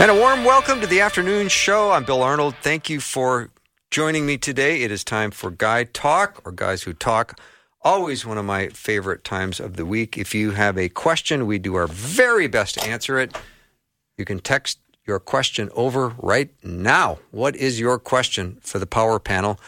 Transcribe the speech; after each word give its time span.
And 0.00 0.10
a 0.10 0.14
warm 0.14 0.44
welcome 0.44 0.80
to 0.80 0.86
the 0.86 1.02
afternoon 1.02 1.48
show. 1.48 1.90
I'm 1.90 2.04
Bill 2.04 2.22
Arnold. 2.22 2.54
Thank 2.62 2.88
you 2.88 3.00
for 3.00 3.50
joining 3.90 4.24
me 4.24 4.38
today. 4.38 4.80
It 4.80 4.90
is 4.90 5.04
time 5.04 5.30
for 5.30 5.50
Guy 5.50 5.84
Talk 5.84 6.40
or 6.42 6.52
Guys 6.52 6.84
Who 6.84 6.94
Talk. 6.94 7.38
Always 7.82 8.24
one 8.24 8.38
of 8.38 8.46
my 8.46 8.68
favorite 8.68 9.24
times 9.24 9.60
of 9.60 9.76
the 9.76 9.84
week. 9.84 10.16
If 10.16 10.34
you 10.34 10.52
have 10.52 10.78
a 10.78 10.88
question, 10.88 11.46
we 11.46 11.58
do 11.58 11.74
our 11.74 11.86
very 11.86 12.46
best 12.46 12.76
to 12.76 12.84
answer 12.86 13.18
it. 13.18 13.36
You 14.16 14.24
can 14.24 14.38
text 14.38 14.78
your 15.06 15.20
question 15.20 15.68
over 15.74 16.14
right 16.16 16.48
now. 16.64 17.18
What 17.30 17.54
is 17.54 17.78
your 17.78 17.98
question 17.98 18.56
for 18.62 18.78
the 18.78 18.86
power 18.86 19.18
panel? 19.18 19.60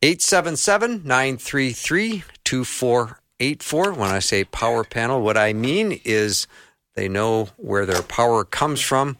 877 0.00 1.02
933 1.04 2.24
2484. 2.44 3.92
When 3.92 4.10
I 4.10 4.20
say 4.20 4.44
power 4.44 4.84
panel, 4.84 5.20
what 5.20 5.36
I 5.36 5.52
mean 5.52 6.00
is 6.02 6.46
they 6.94 7.08
know 7.08 7.48
where 7.56 7.86
their 7.86 8.02
power 8.02 8.44
comes 8.44 8.80
from. 8.80 9.16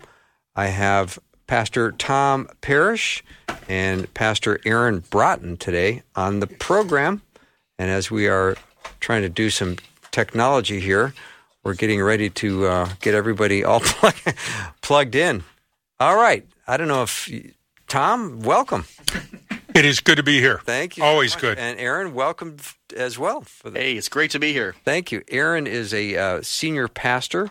I 0.55 0.67
have 0.67 1.19
Pastor 1.47 1.93
Tom 1.93 2.49
Parrish 2.61 3.25
and 3.69 4.13
Pastor 4.15 4.61
Aaron 4.65 5.03
Braaten 5.03 5.59
today 5.59 6.03
on 6.15 6.41
the 6.41 6.47
program. 6.47 7.23
And 7.79 7.91
as 7.91 8.11
we 8.11 8.29
are 8.29 8.57
trying 9.01 9.23
to 9.23 9.29
do 9.29 9.51
some 9.51 9.77
technology 10.11 10.81
here, 10.81 11.15
we're 11.65 11.75
getting 11.75 12.03
ready 12.03 12.29
to 12.31 12.67
uh, 12.67 12.89
get 13.01 13.15
everybody 13.15 13.65
all 13.65 13.81
plug- 13.85 14.37
plugged 14.83 15.15
in. 15.15 15.45
All 15.99 16.17
right. 16.17 16.47
I 16.67 16.77
don't 16.77 16.89
know 16.89 17.03
if 17.03 17.29
Tom, 17.89 18.41
welcome. 18.41 18.85
It 19.75 19.85
is 19.87 20.01
good 20.01 20.17
to 20.17 20.23
be 20.23 20.39
here. 20.41 20.61
Thank 20.65 20.97
you. 20.97 21.05
Always 21.05 21.35
good. 21.35 21.59
And 21.59 21.79
Aaron, 21.79 22.13
welcome 22.13 22.57
as 22.95 23.19
well. 23.19 23.45
The- 23.65 23.71
hey, 23.71 23.95
it's 23.95 24.09
great 24.09 24.31
to 24.33 24.39
be 24.39 24.53
here. 24.53 24.75
Thank 24.85 25.11
you. 25.11 25.23
Aaron 25.29 25.67
is 25.67 25.95
a 25.95 26.17
uh, 26.17 26.43
senior 26.43 26.89
pastor, 26.89 27.51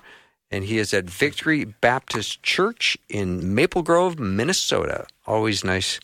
and 0.51 0.63
he 0.65 0.77
is 0.77 0.93
at 0.93 1.05
Victory 1.05 1.65
Baptist 1.65 2.43
Church 2.43 2.97
in 3.09 3.55
Maple 3.55 3.81
Grove, 3.81 4.19
Minnesota. 4.19 5.07
Always 5.25 5.63
nice 5.63 5.99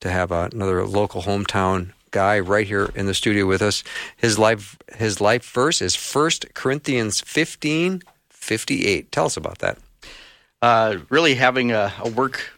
to 0.00 0.10
have 0.10 0.32
another 0.32 0.84
local 0.84 1.22
hometown 1.22 1.92
guy 2.10 2.38
right 2.40 2.66
here 2.66 2.90
in 2.94 3.06
the 3.06 3.14
studio 3.14 3.46
with 3.46 3.62
us. 3.62 3.84
His 4.16 4.38
life 4.38 4.76
his 4.96 5.20
life 5.20 5.44
verse 5.44 5.80
is 5.80 5.96
1 5.96 6.30
Corinthians 6.54 7.20
15, 7.20 8.02
58. 8.30 9.12
Tell 9.12 9.26
us 9.26 9.36
about 9.36 9.58
that. 9.58 9.78
Uh, 10.60 10.98
really 11.08 11.34
having 11.34 11.72
a, 11.72 11.92
a 12.00 12.10
work 12.10 12.52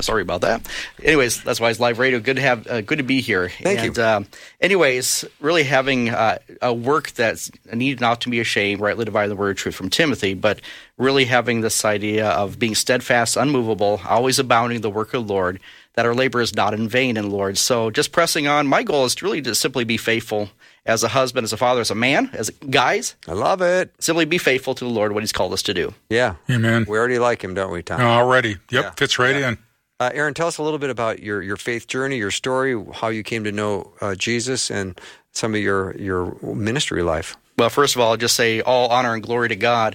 sorry 0.00 0.22
about 0.22 0.40
that. 0.40 0.66
Anyways, 1.02 1.42
that's 1.42 1.60
why 1.60 1.70
it's 1.70 1.78
live 1.80 1.98
radio. 1.98 2.18
Good 2.18 2.36
to 2.36 2.42
have, 2.42 2.66
uh, 2.66 2.80
good 2.80 2.98
to 2.98 3.04
be 3.04 3.20
here. 3.20 3.48
Thank 3.48 3.80
and, 3.80 3.96
you. 3.96 4.02
Uh, 4.02 4.22
anyways, 4.60 5.24
really 5.40 5.62
having 5.64 6.08
uh, 6.10 6.38
a 6.60 6.72
work 6.72 7.10
that's 7.12 7.50
needed 7.72 8.00
not 8.00 8.20
to 8.22 8.30
be 8.30 8.40
ashamed, 8.40 8.80
rightly 8.80 9.04
dividing 9.04 9.30
the 9.30 9.36
word 9.36 9.50
of 9.50 9.56
truth 9.56 9.74
from 9.74 9.90
Timothy, 9.90 10.34
but 10.34 10.60
really 10.96 11.24
having 11.24 11.60
this 11.60 11.84
idea 11.84 12.28
of 12.30 12.58
being 12.58 12.74
steadfast, 12.74 13.36
unmovable, 13.36 14.00
always 14.08 14.38
abounding 14.38 14.80
the 14.80 14.90
work 14.90 15.14
of 15.14 15.26
the 15.26 15.32
Lord, 15.32 15.60
that 15.94 16.06
our 16.06 16.14
labor 16.14 16.40
is 16.40 16.54
not 16.54 16.72
in 16.72 16.88
vain 16.88 17.16
in 17.16 17.28
the 17.28 17.34
Lord. 17.36 17.58
So 17.58 17.90
just 17.90 18.12
pressing 18.12 18.46
on. 18.46 18.66
My 18.66 18.82
goal 18.82 19.04
is 19.04 19.14
to 19.16 19.26
really 19.26 19.42
to 19.42 19.54
simply 19.54 19.84
be 19.84 19.98
faithful 19.98 20.48
as 20.86 21.04
a 21.04 21.08
husband, 21.08 21.44
as 21.44 21.52
a 21.52 21.56
father, 21.56 21.80
as 21.80 21.90
a 21.90 21.94
man, 21.94 22.30
as 22.32 22.50
guys. 22.70 23.14
I 23.28 23.32
love 23.32 23.60
it. 23.60 23.92
Simply 24.00 24.24
be 24.24 24.38
faithful 24.38 24.74
to 24.74 24.84
the 24.84 24.90
Lord, 24.90 25.12
what 25.12 25.22
He's 25.22 25.32
called 25.32 25.52
us 25.52 25.62
to 25.64 25.74
do. 25.74 25.94
Yeah. 26.08 26.36
Amen. 26.50 26.86
We 26.88 26.96
already 26.98 27.18
like 27.18 27.44
him, 27.44 27.54
don't 27.54 27.70
we, 27.70 27.82
Tom? 27.82 28.00
Already. 28.00 28.56
Yep. 28.70 28.84
Yeah. 28.84 28.90
Fits 28.92 29.18
right 29.18 29.36
Yeah. 29.36 29.50
in. 29.50 29.58
Uh, 30.02 30.10
Aaron, 30.14 30.34
tell 30.34 30.48
us 30.48 30.58
a 30.58 30.64
little 30.64 30.80
bit 30.80 30.90
about 30.90 31.22
your, 31.22 31.40
your 31.40 31.56
faith 31.56 31.86
journey, 31.86 32.16
your 32.16 32.32
story, 32.32 32.76
how 32.92 33.06
you 33.06 33.22
came 33.22 33.44
to 33.44 33.52
know 33.52 33.92
uh, 34.00 34.16
Jesus, 34.16 34.68
and 34.68 35.00
some 35.30 35.54
of 35.54 35.60
your, 35.60 35.96
your 35.96 36.36
ministry 36.42 37.04
life. 37.04 37.36
Well, 37.56 37.70
first 37.70 37.94
of 37.94 38.02
all, 38.02 38.10
I'll 38.10 38.16
just 38.16 38.34
say 38.34 38.62
all 38.62 38.88
honor 38.88 39.14
and 39.14 39.22
glory 39.22 39.48
to 39.50 39.54
God. 39.54 39.94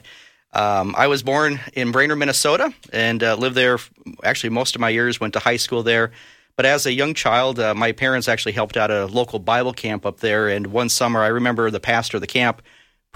Um, 0.53 0.95
I 0.97 1.07
was 1.07 1.23
born 1.23 1.59
in 1.73 1.91
Brainerd, 1.91 2.19
Minnesota, 2.19 2.73
and 2.93 3.21
uh, 3.21 3.35
lived 3.35 3.55
there. 3.55 3.79
Actually, 4.23 4.51
most 4.51 4.75
of 4.75 4.79
my 4.79 4.87
years 4.87 5.19
went 5.19 5.33
to 5.33 5.39
high 5.39 5.57
school 5.57 5.83
there. 5.83 6.11
But 6.55 6.65
as 6.65 6.85
a 6.85 6.93
young 6.93 7.13
child, 7.13 7.59
uh, 7.59 7.75
my 7.75 7.91
parents 7.91 8.29
actually 8.29 8.53
helped 8.53 8.77
out 8.77 8.89
a 8.89 9.07
local 9.07 9.39
Bible 9.39 9.73
camp 9.73 10.05
up 10.05 10.21
there. 10.21 10.47
And 10.47 10.67
one 10.67 10.87
summer, 10.87 11.21
I 11.21 11.27
remember 11.27 11.69
the 11.69 11.81
pastor 11.81 12.15
of 12.15 12.21
the 12.21 12.27
camp 12.27 12.61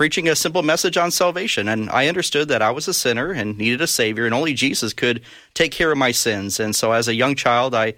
preaching 0.01 0.27
a 0.27 0.35
simple 0.35 0.63
message 0.63 0.97
on 0.97 1.11
salvation. 1.11 1.67
And 1.67 1.87
I 1.91 2.07
understood 2.07 2.47
that 2.47 2.63
I 2.63 2.71
was 2.71 2.87
a 2.87 2.93
sinner 2.93 3.31
and 3.31 3.55
needed 3.55 3.81
a 3.81 3.85
Savior, 3.85 4.25
and 4.25 4.33
only 4.33 4.55
Jesus 4.55 4.93
could 4.93 5.21
take 5.53 5.71
care 5.71 5.91
of 5.91 5.97
my 5.99 6.11
sins. 6.11 6.59
And 6.59 6.75
so, 6.75 6.91
as 6.91 7.07
a 7.07 7.13
young 7.13 7.35
child, 7.35 7.75
I 7.75 7.93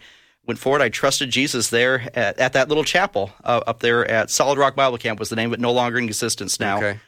went 0.45 0.59
forward. 0.59 0.81
I 0.81 0.89
trusted 0.89 1.29
Jesus 1.29 1.69
there 1.69 2.09
at, 2.13 2.37
at 2.39 2.51
that 2.51 2.67
little 2.67 2.83
chapel 2.83 3.31
uh, 3.45 3.61
up 3.65 3.79
there 3.79 4.05
at 4.05 4.29
Solid 4.29 4.57
Rock 4.57 4.75
Bible 4.75 4.97
Camp 4.97 5.17
was 5.17 5.29
the 5.29 5.37
name, 5.37 5.49
but 5.49 5.61
no 5.61 5.71
longer 5.71 5.97
in 5.97 6.03
existence 6.03 6.59
now. 6.59 6.75
Okay. 6.75 6.99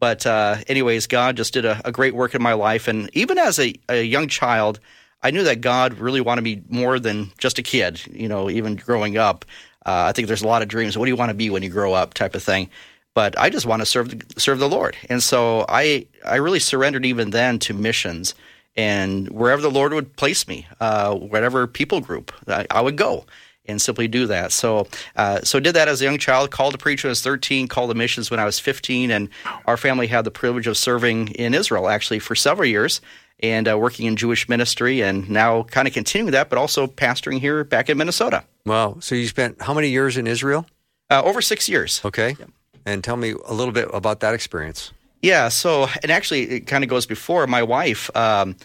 But 0.00 0.26
uh, 0.26 0.56
anyways, 0.66 1.06
God 1.06 1.36
just 1.36 1.54
did 1.54 1.64
a, 1.64 1.80
a, 1.84 1.92
great 1.92 2.16
work 2.16 2.34
in 2.34 2.42
my 2.42 2.54
life, 2.54 2.88
and 2.88 3.08
even 3.12 3.38
as 3.38 3.60
a, 3.60 3.72
a, 3.88 4.02
young 4.02 4.26
child, 4.26 4.80
I 5.22 5.30
knew 5.30 5.44
that 5.44 5.60
God 5.60 5.94
really 5.94 6.20
wanted 6.20 6.42
me 6.42 6.64
more 6.68 6.98
than 6.98 7.30
just 7.38 7.60
a 7.60 7.62
kid. 7.62 8.04
You 8.12 8.26
know, 8.26 8.50
even 8.50 8.74
growing 8.74 9.16
up, 9.16 9.44
uh, 9.86 10.06
I 10.08 10.12
think 10.12 10.26
there's 10.26 10.42
a 10.42 10.48
lot 10.48 10.62
of 10.62 10.66
dreams. 10.66 10.98
What 10.98 11.04
do 11.04 11.12
you 11.12 11.16
want 11.16 11.30
to 11.30 11.34
be 11.34 11.50
when 11.50 11.62
you 11.62 11.70
grow 11.70 11.92
up? 11.92 12.14
Type 12.14 12.34
of 12.34 12.42
thing. 12.42 12.68
But 13.14 13.38
I 13.38 13.50
just 13.50 13.66
want 13.66 13.82
to 13.82 13.86
serve 13.86 14.10
the, 14.10 14.40
serve 14.40 14.58
the 14.58 14.68
Lord, 14.68 14.96
and 15.08 15.22
so 15.22 15.64
I 15.68 16.06
I 16.24 16.36
really 16.36 16.60
surrendered 16.60 17.04
even 17.04 17.30
then 17.30 17.58
to 17.60 17.74
missions, 17.74 18.34
and 18.76 19.28
wherever 19.30 19.60
the 19.60 19.70
Lord 19.70 19.92
would 19.92 20.16
place 20.16 20.46
me, 20.46 20.66
uh, 20.80 21.14
whatever 21.14 21.66
people 21.66 22.00
group, 22.00 22.32
I, 22.46 22.66
I 22.70 22.80
would 22.80 22.96
go 22.96 23.26
and 23.66 23.80
simply 23.80 24.08
do 24.08 24.26
that. 24.26 24.52
So, 24.52 24.86
uh, 25.16 25.40
so 25.42 25.60
did 25.60 25.74
that 25.74 25.88
as 25.88 26.00
a 26.00 26.04
young 26.04 26.18
child. 26.18 26.50
Called 26.50 26.72
to 26.72 26.78
preach 26.78 27.04
when 27.04 27.10
I 27.10 27.12
was 27.12 27.22
13. 27.22 27.68
Called 27.68 27.90
to 27.90 27.94
missions 27.94 28.30
when 28.30 28.40
I 28.40 28.44
was 28.44 28.58
15. 28.58 29.10
And 29.10 29.28
our 29.66 29.76
family 29.76 30.06
had 30.06 30.24
the 30.24 30.30
privilege 30.30 30.66
of 30.66 30.76
serving 30.76 31.28
in 31.28 31.54
Israel 31.54 31.88
actually 31.88 32.18
for 32.18 32.34
several 32.34 32.68
years 32.68 33.00
and 33.42 33.70
uh, 33.70 33.78
working 33.78 34.04
in 34.04 34.16
Jewish 34.16 34.50
ministry, 34.50 35.00
and 35.00 35.30
now 35.30 35.62
kind 35.62 35.88
of 35.88 35.94
continuing 35.94 36.32
that, 36.32 36.50
but 36.50 36.58
also 36.58 36.86
pastoring 36.86 37.40
here 37.40 37.64
back 37.64 37.88
in 37.88 37.96
Minnesota. 37.96 38.44
Wow. 38.66 38.98
So 39.00 39.14
you 39.14 39.26
spent 39.28 39.62
how 39.62 39.72
many 39.72 39.88
years 39.88 40.18
in 40.18 40.26
Israel? 40.26 40.66
Uh, 41.08 41.22
over 41.24 41.40
six 41.40 41.66
years. 41.66 42.02
Okay. 42.04 42.36
And 42.86 43.04
tell 43.04 43.16
me 43.16 43.34
a 43.46 43.52
little 43.54 43.72
bit 43.72 43.88
about 43.92 44.20
that 44.20 44.34
experience. 44.34 44.92
Yeah. 45.22 45.48
So, 45.48 45.86
and 46.02 46.10
actually, 46.10 46.42
it 46.50 46.60
kind 46.66 46.82
of 46.82 46.90
goes 46.90 47.06
before 47.06 47.46
my 47.46 47.62
wife. 47.62 48.14
Um, 48.16 48.56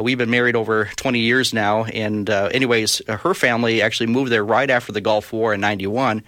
We've 0.00 0.16
been 0.16 0.30
married 0.30 0.56
over 0.56 0.86
20 0.96 1.18
years 1.18 1.52
now. 1.52 1.84
And, 1.84 2.30
uh, 2.30 2.48
anyways, 2.50 3.02
her 3.08 3.34
family 3.34 3.82
actually 3.82 4.06
moved 4.06 4.32
there 4.32 4.42
right 4.42 4.70
after 4.70 4.90
the 4.90 5.02
Gulf 5.02 5.34
War 5.34 5.52
in 5.52 5.60
91. 5.60 6.22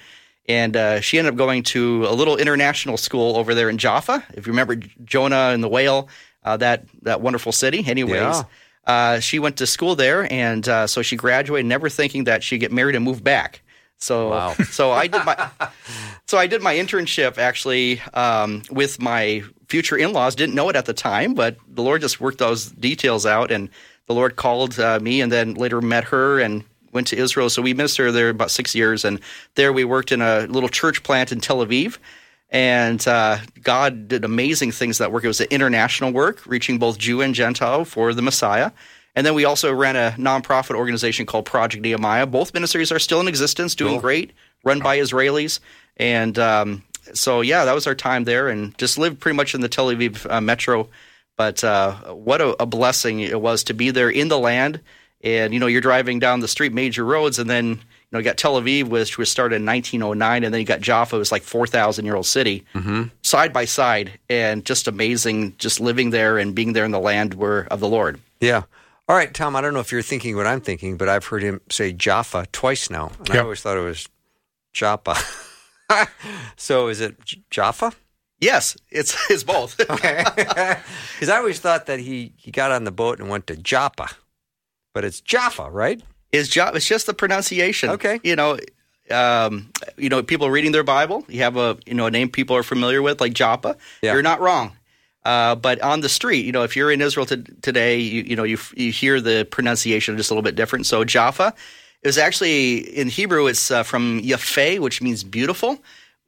And 0.47 0.77
uh, 0.77 1.01
she 1.01 1.19
ended 1.19 1.33
up 1.33 1.39
going 1.39 1.63
to 1.63 2.05
a 2.07 2.13
little 2.13 2.37
international 2.37 2.99
school 2.99 3.39
over 3.39 3.55
there 3.55 3.71
in 3.71 3.79
Jaffa. 3.79 4.23
If 4.35 4.47
you 4.47 4.53
remember 4.53 4.77
Jonah 5.03 5.53
and 5.55 5.65
the 5.65 5.69
whale, 5.71 6.11
uh, 6.45 6.59
that, 6.59 6.85
that 7.05 7.23
wonderful 7.23 7.53
city. 7.53 7.83
Anyways, 7.87 8.21
Yeah. 8.21 8.43
uh, 8.87 9.21
she 9.21 9.39
went 9.39 9.57
to 9.57 9.67
school 9.67 9.97
there. 9.97 10.31
And 10.31 10.69
uh, 10.69 10.87
so 10.87 11.01
she 11.01 11.17
graduated, 11.17 11.65
never 11.65 11.89
thinking 11.89 12.25
that 12.25 12.43
she'd 12.43 12.59
get 12.59 12.71
married 12.71 12.97
and 12.97 13.03
move 13.05 13.25
back. 13.25 13.63
So, 14.05 14.29
Wow. 14.31 14.55
so 14.71 14.93
I 14.93 15.07
did 15.07 15.25
my, 15.25 15.49
so 16.27 16.39
I 16.39 16.47
did 16.47 16.63
my 16.63 16.75
internship 16.75 17.39
actually 17.39 18.01
um, 18.13 18.63
with 18.71 19.01
my 19.01 19.43
future 19.69 19.97
in-laws. 19.97 20.35
Didn't 20.35 20.55
know 20.55 20.69
it 20.69 20.77
at 20.77 20.85
the 20.87 20.93
time, 20.95 21.35
but 21.35 21.57
the 21.69 21.83
Lord 21.83 22.01
just 22.03 22.21
worked 22.21 22.39
those 22.39 22.71
details 22.71 23.25
out, 23.27 23.51
and 23.51 23.69
the 24.07 24.15
Lord 24.15 24.37
called 24.37 24.79
uh, 24.79 25.01
me, 25.01 25.21
and 25.21 25.33
then 25.33 25.55
later 25.55 25.81
met 25.81 26.05
her 26.05 26.39
and 26.39 26.65
went 26.93 27.07
to 27.09 27.17
Israel. 27.17 27.51
So 27.51 27.63
we 27.63 27.75
ministered 27.75 28.13
there 28.15 28.29
about 28.29 28.51
six 28.51 28.75
years, 28.75 29.05
and 29.05 29.19
there 29.57 29.73
we 29.73 29.85
worked 29.85 30.13
in 30.13 30.21
a 30.23 30.47
little 30.47 30.69
church 30.69 31.03
plant 31.03 31.33
in 31.33 31.41
Tel 31.41 31.65
Aviv. 31.65 31.99
And 32.51 33.07
uh, 33.09 33.39
God 33.63 34.07
did 34.07 34.25
amazing 34.25 34.71
things 34.71 34.99
that 34.99 35.11
work. 35.11 35.25
It 35.25 35.29
was 35.29 35.41
an 35.41 35.49
international 35.51 36.13
work, 36.13 36.47
reaching 36.47 36.79
both 36.79 36.99
Jew 36.99 37.21
and 37.21 37.35
Gentile 37.35 37.85
for 37.85 38.15
the 38.15 38.23
Messiah. 38.23 38.71
And 39.17 39.25
then 39.25 39.35
we 39.35 39.45
also 39.45 39.73
ran 39.73 39.97
a 39.97 40.15
nonprofit 40.19 40.75
organization 40.75 41.27
called 41.27 41.45
Project 41.45 41.83
Nehemiah. 41.83 42.27
Both 42.27 42.53
ministries 42.53 42.91
are 42.91 42.99
still 42.99 43.21
in 43.21 43.29
existence, 43.29 43.75
doing 43.75 43.95
Cool. 43.95 44.01
great, 44.01 44.33
run 44.65 44.81
by 44.81 44.99
Israelis. 44.99 45.61
And 45.97 46.37
um, 46.39 46.83
so, 47.13 47.41
yeah, 47.41 47.65
that 47.65 47.75
was 47.75 47.87
our 47.87 47.95
time 47.95 48.25
there 48.25 48.49
and 48.49 48.77
just 48.79 48.99
lived 48.99 49.21
pretty 49.21 49.37
much 49.37 49.55
in 49.55 49.61
the 49.61 49.69
Tel 49.69 49.87
Aviv 49.87 50.31
uh, 50.31 50.41
metro. 50.41 50.89
But 51.37 51.63
uh, 51.63 51.95
what 52.15 52.41
a, 52.41 52.61
a 52.63 52.67
blessing 52.67 53.21
it 53.21 53.41
was 53.41 53.65
to 53.65 53.75
be 53.75 53.91
there 53.91 54.11
in 54.11 54.29
the 54.29 54.39
land. 54.39 54.81
And, 55.23 55.55
you 55.55 55.61
know, 55.61 55.67
you're 55.67 55.81
driving 55.81 56.19
down 56.19 56.41
the 56.41 56.49
street, 56.49 56.73
major 56.73 57.05
roads, 57.05 57.39
and 57.39 57.49
then, 57.49 57.67
you 57.67 57.79
know, 58.13 58.19
you 58.19 58.25
got 58.25 58.37
Tel 58.37 58.61
Aviv, 58.61 58.89
which 58.89 59.17
was 59.17 59.31
started 59.31 59.57
in 59.57 59.65
1909, 59.65 60.45
and 60.45 60.53
then 60.53 60.61
you 60.61 60.67
got 60.67 60.81
Jaffa, 60.81 61.17
it 61.17 61.19
was 61.19 61.33
like 61.33 61.43
4,000 61.43 62.05
year 62.05 62.15
old 62.15 62.27
city, 62.27 62.65
mm-hmm. 62.75 63.05
side 63.23 63.53
by 63.53 63.65
side, 63.65 64.19
and 64.29 64.67
just 64.67 64.87
amazing, 64.87 65.57
just 65.57 65.81
living 65.81 66.11
there 66.11 66.37
and 66.37 66.55
being 66.55 66.75
there 66.75 66.85
in 66.85 66.91
the 66.91 67.01
land 67.01 67.33
where 67.35 67.67
of 67.73 67.81
the 67.81 67.89
Lord. 67.89 68.21
Yeah. 68.41 68.65
All 69.09 69.17
right, 69.17 69.33
Tom. 69.35 69.55
I 69.55 69.61
don't 69.61 69.75
know 69.75 69.81
if 69.81 69.93
you're 69.93 70.03
thinking 70.03 70.35
what 70.37 70.47
I'm 70.47 70.61
thinking, 70.61 70.97
but 70.97 71.09
I've 71.09 71.27
heard 71.27 71.43
him 71.43 71.61
say 71.71 71.93
Jaffa 71.93 72.47
twice 72.53 72.89
now, 72.91 73.11
and 73.19 73.29
Yep. 73.29 73.37
I 73.37 73.41
always 73.41 73.61
thought 73.61 73.77
it 73.77 73.81
was 73.81 74.09
Joppa. 74.73 75.17
so 76.57 76.89
is 76.89 77.01
it 77.01 77.23
J- 77.25 77.43
Jaffa? 77.51 77.93
Yes, 78.41 78.77
it's 78.91 79.17
it's 79.31 79.45
both. 79.45 79.79
Okay. 79.91 80.25
Because 81.15 81.29
I 81.29 81.37
always 81.37 81.61
thought 81.61 81.87
that 81.87 82.01
he, 82.01 82.33
he 82.37 82.51
got 82.51 82.73
on 82.73 82.85
the 82.85 82.91
boat 82.91 83.21
and 83.21 83.29
went 83.29 83.47
to 83.47 83.57
Joppa, 83.57 84.09
but 84.93 85.05
it's 85.05 85.21
Jaffa, 85.21 85.71
right? 85.71 86.03
His 86.33 86.49
job 86.49 86.75
it's 86.75 86.87
just 86.87 87.07
the 87.07 87.15
pronunciation. 87.15 87.91
Okay. 87.91 88.19
You 88.25 88.35
know, 88.37 88.59
um, 89.11 89.71
you 89.97 90.09
know, 90.09 90.23
people 90.23 90.51
reading 90.51 90.73
their 90.73 90.83
Bible, 90.83 91.25
you 91.29 91.43
have 91.43 91.57
a 91.57 91.77
you 91.87 91.95
know 91.95 92.07
a 92.07 92.11
name 92.11 92.29
people 92.31 92.57
are 92.57 92.63
familiar 92.65 93.01
with, 93.03 93.21
like 93.21 93.33
Joppa. 93.35 93.77
Yeah. 94.03 94.15
You're 94.15 94.23
not 94.23 94.41
wrong. 94.41 94.73
Uh, 95.25 95.55
but 95.55 95.81
on 95.81 96.01
the 96.01 96.09
street, 96.09 96.45
you 96.45 96.53
know, 96.53 96.63
if 96.65 96.77
you're 96.77 96.91
in 96.91 97.01
Israel 97.01 97.25
to, 97.27 97.39
today, 97.63 97.99
you, 97.99 98.23
you 98.23 98.37
know, 98.37 98.45
you 98.45 98.59
you 98.77 98.93
hear 98.93 99.21
the 99.21 99.47
pronunciation 99.51 100.17
just 100.17 100.31
a 100.31 100.35
little 100.35 100.43
bit 100.43 100.55
different. 100.55 100.87
So 100.87 101.05
Jaffa 101.05 101.55
is 102.03 102.19
actually 102.19 102.79
in 102.97 103.09
Hebrew. 103.09 103.47
It's 103.47 103.71
uh, 103.71 103.83
from 103.85 104.21
Yafeh, 104.21 104.79
which 104.81 105.01
means 105.01 105.25
beautiful. 105.25 105.79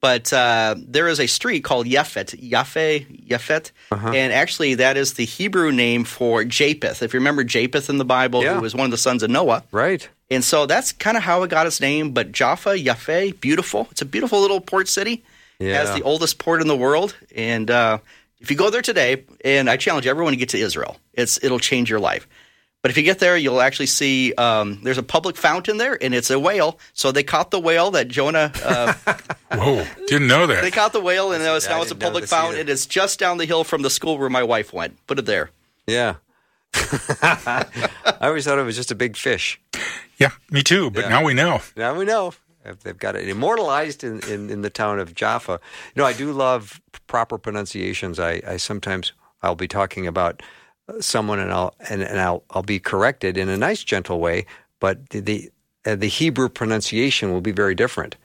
But 0.03 0.31
uh, 0.33 0.75
there 0.79 1.09
is 1.09 1.19
a 1.19 1.27
street 1.27 1.65
called 1.65 1.87
Yafet, 1.87 2.39
Yafeh, 2.51 3.27
Yafet, 3.29 3.71
Uh-huh. 3.91 4.09
and 4.13 4.31
actually 4.33 4.75
that 4.77 4.97
is 4.97 5.15
the 5.15 5.25
Hebrew 5.25 5.73
name 5.73 6.05
for 6.05 6.45
Japheth. 6.45 7.03
If 7.03 7.15
you 7.15 7.19
remember 7.21 7.43
Japheth 7.45 7.89
in 7.89 7.97
the 7.99 8.05
Bible, 8.05 8.43
Yeah. 8.45 8.55
who 8.55 8.61
was 8.61 8.75
one 8.75 8.85
of 8.85 8.91
the 8.91 8.99
sons 8.99 9.23
of 9.23 9.31
Noah, 9.31 9.65
Right. 9.73 10.07
and 10.31 10.45
so 10.45 10.67
that's 10.67 10.93
kind 10.93 11.17
of 11.17 11.23
how 11.23 11.43
it 11.45 11.51
got 11.51 11.67
its 11.67 11.81
name. 11.81 12.11
But 12.13 12.31
Jaffa, 12.31 12.77
Yafeh, 12.79 13.41
beautiful. 13.41 13.89
It's 13.91 14.03
a 14.03 14.05
beautiful 14.05 14.39
little 14.41 14.61
port 14.61 14.87
city. 14.89 15.25
It 15.59 15.69
Yeah. 15.69 15.79
has 15.81 15.95
the 15.95 16.03
oldest 16.03 16.39
port 16.39 16.61
in 16.61 16.69
the 16.69 16.77
world. 16.77 17.15
And 17.35 17.71
uh, 17.71 17.99
if 18.41 18.51
you 18.51 18.57
go 18.57 18.71
there 18.71 18.83
today, 18.83 19.25
and 19.45 19.69
I 19.71 19.77
challenge 19.77 20.07
everyone 20.07 20.33
to 20.33 20.37
get 20.37 20.51
to 20.51 20.59
Israel, 20.59 20.97
it's 21.15 21.43
it'll 21.43 21.59
change 21.59 21.91
your 21.91 22.01
life. 22.01 22.27
But 22.83 22.91
if 22.93 22.97
you 22.99 23.03
get 23.03 23.19
there, 23.19 23.37
you'll 23.37 23.61
actually 23.61 23.87
see 23.87 24.33
um, 24.35 24.79
there's 24.85 24.99
a 24.99 25.03
public 25.03 25.37
fountain 25.37 25.77
there, 25.77 25.99
and 26.01 26.15
it's 26.15 26.31
a 26.31 26.39
whale. 26.39 26.79
So 26.93 27.11
they 27.11 27.25
caught 27.25 27.51
the 27.51 27.59
whale 27.59 27.91
that 27.93 28.07
Jonah. 28.07 28.53
Uh, 28.65 28.93
Whoa, 29.53 29.85
didn't 30.07 30.29
know 30.29 30.47
that. 30.47 30.63
they 30.63 30.71
caught 30.71 30.93
the 30.93 31.01
whale, 31.01 31.33
and 31.33 31.43
now 31.43 31.57
it's, 31.57 31.67
I 31.67 31.71
now 31.71 31.83
it's 31.83 31.91
a 31.91 31.97
public 31.97 32.27
fountain. 32.27 32.61
either. 32.61 32.71
It's 32.73 32.87
just 32.87 33.19
down 33.19 33.39
the 33.39 33.45
hill 33.45 33.65
from 33.65 33.83
the 33.83 33.91
school 33.91 34.19
where 34.19 34.31
my 34.31 34.45
wife 34.45 34.73
went. 34.73 35.05
Put 35.09 35.19
it 35.19 35.27
there. 35.27 35.51
Yeah. 35.89 36.17
I 37.23 37.65
always 38.21 38.45
thought 38.45 38.59
it 38.59 38.63
was 38.65 38.77
just 38.77 38.91
a 38.91 38.95
big 38.95 39.17
fish. 39.17 39.61
Yeah, 40.19 40.31
me 40.51 40.63
too. 40.63 40.91
But 40.91 41.05
Yeah. 41.05 41.09
now 41.09 41.25
we 41.25 41.35
know. 41.35 41.61
Now 41.77 41.97
we 41.99 42.05
know. 42.05 42.35
If 42.67 42.81
They've 42.81 42.99
got 42.99 43.17
it 43.17 43.29
immortalized 43.29 44.05
in, 44.05 44.21
in, 44.29 44.51
in 44.51 44.63
the 44.63 44.71
town 44.71 44.99
of 44.99 45.15
Jaffa. 45.15 45.61
You 45.95 46.03
know, 46.03 46.07
I 46.07 46.13
do 46.13 46.33
love 46.33 46.81
proper 47.07 47.39
pronunciations. 47.39 48.19
I, 48.19 48.43
I 48.47 48.57
sometimes 48.57 49.13
I'll 49.43 49.55
be 49.55 49.69
talking 49.69 50.07
about 50.07 50.43
uh, 50.89 51.01
someone 51.01 51.39
and 51.39 51.53
I'll 51.53 51.75
and, 51.89 52.03
and 52.03 52.21
I'll 52.21 52.43
I'll 52.51 52.63
be 52.63 52.79
corrected 52.79 53.37
in 53.37 53.49
a 53.49 53.57
nice 53.57 53.83
gentle 53.85 54.21
way, 54.21 54.47
but 54.81 55.11
the 55.11 55.21
the, 55.21 55.51
uh, 55.85 55.97
the 55.97 56.09
Hebrew 56.09 56.49
pronunciation 56.49 57.33
will 57.33 57.41
be 57.41 57.53
very 57.53 57.75
different, 57.75 58.17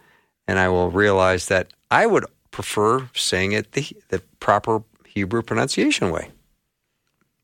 and 0.47 0.59
I 0.59 0.69
will 0.69 0.89
realize 0.89 1.47
that 1.47 1.67
I 1.89 2.05
would 2.05 2.25
prefer 2.51 3.09
saying 3.13 3.51
it 3.53 3.73
the 3.73 3.87
the 4.09 4.19
proper 4.39 4.83
Hebrew 5.05 5.41
pronunciation 5.41 6.11
way. 6.11 6.31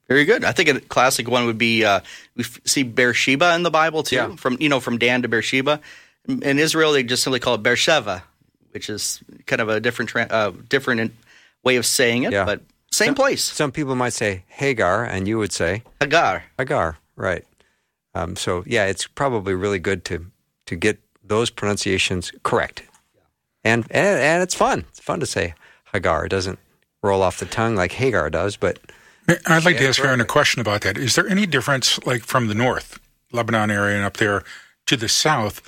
Very 0.07 0.23
good. 0.23 0.45
I 0.45 0.53
think 0.53 0.69
a 0.69 0.79
classic 0.79 1.29
one 1.29 1.45
would 1.45 1.57
be 1.57 1.83
uh, 1.83 1.99
we 2.35 2.44
see 2.65 2.83
Beersheba 2.83 3.55
in 3.55 3.63
the 3.63 3.71
Bible 3.71 4.03
too. 4.03 4.15
Yeah. 4.15 4.35
From 4.35 4.57
you 4.59 4.69
know 4.69 4.79
from 4.79 4.97
Dan 4.97 5.21
to 5.21 5.27
Beersheba. 5.27 5.81
In 6.27 6.59
Israel, 6.59 6.91
they 6.91 7.03
just 7.03 7.24
simply 7.24 7.39
call 7.39 7.56
it 7.56 7.63
Beersheba, 7.63 8.24
which 8.71 8.89
is 8.89 9.21
kind 9.45 9.62
of 9.62 9.69
a 9.69 9.79
different 9.79 10.13
uh, 10.31 10.51
different 10.69 11.13
way 11.63 11.77
of 11.77 11.85
saying 11.85 12.24
it, 12.24 12.31
Yeah. 12.33 12.45
but 12.45 12.62
same 12.91 13.15
place. 13.15 13.44
Some 13.44 13.71
people 13.71 13.95
might 13.95 14.13
say 14.13 14.44
Hagar, 14.47 15.03
and 15.06 15.27
you 15.27 15.38
would 15.38 15.51
say 15.51 15.83
Hagar. 16.00 16.44
Hagar, 16.57 16.97
right? 17.15 17.45
Um, 18.13 18.35
so 18.35 18.63
yeah, 18.65 18.85
it's 18.85 19.07
probably 19.07 19.53
really 19.53 19.79
good 19.79 20.03
to 20.06 20.25
to 20.65 20.75
get 20.75 21.00
those 21.24 21.50
pronunciations 21.50 22.31
correct, 22.44 22.83
and 23.63 23.85
and 23.91 24.19
and 24.19 24.44
it's 24.44 24.56
fun. 24.56 24.85
It's 24.89 25.00
fun 25.00 25.19
to 25.19 25.25
say 25.25 25.53
Hagar. 25.94 26.25
It 26.25 26.30
doesn't 26.30 26.59
roll 27.03 27.21
off 27.21 27.39
the 27.39 27.45
tongue 27.45 27.75
like 27.75 27.94
Hagar 27.94 28.30
does, 28.30 28.57
but 28.57 28.80
I'd 29.45 29.65
like 29.65 29.77
to 29.77 29.88
ask 29.88 30.00
Aaron 30.00 30.21
a 30.21 30.25
question 30.25 30.62
about 30.62 30.81
that. 30.81 30.97
Is 30.97 31.15
there 31.15 31.27
any 31.27 31.45
difference, 31.45 32.00
like 32.06 32.23
from 32.23 32.47
the 32.47 32.56
north, 32.56 33.00
Lebanon 33.31 33.69
area, 33.71 33.95
and 33.97 34.06
up 34.06 34.18
there 34.18 34.44
to 34.88 34.97
the 34.97 35.07
south? 35.09 35.62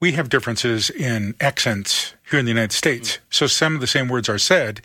We 0.00 0.12
have 0.12 0.28
differences 0.28 0.90
in 0.90 1.34
accents 1.40 2.14
here 2.30 2.38
in 2.38 2.44
the 2.44 2.50
United 2.52 2.72
States. 2.72 3.18
So 3.30 3.46
some 3.46 3.74
of 3.74 3.80
the 3.80 3.86
same 3.86 4.08
words 4.08 4.28
are 4.28 4.38
said, 4.38 4.80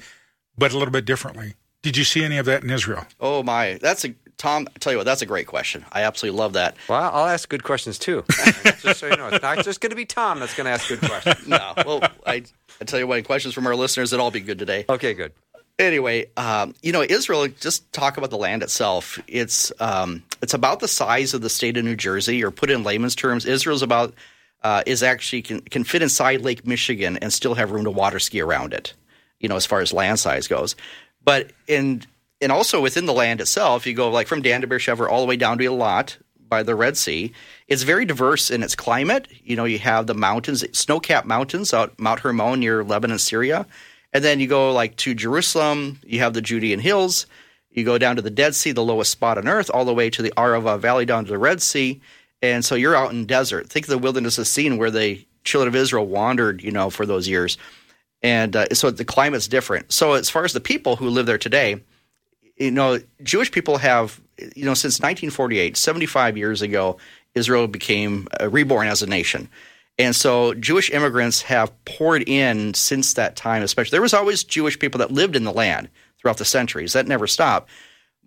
but 0.57 0.71
a 0.73 0.77
little 0.77 0.91
bit 0.91 1.05
differently. 1.05 1.53
Did 1.83 1.97
you 1.97 2.03
see 2.03 2.23
any 2.23 2.37
of 2.37 2.45
that 2.47 2.63
in 2.63 2.69
Israel? 2.69 3.05
Oh 3.19 3.43
my, 3.43 3.77
that's 3.81 4.05
a 4.05 4.15
Tom. 4.37 4.67
I 4.75 4.79
tell 4.79 4.91
you 4.91 4.97
what, 4.97 5.03
that's 5.05 5.21
a 5.21 5.25
great 5.27 5.45
question. 5.47 5.85
I 5.91 6.03
absolutely 6.03 6.39
love 6.39 6.53
that. 6.53 6.75
well, 6.89 7.11
I'll 7.13 7.27
ask 7.27 7.47
good 7.47 7.63
questions 7.63 7.99
too. 7.99 8.23
just 8.81 8.99
so 8.99 9.07
you 9.07 9.15
know, 9.17 9.27
it's 9.27 9.43
not 9.43 9.63
just 9.63 9.81
going 9.81 9.91
to 9.91 9.95
be 9.95 10.05
Tom 10.05 10.39
that's 10.39 10.55
going 10.55 10.65
to 10.65 10.71
ask 10.71 10.87
good 10.87 11.01
questions. 11.01 11.47
No, 11.47 11.73
well, 11.85 12.01
I, 12.25 12.43
I 12.81 12.85
tell 12.85 12.99
you 12.99 13.05
what, 13.05 13.23
questions 13.25 13.53
from 13.53 13.67
our 13.67 13.75
listeners 13.75 14.11
that 14.11 14.19
all 14.19 14.31
be 14.31 14.39
good 14.39 14.57
today. 14.57 14.85
Okay, 14.89 15.13
good. 15.13 15.33
anyway, 15.77 16.25
um, 16.37 16.73
you 16.81 16.91
know, 16.91 17.03
Israel. 17.03 17.47
Just 17.47 17.91
talk 17.93 18.17
about 18.17 18.31
the 18.31 18.37
land 18.37 18.63
itself. 18.63 19.19
It's 19.27 19.71
um, 19.79 20.23
it's 20.41 20.53
about 20.53 20.79
the 20.79 20.87
size 20.87 21.33
of 21.33 21.41
the 21.41 21.49
state 21.49 21.77
of 21.77 21.85
New 21.85 21.95
Jersey, 21.95 22.43
or 22.43 22.49
put 22.49 22.71
in 22.71 22.83
layman's 22.83 23.15
terms, 23.15 23.45
Israel's 23.45 23.83
about 23.83 24.13
uh, 24.63 24.83
is 24.85 25.03
actually 25.03 25.41
can, 25.41 25.61
can 25.61 25.83
fit 25.83 26.01
inside 26.01 26.41
Lake 26.41 26.65
Michigan 26.65 27.17
and 27.17 27.31
still 27.31 27.55
have 27.55 27.71
room 27.71 27.83
to 27.83 27.91
water 27.91 28.19
ski 28.19 28.41
around 28.41 28.73
it. 28.73 28.93
You 29.39 29.49
know, 29.49 29.55
as 29.55 29.65
far 29.65 29.81
as 29.81 29.91
land 29.91 30.19
size 30.19 30.47
goes, 30.47 30.75
but 31.23 31.51
in 31.67 32.03
and 32.41 32.51
also 32.51 32.81
within 32.81 33.05
the 33.05 33.13
land 33.13 33.41
itself, 33.41 33.85
you 33.85 33.93
go 33.93 34.09
like 34.09 34.27
from 34.27 34.41
Dan 34.41 34.61
to 34.61 34.67
Beersheba 34.67 35.07
all 35.07 35.21
the 35.21 35.27
way 35.27 35.37
down 35.37 35.57
to 35.57 35.65
Eilat 35.65 36.17
by 36.49 36.61
the 36.63 36.75
Red 36.75 36.97
Sea. 36.97 37.33
It's 37.67 37.83
very 37.83 38.05
diverse 38.05 38.51
in 38.51 38.63
its 38.63 38.75
climate. 38.75 39.27
You 39.43 39.55
know, 39.55 39.65
you 39.65 39.79
have 39.79 40.07
the 40.07 40.13
mountains, 40.13 40.63
snow-capped 40.77 41.25
mountains 41.25 41.73
out 41.73 41.97
Mount 41.97 42.19
Hermon 42.19 42.59
near 42.59 42.83
Lebanon, 42.83 43.17
Syria. 43.17 43.65
And 44.11 44.23
then 44.23 44.39
you 44.39 44.47
go 44.47 44.71
like 44.71 44.95
to 44.97 45.15
Jerusalem, 45.15 45.99
you 46.03 46.19
have 46.19 46.33
the 46.33 46.41
Judean 46.41 46.79
hills. 46.79 47.25
You 47.71 47.83
go 47.83 47.97
down 47.97 48.17
to 48.17 48.21
the 48.21 48.29
Dead 48.29 48.53
Sea, 48.53 48.71
the 48.71 48.83
lowest 48.83 49.09
spot 49.09 49.37
on 49.37 49.47
earth, 49.47 49.71
all 49.73 49.85
the 49.85 49.93
way 49.93 50.09
to 50.11 50.21
the 50.21 50.31
Arava 50.37 50.77
Valley 50.79 51.05
down 51.05 51.25
to 51.25 51.31
the 51.31 51.39
Red 51.39 51.61
Sea. 51.61 52.01
And 52.43 52.63
so 52.63 52.75
you're 52.75 52.95
out 52.95 53.11
in 53.11 53.25
desert. 53.25 53.69
Think 53.69 53.85
of 53.85 53.89
the 53.89 53.97
wilderness 53.97 54.37
of 54.37 54.47
scene 54.47 54.77
where 54.77 54.91
the 54.91 55.25
children 55.45 55.69
of 55.69 55.75
Israel 55.75 56.05
wandered, 56.05 56.61
you 56.61 56.71
know, 56.71 56.89
for 56.89 57.05
those 57.05 57.25
years. 57.25 57.57
And 58.21 58.55
uh, 58.55 58.67
so 58.73 58.91
the 58.91 59.05
climate's 59.05 59.47
different. 59.47 59.93
So 59.93 60.13
as 60.13 60.29
far 60.29 60.43
as 60.43 60.51
the 60.51 60.59
people 60.59 60.97
who 60.97 61.09
live 61.09 61.25
there 61.25 61.37
today, 61.37 61.81
you 62.57 62.69
know, 62.69 62.99
Jewish 63.23 63.49
people 63.49 63.77
have, 63.77 64.19
you 64.37 64.65
know, 64.65 64.73
since 64.73 64.99
1948, 64.99 65.77
75 65.77 66.37
years 66.37 66.61
ago, 66.61 66.97
Israel 67.33 67.67
became 67.67 68.27
uh, 68.39 68.49
reborn 68.49 68.87
as 68.87 69.01
a 69.01 69.07
nation. 69.07 69.47
And 69.97 70.13
so 70.13 70.53
Jewish 70.53 70.91
immigrants 70.91 71.43
have 71.43 71.71
poured 71.85 72.27
in 72.27 72.73
since 72.73 73.13
that 73.13 73.37
time, 73.37 73.63
especially. 73.63 73.91
There 73.91 74.01
was 74.01 74.13
always 74.13 74.43
Jewish 74.43 74.77
people 74.77 74.99
that 74.99 75.11
lived 75.11 75.37
in 75.37 75.45
the 75.45 75.53
land 75.53 75.89
throughout 76.19 76.37
the 76.37 76.45
centuries. 76.45 76.91
That 76.91 77.07
never 77.07 77.27
stopped. 77.27 77.69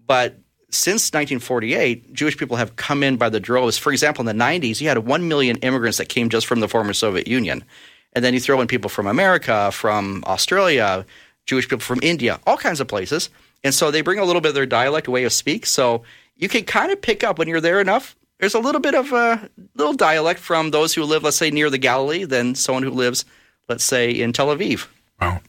But 0.06 0.38
since 0.70 1.12
1948, 1.12 2.12
Jewish 2.12 2.37
people 2.37 2.56
have 2.56 2.76
come 2.76 3.02
in 3.02 3.16
by 3.16 3.28
the 3.28 3.40
droves. 3.40 3.78
For 3.78 3.92
example, 3.92 4.28
in 4.28 4.37
the 4.37 4.44
90s, 4.44 4.80
you 4.80 4.88
had 4.88 4.99
1 4.99 5.28
million 5.28 5.56
immigrants 5.58 5.99
that 5.99 6.08
came 6.08 6.28
just 6.28 6.46
from 6.46 6.61
the 6.61 6.68
former 6.68 6.92
Soviet 6.92 7.28
Union. 7.28 7.64
And 8.12 8.25
then 8.25 8.35
you 8.35 8.40
throw 8.40 8.61
in 8.61 8.66
people 8.66 8.88
from 8.88 9.06
America, 9.06 9.70
from 9.73 10.25
Australia, 10.26 11.06
Jewish 11.44 11.68
people 11.68 11.80
from 11.80 12.00
India, 12.02 12.40
all 12.46 12.56
kinds 12.56 12.80
of 12.80 12.88
places. 12.88 13.30
And 13.62 13.75
so 13.75 13.90
they 13.90 14.00
bring 14.00 14.18
a 14.18 14.25
little 14.25 14.40
bit 14.40 14.50
of 14.50 14.54
their 14.54 14.66
dialect, 14.66 15.08
way 15.08 15.25
of 15.25 15.32
speak. 15.32 15.66
So 15.66 16.02
you 16.37 16.49
can 16.49 16.64
kind 16.64 16.90
of 16.90 17.00
pick 17.00 17.23
up 17.23 17.38
when 17.38 17.49
you're 17.49 17.61
there 17.61 17.80
enough. 17.80 18.16
There's 18.38 18.54
a 18.54 18.58
little 18.58 18.80
bit 18.80 18.94
of 18.94 19.12
a 19.12 19.49
little 19.75 19.94
dialect 19.94 20.40
from 20.40 20.70
those 20.70 20.94
who 20.94 21.04
live, 21.04 21.23
let's 21.23 21.37
say, 21.37 21.50
near 21.50 21.70
the 21.70 21.78
Galilee 21.78 22.25
than 22.25 22.54
someone 22.54 22.82
who 22.82 22.90
lives, 22.90 23.25
let's 23.68 23.85
say, 23.85 24.11
in 24.11 24.32
Tel 24.32 24.49
Aviv. 24.49 24.88
Wow. 25.20 25.40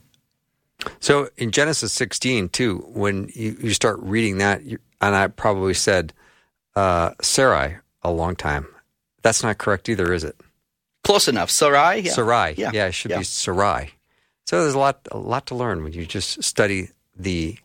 So 0.99 1.29
in 1.37 1.51
Genesis 1.51 1.91
16, 1.93 2.49
too, 2.49 2.77
when 2.89 3.29
you, 3.33 3.57
you 3.61 3.73
start 3.73 3.97
reading 3.99 4.37
that, 4.39 4.63
you, 4.63 4.77
and 5.01 5.15
I 5.15 5.27
probably 5.27 5.73
said 5.73 6.13
uh, 6.75 7.11
Sarai 7.21 7.77
a 8.03 8.11
long 8.11 8.35
time. 8.35 8.67
That's 9.23 9.43
not 9.43 9.57
correct 9.57 9.89
either, 9.89 10.13
is 10.13 10.23
it? 10.23 10.35
Close 11.03 11.27
enough. 11.27 11.49
Sarai? 11.49 11.99
Yeah. 12.01 12.11
Sarai. 12.11 12.53
Yeah. 12.57 12.71
Yeah, 12.73 12.87
it 12.87 12.93
should 12.93 13.11
Yeah. 13.11 13.19
be 13.19 13.23
Sarai. 13.23 13.91
So 14.45 14.61
there's 14.61 14.75
a 14.75 14.79
lot, 14.79 15.07
a 15.11 15.17
lot 15.17 15.45
to 15.47 15.55
learn 15.55 15.83
when 15.83 15.93
you 15.93 16.05
just 16.05 16.43
study 16.43 16.89
the 17.15 17.57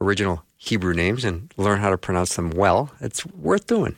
original 0.00 0.42
Hebrew 0.56 0.94
names 0.94 1.24
and 1.24 1.52
learn 1.56 1.80
how 1.80 1.90
to 1.90 1.98
pronounce 1.98 2.36
them 2.36 2.50
well. 2.50 2.90
It's 3.00 3.26
worth 3.26 3.66
doing. 3.66 3.96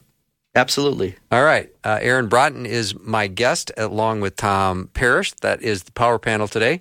Absolutely. 0.57 1.17
All 1.31 1.43
right. 1.45 1.71
Uh, 1.85 1.99
Aaron 2.01 2.29
Braaten 2.29 2.65
is 2.65 2.95
my 2.99 3.27
guest 3.27 3.71
along 3.77 4.21
with 4.21 4.37
Tom 4.37 4.89
Parrish. 4.95 5.33
That 5.43 5.63
is 5.63 5.83
the 5.83 5.93
power 5.93 6.19
panel 6.19 6.47
today. 6.49 6.81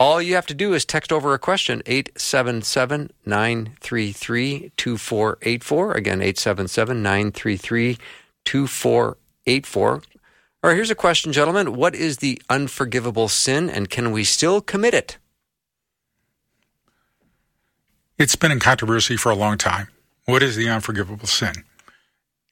All 0.00 0.22
you 0.22 0.36
have 0.36 0.46
to 0.46 0.54
do 0.54 0.74
is 0.74 0.84
text 0.84 1.12
over 1.12 1.34
a 1.34 1.40
question, 1.40 1.82
877 1.84 3.10
933 3.26 4.70
2484. 4.76 5.92
Again, 5.92 6.22
877 6.22 7.02
933 7.02 7.98
2484. 8.44 9.90
All 9.90 10.00
right, 10.62 10.74
here's 10.74 10.90
a 10.90 10.94
question, 10.94 11.32
gentlemen. 11.32 11.74
What 11.74 11.96
is 11.96 12.18
the 12.18 12.40
unforgivable 12.48 13.28
sin, 13.28 13.68
and 13.68 13.90
can 13.90 14.12
we 14.12 14.22
still 14.22 14.60
commit 14.60 14.94
it? 14.94 15.18
It's 18.18 18.36
been 18.36 18.52
in 18.52 18.60
controversy 18.60 19.16
for 19.16 19.30
a 19.30 19.36
long 19.36 19.58
time. 19.58 19.88
What 20.26 20.42
is 20.42 20.54
the 20.54 20.68
unforgivable 20.68 21.26
sin? 21.26 21.64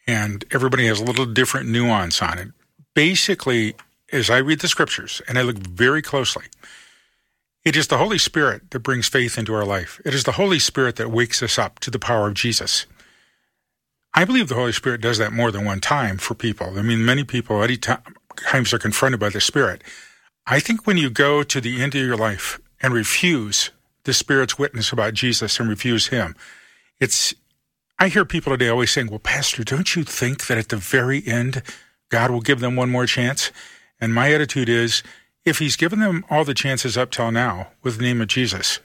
And 0.07 0.45
everybody 0.53 0.87
has 0.87 1.01
a 1.01 1.05
little 1.05 1.27
different 1.27 1.69
nuance 1.69 2.23
on 2.23 2.39
it. 2.39 2.49
Basically, 2.95 3.75
as 4.13 4.31
I 4.31 4.39
read 4.39 4.61
the 4.61 4.69
scriptures 4.69 5.21
and 5.29 5.39
I 5.39 5.43
look 5.43 5.59
very 5.59 6.03
closely, 6.03 6.45
it 7.67 7.75
is 7.75 7.89
the 7.89 7.99
Holy 7.99 8.17
Spirit 8.17 8.71
that 8.71 8.79
brings 8.79 9.09
faith 9.09 9.37
into 9.37 9.53
our 9.53 9.65
life. 9.65 10.01
It 10.05 10.15
is 10.15 10.23
the 10.23 10.33
Holy 10.33 10.61
Spirit 10.61 10.95
that 10.97 11.11
wakes 11.11 11.43
us 11.43 11.59
up 11.59 11.81
to 11.81 11.91
the 11.91 11.99
power 11.99 12.29
of 12.29 12.35
Jesus. 12.35 12.87
I 14.15 14.25
believe 14.25 14.49
the 14.49 14.55
Holy 14.55 14.71
Spirit 14.71 15.01
does 15.01 15.19
that 15.19 15.33
more 15.33 15.51
than 15.51 15.65
one 15.65 15.81
time 15.81 16.19
for 16.19 16.35
people. 16.35 16.79
I 16.79 16.83
mean, 16.83 17.05
many 17.05 17.25
people 17.25 17.61
at 17.65 17.89
times 18.37 18.73
are 18.73 18.79
confronted 18.79 19.19
by 19.19 19.31
the 19.31 19.41
Spirit. 19.41 19.83
I 20.47 20.61
think 20.61 20.87
when 20.87 20.97
you 20.97 21.11
go 21.11 21.43
to 21.43 21.61
the 21.61 21.83
end 21.83 21.97
of 21.97 22.07
your 22.07 22.17
life 22.17 22.61
and 22.81 22.95
refuse 22.95 23.73
the 24.05 24.15
Spirit's 24.15 24.57
witness 24.57 24.93
about 24.93 25.15
Jesus 25.15 25.59
and 25.59 25.69
refuse 25.69 26.07
Him, 26.07 26.37
it's, 27.01 27.35
I 27.99 28.07
hear 28.07 28.25
people 28.25 28.53
today 28.53 28.69
always 28.69 28.93
saying, 28.93 29.09
well, 29.09 29.19
Pastor, 29.19 29.65
don't 29.65 29.97
you 29.97 30.05
think 30.05 30.47
that 30.47 30.57
at 30.57 30.69
the 30.69 30.77
very 30.77 31.27
end, 31.27 31.65
God 32.11 32.31
will 32.31 32.43
give 32.43 32.61
them 32.61 32.77
one 32.77 32.91
more 32.91 33.07
chance? 33.07 33.51
And 34.01 34.15
my 34.15 34.33
attitude 34.33 34.69
is, 34.69 35.03
if 35.47 35.61
he's 35.61 35.77
given 35.77 36.01
them 36.01 36.25
all 36.29 36.45
the 36.45 36.53
chances 36.53 36.99
up 36.99 37.11
till 37.11 37.31
now 37.31 37.69
with 37.83 37.97
the 37.97 38.03
name 38.03 38.21
of 38.21 38.29
Jesus, 38.29 38.81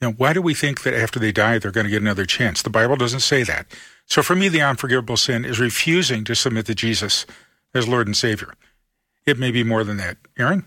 now 0.00 0.12
why 0.12 0.32
do 0.32 0.40
we 0.40 0.54
think 0.54 0.82
that 0.82 0.94
after 0.94 1.20
they 1.20 1.30
die 1.30 1.58
they're 1.58 1.70
going 1.70 1.84
to 1.84 1.90
get 1.90 2.02
another 2.02 2.24
chance? 2.24 2.62
The 2.62 2.70
Bible 2.70 2.96
doesn't 2.96 3.20
say 3.20 3.42
that. 3.44 3.66
So 4.06 4.22
for 4.22 4.34
me, 4.34 4.48
the 4.48 4.62
unforgivable 4.62 5.18
sin 5.18 5.44
is 5.44 5.60
refusing 5.60 6.24
to 6.24 6.34
submit 6.34 6.66
to 6.66 6.74
Jesus 6.74 7.26
as 7.74 7.86
Lord 7.86 8.08
and 8.08 8.16
Savior. 8.16 8.54
It 9.26 9.38
may 9.38 9.50
be 9.50 9.62
more 9.62 9.84
than 9.84 9.98
that. 9.98 10.16
Aaron? 10.38 10.64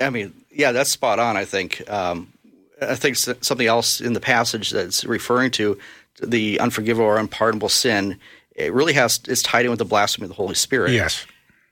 I 0.00 0.10
mean, 0.10 0.32
yeah, 0.50 0.70
that's 0.72 0.90
spot 0.90 1.18
on. 1.18 1.36
I 1.36 1.44
think. 1.44 1.88
Um, 1.90 2.32
I 2.80 2.94
think 2.94 3.16
something 3.16 3.66
else 3.66 4.00
in 4.00 4.12
the 4.12 4.20
passage 4.20 4.70
that's 4.70 5.04
referring 5.04 5.50
to 5.52 5.76
the 6.22 6.60
unforgivable 6.60 7.04
or 7.04 7.18
unpardonable 7.18 7.68
sin. 7.68 8.16
It 8.54 8.72
really 8.72 8.92
has 8.92 9.20
is 9.26 9.42
tied 9.42 9.64
in 9.64 9.70
with 9.70 9.80
the 9.80 9.84
blasphemy 9.84 10.26
of 10.26 10.28
the 10.28 10.36
Holy 10.36 10.54
Spirit. 10.54 10.92
Yes. 10.92 11.26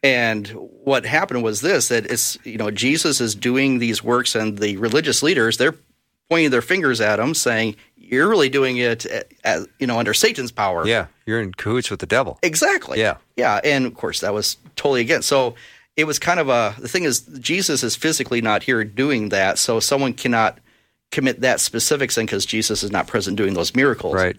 And 0.07 0.47
what 0.49 1.05
happened 1.05 1.43
was 1.43 1.63
this 1.63 1.89
that 1.89 2.07
it's, 2.07 2.39
you 2.45 2.59
know, 2.59 2.71
Jesus 2.71 3.21
is 3.21 3.35
doing 3.35 3.81
these 3.81 4.05
works 4.05 4.37
and 4.37 4.57
the 4.57 4.77
religious 4.77 5.21
leaders, 5.21 5.57
they're 5.57 5.75
pointing 6.31 6.51
their 6.51 6.63
fingers 6.63 7.01
at 7.01 7.19
him 7.19 7.35
saying, 7.35 7.75
you're 7.97 8.29
really 8.29 8.49
doing 8.49 8.77
it, 8.77 9.05
eh, 9.07 9.25
as, 9.43 9.67
you 9.81 9.87
know, 9.89 9.99
under 9.99 10.15
Satan's 10.15 10.53
power. 10.53 10.87
Yeah. 10.87 11.07
You're 11.27 11.41
in 11.41 11.53
cahoots 11.53 11.91
with 11.91 11.99
the 11.99 12.07
devil. 12.07 12.39
Exactly. 12.45 13.01
Yeah. 13.01 13.17
Yeah. 13.35 13.61
And 13.65 13.85
of 13.85 13.95
course, 13.95 14.21
that 14.21 14.33
was 14.33 14.59
totally 14.77 15.01
against. 15.01 15.29
So 15.29 15.57
it 15.97 16.05
was 16.05 16.21
kind 16.21 16.39
of 16.39 16.49
a, 16.49 16.77
the 16.79 16.87
thing 16.87 17.03
is, 17.03 17.23
Jesus 17.41 17.83
is 17.83 17.97
physically 17.97 18.41
not 18.41 18.63
here 18.63 18.85
doing 18.85 19.31
that. 19.31 19.59
So 19.59 19.81
someone 19.81 20.13
cannot 20.13 20.61
commit 21.11 21.41
that 21.41 21.59
specific 21.59 22.13
sin 22.13 22.27
because 22.27 22.47
Jesus 22.47 22.85
is 22.85 22.93
not 22.93 23.09
present 23.09 23.37
doing 23.37 23.55
those 23.55 23.75
miracles. 23.75 24.15
Right. 24.15 24.37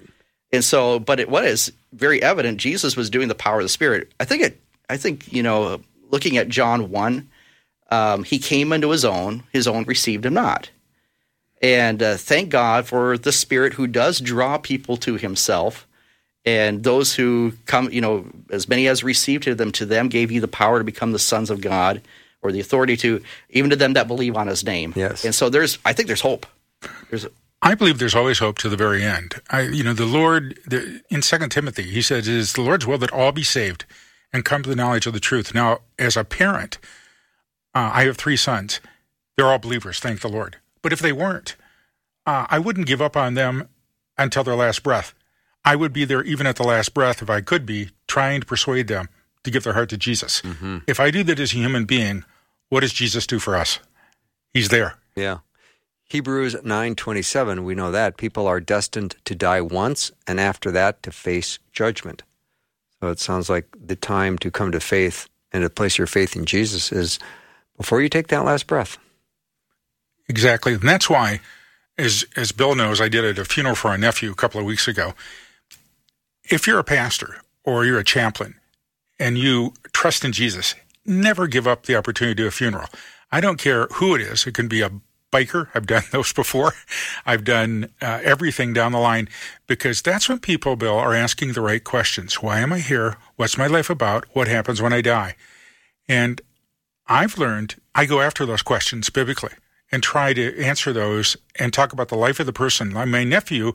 And 0.53 0.63
so, 0.63 0.97
but 0.97 1.19
it 1.19 1.29
was 1.29 1.73
very 1.91 2.23
evident 2.23 2.57
Jesus 2.57 2.95
was 2.95 3.09
doing 3.09 3.27
the 3.27 3.35
power 3.35 3.59
of 3.59 3.65
the 3.65 3.69
Spirit. 3.69 4.13
I 4.17 4.23
think 4.23 4.43
it 4.43 4.61
I 4.89 4.97
think, 4.97 5.31
you 5.31 5.43
know, 5.43 5.81
looking 6.09 6.37
at 6.37 6.49
John 6.49 6.89
1, 6.89 7.29
um, 7.89 8.23
he 8.23 8.39
came 8.39 8.73
into 8.73 8.89
his 8.89 9.05
own, 9.05 9.43
his 9.51 9.67
own 9.67 9.83
received 9.83 10.25
him 10.25 10.33
not. 10.33 10.69
And 11.61 12.03
uh, 12.03 12.17
thank 12.17 12.49
God 12.49 12.85
for 12.85 13.17
the 13.17 13.31
Spirit 13.31 13.73
who 13.73 13.87
does 13.87 14.19
draw 14.19 14.57
people 14.57 14.97
to 14.97 15.15
himself. 15.15 15.87
And 16.45 16.83
those 16.83 17.13
who 17.13 17.53
come, 17.65 17.89
you 17.91 17.99
know, 17.99 18.25
as 18.51 18.69
many 18.69 18.87
as 18.87 19.03
received 19.03 19.45
them, 19.45 19.71
to 19.73 19.85
them 19.85 20.07
gave 20.07 20.31
you 20.31 20.39
the 20.39 20.47
power 20.47 20.77
to 20.77 20.85
become 20.85 21.11
the 21.11 21.19
sons 21.19 21.49
of 21.49 21.61
God 21.61 22.01
or 22.41 22.51
the 22.51 22.59
authority 22.59 22.95
to, 22.97 23.21
even 23.49 23.69
to 23.71 23.75
them 23.75 23.93
that 23.93 24.07
believe 24.07 24.37
on 24.37 24.47
his 24.47 24.63
name. 24.63 24.93
Yes. 24.95 25.25
And 25.25 25.33
so 25.33 25.49
there's, 25.49 25.77
I 25.83 25.93
think 25.93 26.07
there's 26.07 26.21
hope. 26.21 26.45
There's, 27.09 27.25
I 27.61 27.73
believe 27.75 27.97
there's 27.97 28.15
always 28.15 28.39
hope 28.39 28.59
to 28.59 28.69
the 28.69 28.77
very 28.77 29.03
end. 29.03 29.41
I, 29.49 29.61
you 29.61 29.83
know, 29.83 29.93
the 29.93 30.05
Lord, 30.05 30.59
the, 30.65 31.01
in 31.09 31.21
Second 31.21 31.49
Timothy, 31.49 31.83
he 31.83 32.01
says, 32.01 32.27
it 32.27 32.33
is 32.33 32.53
the 32.53 32.61
Lord's 32.61 32.85
will 32.85 32.99
that 32.99 33.11
all 33.11 33.31
be 33.31 33.43
saved 33.43 33.83
and 34.33 34.45
come 34.45 34.63
to 34.63 34.69
the 34.69 34.75
knowledge 34.75 35.07
of 35.07 35.13
the 35.13 35.19
truth. 35.19 35.53
Now, 35.53 35.79
as 35.97 36.17
a 36.17 36.23
parent, 36.23 36.77
uh, 37.73 37.91
I 37.93 38.05
have 38.05 38.17
three 38.17 38.37
sons. 38.37 38.79
They're 39.35 39.47
all 39.47 39.59
believers, 39.59 39.99
thank 39.99 40.21
the 40.21 40.29
Lord. 40.29 40.57
But 40.81 40.93
if 40.93 40.99
they 40.99 41.11
weren't, 41.11 41.55
uh, 42.25 42.47
I 42.49 42.59
wouldn't 42.59 42.87
give 42.87 43.01
up 43.01 43.15
on 43.15 43.35
them 43.35 43.69
until 44.17 44.43
their 44.43 44.55
last 44.55 44.83
breath. 44.83 45.13
I 45.63 45.75
would 45.75 45.93
be 45.93 46.05
there 46.05 46.23
even 46.23 46.47
at 46.47 46.55
the 46.55 46.63
last 46.63 46.93
breath, 46.93 47.21
if 47.21 47.29
I 47.29 47.41
could 47.41 47.65
be, 47.65 47.89
trying 48.07 48.41
to 48.41 48.47
persuade 48.47 48.87
them 48.87 49.09
to 49.43 49.51
give 49.51 49.63
their 49.63 49.73
heart 49.73 49.89
to 49.89 49.97
Jesus. 49.97 50.41
Mm-hmm. 50.41 50.79
If 50.87 50.99
I 50.99 51.11
do 51.11 51.23
that 51.23 51.39
as 51.39 51.53
a 51.53 51.57
human 51.57 51.85
being, 51.85 52.23
what 52.69 52.81
does 52.81 52.93
Jesus 52.93 53.27
do 53.27 53.39
for 53.39 53.55
us? 53.55 53.79
He's 54.53 54.69
there. 54.69 54.95
Yeah. 55.15 55.39
Hebrews 56.09 56.55
9:27 56.55 57.65
we 57.65 57.75
know 57.75 57.91
that 57.91 58.15
people 58.17 58.47
are 58.47 58.61
destined 58.61 59.15
to 59.25 59.35
die 59.35 59.59
once 59.59 60.11
and 60.25 60.39
after 60.39 60.71
that 60.71 61.03
to 61.03 61.11
face 61.11 61.59
judgment. 61.73 62.23
So 62.99 63.09
it 63.09 63.19
sounds 63.19 63.49
like 63.49 63.67
the 63.79 63.95
time 63.95 64.37
to 64.39 64.51
come 64.51 64.71
to 64.71 64.79
faith 64.79 65.29
and 65.51 65.63
to 65.63 65.69
place 65.69 65.97
your 65.97 66.07
faith 66.07 66.35
in 66.35 66.45
Jesus 66.45 66.91
is 66.91 67.19
before 67.77 68.01
you 68.01 68.09
take 68.09 68.27
that 68.27 68.45
last 68.45 68.67
breath. 68.67 68.97
Exactly. 70.27 70.73
And 70.73 70.87
that's 70.87 71.09
why, 71.09 71.39
as, 71.97 72.25
as 72.35 72.51
Bill 72.51 72.75
knows, 72.75 72.99
I 72.99 73.07
did 73.07 73.23
at 73.23 73.37
a 73.37 73.45
funeral 73.45 73.75
for 73.75 73.89
our 73.89 73.97
nephew 73.97 74.31
a 74.31 74.35
couple 74.35 74.59
of 74.59 74.65
weeks 74.65 74.87
ago. 74.87 75.13
If 76.43 76.67
you're 76.67 76.79
a 76.79 76.83
pastor 76.83 77.41
or 77.63 77.85
you're 77.85 77.99
a 77.99 78.03
chaplain 78.03 78.55
and 79.19 79.37
you 79.37 79.73
trust 79.93 80.25
in 80.25 80.31
Jesus, 80.31 80.75
never 81.05 81.47
give 81.47 81.67
up 81.67 81.85
the 81.85 81.95
opportunity 81.95 82.35
to 82.35 82.43
do 82.43 82.47
a 82.47 82.51
funeral. 82.51 82.89
I 83.31 83.41
don't 83.41 83.57
care 83.57 83.87
who 83.93 84.15
it 84.15 84.21
is. 84.21 84.47
It 84.47 84.53
can 84.53 84.67
be 84.67 84.81
a 84.81 84.91
biker. 85.31 85.69
I've 85.73 85.87
done 85.87 86.03
those 86.11 86.33
before. 86.33 86.73
I've 87.25 87.43
done 87.43 87.89
uh, 88.01 88.19
everything 88.23 88.73
down 88.73 88.91
the 88.91 88.99
line 88.99 89.29
because 89.67 90.01
that's 90.01 90.29
when 90.29 90.39
people, 90.39 90.75
Bill, 90.75 90.97
are 90.97 91.13
asking 91.13 91.53
the 91.53 91.61
right 91.61 91.83
questions. 91.83 92.41
Why 92.41 92.59
am 92.59 92.73
I 92.73 92.79
here? 92.79 93.17
What's 93.35 93.57
my 93.57 93.67
life 93.67 93.89
about? 93.89 94.25
What 94.33 94.47
happens 94.47 94.81
when 94.81 94.93
I 94.93 95.01
die? 95.01 95.35
And 96.07 96.41
I've 97.07 97.37
learned 97.37 97.75
I 97.95 98.05
go 98.05 98.21
after 98.21 98.45
those 98.45 98.61
questions 98.61 99.09
biblically 99.09 99.53
and 99.91 100.03
try 100.03 100.33
to 100.33 100.61
answer 100.61 100.91
those 100.91 101.37
and 101.57 101.73
talk 101.73 101.93
about 101.93 102.09
the 102.09 102.17
life 102.17 102.39
of 102.39 102.45
the 102.45 102.53
person. 102.53 102.91
My 102.93 103.23
nephew 103.23 103.73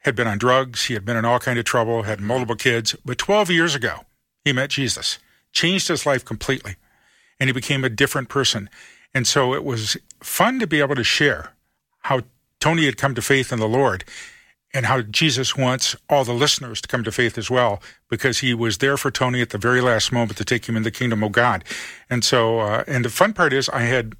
had 0.00 0.14
been 0.14 0.26
on 0.26 0.38
drugs. 0.38 0.84
He 0.84 0.94
had 0.94 1.04
been 1.04 1.16
in 1.16 1.24
all 1.24 1.38
kind 1.38 1.58
of 1.58 1.64
trouble, 1.64 2.02
had 2.02 2.20
multiple 2.20 2.56
kids. 2.56 2.94
But 3.04 3.18
12 3.18 3.50
years 3.50 3.74
ago, 3.74 4.00
he 4.44 4.52
met 4.52 4.70
Jesus, 4.70 5.18
changed 5.52 5.88
his 5.88 6.04
life 6.04 6.24
completely, 6.24 6.76
and 7.40 7.48
he 7.48 7.52
became 7.52 7.84
a 7.84 7.88
different 7.88 8.28
person. 8.28 8.68
And 9.14 9.26
so 9.26 9.54
it 9.54 9.64
was 9.64 9.96
fun 10.20 10.58
to 10.60 10.66
be 10.66 10.80
able 10.80 10.96
to 10.96 11.04
share 11.04 11.52
how 12.00 12.22
Tony 12.60 12.86
had 12.86 12.96
come 12.96 13.14
to 13.14 13.22
faith 13.22 13.52
in 13.52 13.60
the 13.60 13.68
Lord 13.68 14.04
and 14.72 14.86
how 14.86 15.02
Jesus 15.02 15.56
wants 15.56 15.94
all 16.10 16.24
the 16.24 16.32
listeners 16.32 16.80
to 16.80 16.88
come 16.88 17.04
to 17.04 17.12
faith 17.12 17.38
as 17.38 17.48
well 17.48 17.80
because 18.10 18.40
he 18.40 18.52
was 18.52 18.78
there 18.78 18.96
for 18.96 19.10
Tony 19.10 19.40
at 19.40 19.50
the 19.50 19.58
very 19.58 19.80
last 19.80 20.10
moment 20.10 20.36
to 20.38 20.44
take 20.44 20.68
him 20.68 20.76
in 20.76 20.82
the 20.82 20.90
kingdom 20.90 21.22
of 21.22 21.30
God. 21.30 21.62
And 22.10 22.24
so, 22.24 22.58
uh, 22.58 22.84
and 22.88 23.04
the 23.04 23.10
fun 23.10 23.32
part 23.32 23.52
is 23.52 23.68
I 23.68 23.82
had 23.82 24.14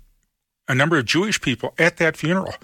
a 0.68 0.74
number 0.74 0.96
of 0.96 1.04
Jewish 1.06 1.40
people 1.40 1.74
at 1.76 1.96
that 1.96 2.16
funeral 2.16 2.54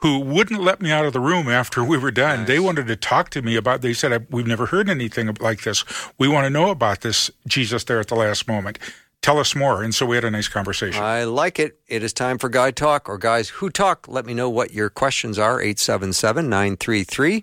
who 0.00 0.18
wouldn't 0.18 0.62
let 0.62 0.80
me 0.80 0.90
out 0.90 1.04
of 1.04 1.12
the 1.12 1.20
room 1.20 1.48
after 1.48 1.84
we 1.84 1.98
were 1.98 2.10
done. 2.10 2.40
Nice. 2.40 2.48
They 2.48 2.58
wanted 2.58 2.86
to 2.86 2.96
talk 2.96 3.30
to 3.30 3.42
me 3.42 3.54
about, 3.54 3.82
they 3.82 3.92
said, 3.92 4.26
we've 4.30 4.46
never 4.46 4.66
heard 4.66 4.88
anything 4.88 5.34
like 5.40 5.62
this. 5.62 5.84
We 6.18 6.26
want 6.26 6.46
to 6.46 6.50
know 6.50 6.70
about 6.70 7.02
this 7.02 7.30
Jesus 7.46 7.84
there 7.84 8.00
at 8.00 8.08
the 8.08 8.14
last 8.14 8.48
moment. 8.48 8.78
Tell 9.22 9.38
us 9.38 9.54
more. 9.54 9.82
And 9.82 9.94
so 9.94 10.06
we 10.06 10.16
had 10.16 10.24
a 10.24 10.30
nice 10.30 10.48
conversation. 10.48 11.02
I 11.02 11.24
like 11.24 11.58
it. 11.58 11.78
It 11.88 12.02
is 12.02 12.12
time 12.12 12.38
for 12.38 12.48
Guy 12.48 12.70
Talk 12.70 13.08
or 13.08 13.18
Guys 13.18 13.50
Who 13.50 13.68
Talk. 13.68 14.08
Let 14.08 14.24
me 14.24 14.32
know 14.32 14.48
what 14.48 14.72
your 14.72 14.88
questions 14.88 15.38
are 15.38 15.60
877 15.60 16.48
933 16.48 17.42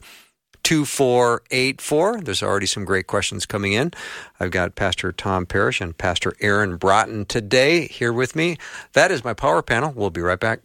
2484. 0.64 2.22
There's 2.22 2.44
already 2.44 2.66
some 2.66 2.84
great 2.84 3.08
questions 3.08 3.46
coming 3.46 3.74
in. 3.74 3.94
I've 4.40 4.52
got 4.52 4.76
Pastor 4.76 5.12
Tom 5.12 5.46
Parrish 5.46 5.80
and 5.80 5.98
Pastor 5.98 6.34
Aaron 6.42 6.78
Braaten 6.78 7.28
today 7.28 7.88
here 7.88 8.12
with 8.12 8.36
me. 8.36 8.58
That 8.94 9.12
is 9.12 9.24
my 9.24 9.34
power 9.34 9.62
panel. 9.62 9.94
We'll 9.96 10.10
be 10.10 10.22
right 10.22 10.40
back. 10.40 10.62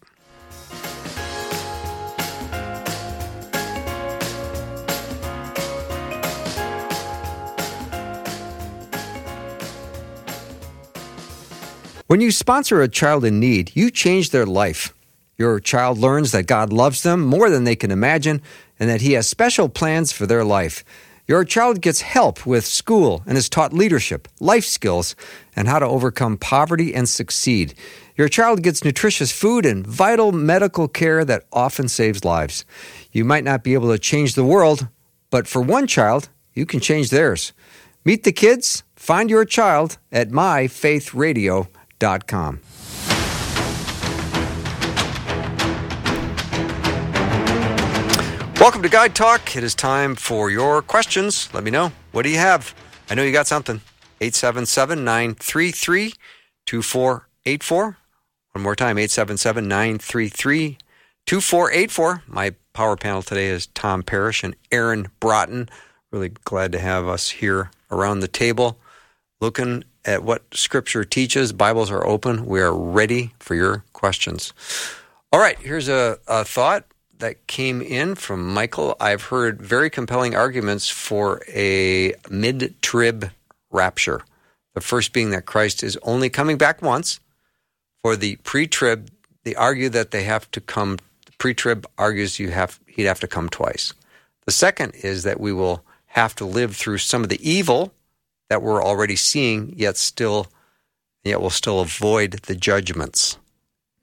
When 12.13 12.21
you 12.21 12.31
sponsor 12.31 12.83
a 12.83 12.89
child 12.89 13.25
in 13.25 13.41
need, 13.41 13.73
you 13.75 13.91
change 13.91 14.33
their 14.33 14.45
life. 14.45 14.93
Your 15.39 15.59
child 15.59 15.97
learns 15.97 16.33
that 16.33 16.47
God 16.47 16.71
loves 16.71 17.03
them 17.03 17.23
more 17.23 17.49
than 17.49 17.65
they 17.65 17.75
can 17.75 17.91
imagine 17.91 18.43
and 18.79 18.91
that 18.91 19.01
He 19.01 19.15
has 19.15 19.27
special 19.27 19.71
plans 19.71 20.13
for 20.13 20.27
their 20.27 20.45
life. 20.45 20.85
Your 21.27 21.43
child 21.47 21.81
gets 21.81 22.03
help 22.03 22.45
with 22.45 22.67
school 22.67 23.23
and 23.27 23.39
is 23.39 23.49
taught 23.49 23.73
leadership, 23.73 24.29
life 24.41 24.67
skills, 24.67 25.17
and 25.57 25.69
how 25.69 25.79
to 25.79 25.87
overcome 25.87 26.37
poverty 26.37 26.95
and 26.95 27.09
succeed. 27.09 27.73
Your 28.15 28.29
child 28.29 28.63
gets 28.63 28.85
nutritious 28.85 29.33
food 29.33 29.65
and 29.65 29.87
vital 29.87 30.33
medical 30.33 30.89
care 30.89 31.25
that 31.25 31.47
often 31.51 31.89
saves 31.89 32.27
lives. 32.27 32.67
You 33.11 33.25
might 33.25 33.43
not 33.43 33.65
be 33.65 33.73
able 33.73 33.91
to 33.91 33.99
change 33.99 34.35
the 34.35 34.45
world, 34.45 34.87
but 35.31 35.47
for 35.47 35.63
one 35.63 35.87
child, 35.87 36.29
you 36.53 36.67
can 36.67 36.81
change 36.81 37.09
theirs. 37.09 37.55
Meet 38.05 38.25
the 38.25 38.33
kids 38.33 38.83
Find 39.03 39.29
your 39.29 39.45
child 39.45 39.99
at 40.13 40.29
myfaithradio.com. 40.29 41.82
Welcome 48.59 48.83
to 48.83 48.89
Guy 48.89 49.07
Talk. 49.07 49.57
It 49.57 49.63
is 49.63 49.77
time 49.77 50.17
for 50.17 50.51
your 50.51 50.83
questions. 50.83 51.49
Let 51.55 51.63
me 51.63 51.71
know. 51.71 51.93
What 52.11 52.23
do 52.23 52.31
you 52.31 52.39
have? 52.39 52.75
I 53.09 53.15
know 53.15 53.23
you 53.23 53.31
got 53.31 53.47
something. 53.47 53.81
877 54.21 55.05
933 55.05 56.15
2484. 56.67 57.97
One 58.53 58.63
more 58.65 58.75
time 58.75 58.99
877 58.99 59.69
933 59.69 60.79
2484. 61.27 62.23
My 62.27 62.55
power 62.73 62.97
panel 62.97 63.23
today 63.23 63.47
is 63.47 63.69
Tom 63.69 64.03
Parrish 64.03 64.43
and 64.43 64.57
Aaron 64.73 65.07
Braaten. 65.21 65.69
Really 66.11 66.31
glad 66.31 66.73
to 66.73 66.79
have 66.79 67.07
us 67.07 67.31
here 67.31 67.71
around 67.91 68.21
the 68.21 68.29
table 68.29 68.79
looking 69.41 69.85
at 70.05 70.23
what 70.23 70.43
Scripture 70.53 71.05
teaches. 71.05 71.53
Bibles 71.53 71.91
are 71.91 72.07
open. 72.07 72.47
We 72.47 72.61
are 72.61 72.75
ready 72.75 73.35
for 73.39 73.55
your 73.55 73.85
questions. 73.93 74.53
All 75.33 75.41
right, 75.41 75.59
here's 75.59 75.89
a, 75.89 76.19
a 76.27 76.45
thought 76.45 76.85
that 77.19 77.47
came 77.47 77.81
in 77.81 78.15
from 78.17 78.53
Michael. 78.53 78.97
I've 79.01 79.25
heard 79.25 79.63
very 79.63 79.91
compelling 79.91 80.35
arguments 80.35 80.89
for 80.89 81.41
a 81.49 82.15
mid 82.29 82.75
trib 82.83 83.31
rapture. 83.71 84.23
The 84.75 84.81
first 84.81 85.13
being 85.13 85.31
that 85.31 85.47
Christ 85.47 85.83
is 85.83 85.99
only 86.03 86.29
coming 86.29 86.59
back 86.59 86.83
once. 86.83 87.21
For 88.03 88.17
the 88.17 88.37
pre 88.37 88.67
trib, 88.67 89.11
they 89.45 89.55
argue 89.55 89.89
that 89.91 90.11
they 90.11 90.25
have 90.25 90.51
to 90.51 90.61
come, 90.61 90.99
the 91.25 91.33
pre 91.39 91.55
trib 91.55 91.87
argues 91.97 92.39
you 92.39 92.51
have, 92.51 92.81
he'd 92.87 93.05
have 93.05 93.21
to 93.21 93.29
come 93.29 93.49
twice. 93.49 93.95
The 94.45 94.53
second 94.53 94.95
is 94.97 95.23
that 95.23 95.41
we 95.41 95.53
will 95.53 95.85
have 96.07 96.35
to 96.37 96.45
live 96.45 96.77
through 96.77 96.99
some 96.99 97.23
of 97.23 97.29
the 97.29 97.49
evil 97.49 97.95
that 98.53 98.61
we're 98.61 98.85
already 98.85 99.17
seeing, 99.17 99.73
yet 99.79 99.97
still, 99.97 100.47
yet 101.25 101.41
we'll 101.41 101.49
still 101.49 101.81
avoid 101.81 102.33
the 102.43 102.55
judgments. 102.55 103.39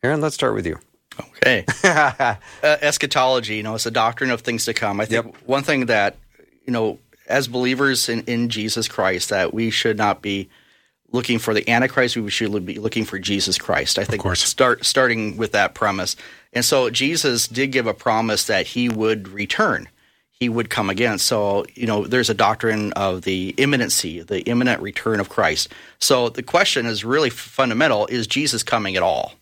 Aaron, 0.02 0.22
let's 0.22 0.34
start 0.34 0.56
with 0.56 0.66
you. 0.66 0.80
Okay. 1.20 1.66
uh, 1.84 2.36
eschatology, 2.64 3.58
you 3.58 3.64
know, 3.64 3.76
it's 3.76 3.86
a 3.86 3.92
doctrine 3.92 4.32
of 4.32 4.42
things 4.42 4.66
to 4.66 4.74
come. 4.74 5.00
I 5.00 5.06
think 5.06 5.24
yep. 5.24 5.36
one 5.46 5.62
thing 5.62 5.86
that, 5.86 6.16
you 6.66 6.74
know, 6.74 6.98
as 7.28 7.48
believers 7.48 8.10
in, 8.10 8.22
in 8.22 8.50
Jesus 8.50 8.88
Christ, 8.88 9.30
that 9.30 9.54
we 9.54 9.70
should 9.70 10.00
not 10.00 10.24
be 10.24 10.50
looking 11.12 11.38
for 11.38 11.54
the 11.54 11.70
Antichrist. 11.70 12.18
We 12.18 12.32
should 12.32 12.66
be 12.66 12.80
looking 12.80 13.06
for 13.06 13.20
Jesus 13.20 13.60
Christ. 13.60 14.00
I 14.00 14.04
think 14.04 14.26
start 14.36 14.84
starting 14.84 15.38
with 15.38 15.52
that 15.52 15.76
premise. 15.76 16.16
And 16.54 16.66
so 16.66 16.90
Jesus 16.90 17.48
did 17.48 17.68
give 17.68 17.86
a 17.86 17.94
promise 17.94 18.48
that 18.48 18.66
he 18.66 18.90
would 18.90 19.28
return. 19.28 19.90
He 20.40 20.50
would 20.50 20.70
come 20.70 20.90
again. 20.90 21.18
So, 21.18 21.66
you 21.76 21.86
know, 21.86 22.06
there's 22.06 22.30
a 22.30 22.34
doctrine 22.34 22.94
of 22.94 23.24
the 23.24 23.54
imminency, 23.58 24.22
the 24.22 24.42
imminent 24.42 24.82
return 24.82 25.20
of 25.20 25.28
Christ. 25.28 25.70
So 26.00 26.30
the 26.30 26.44
question 26.44 26.86
is 26.86 27.04
really 27.04 27.30
fundamental 27.30 28.08
is 28.08 28.26
Jesus 28.26 28.64
coming 28.64 28.96
at 28.96 29.04
all? 29.04 29.34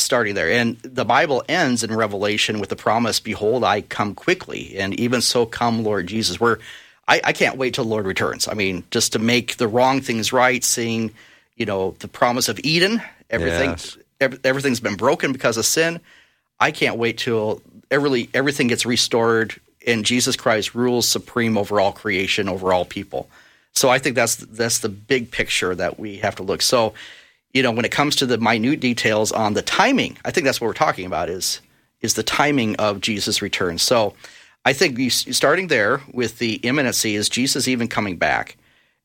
starting 0.00 0.34
there. 0.34 0.50
And 0.50 0.76
the 0.78 1.04
Bible 1.04 1.44
ends 1.48 1.84
in 1.84 1.94
Revelation 1.94 2.58
with 2.58 2.68
the 2.68 2.76
promise, 2.76 3.20
Behold, 3.20 3.64
I 3.64 3.82
come 3.82 4.14
quickly. 4.14 4.76
And 4.78 4.98
even 4.98 5.20
so 5.20 5.46
come, 5.46 5.84
Lord 5.84 6.06
Jesus. 6.06 6.40
Where 6.40 6.58
I, 7.06 7.20
I 7.24 7.32
can't 7.32 7.56
wait 7.56 7.74
till 7.74 7.84
the 7.84 7.90
Lord 7.90 8.06
returns. 8.06 8.48
I 8.48 8.54
mean, 8.54 8.84
just 8.90 9.12
to 9.12 9.18
make 9.18 9.56
the 9.56 9.68
wrong 9.68 10.00
things 10.00 10.32
right, 10.32 10.62
seeing, 10.64 11.12
you 11.56 11.66
know, 11.66 11.94
the 12.00 12.08
promise 12.08 12.48
of 12.48 12.58
Eden, 12.64 13.02
everything 13.28 13.70
yes. 13.70 13.98
everything's 14.44 14.80
been 14.80 14.96
broken 14.96 15.32
because 15.32 15.56
of 15.56 15.66
sin. 15.66 16.00
I 16.58 16.72
can't 16.72 16.98
wait 16.98 17.18
till 17.18 17.62
every, 17.90 18.28
everything 18.34 18.66
gets 18.66 18.84
restored 18.84 19.60
and 19.86 20.04
Jesus 20.04 20.36
Christ 20.36 20.74
rules 20.74 21.08
supreme 21.08 21.56
over 21.56 21.80
all 21.80 21.92
creation, 21.92 22.48
over 22.48 22.72
all 22.72 22.84
people. 22.84 23.28
So 23.72 23.88
I 23.88 23.98
think 23.98 24.16
that's 24.16 24.36
that's 24.36 24.80
the 24.80 24.88
big 24.88 25.30
picture 25.30 25.74
that 25.74 25.98
we 25.98 26.16
have 26.18 26.36
to 26.36 26.42
look. 26.42 26.62
So 26.62 26.94
you 27.52 27.62
know, 27.62 27.72
when 27.72 27.84
it 27.84 27.90
comes 27.90 28.16
to 28.16 28.26
the 28.26 28.38
minute 28.38 28.80
details 28.80 29.32
on 29.32 29.54
the 29.54 29.62
timing, 29.62 30.16
I 30.24 30.30
think 30.30 30.44
that's 30.44 30.60
what 30.60 30.68
we're 30.68 30.74
talking 30.74 31.06
about 31.06 31.28
is 31.28 31.60
is 32.00 32.14
the 32.14 32.22
timing 32.22 32.76
of 32.76 33.00
Jesus' 33.00 33.42
return. 33.42 33.78
So 33.78 34.14
I 34.64 34.72
think 34.72 34.98
you, 34.98 35.10
starting 35.10 35.68
there 35.68 36.00
with 36.12 36.38
the 36.38 36.54
imminency 36.56 37.14
is 37.14 37.28
Jesus 37.28 37.68
even 37.68 37.88
coming 37.88 38.16
back, 38.16 38.56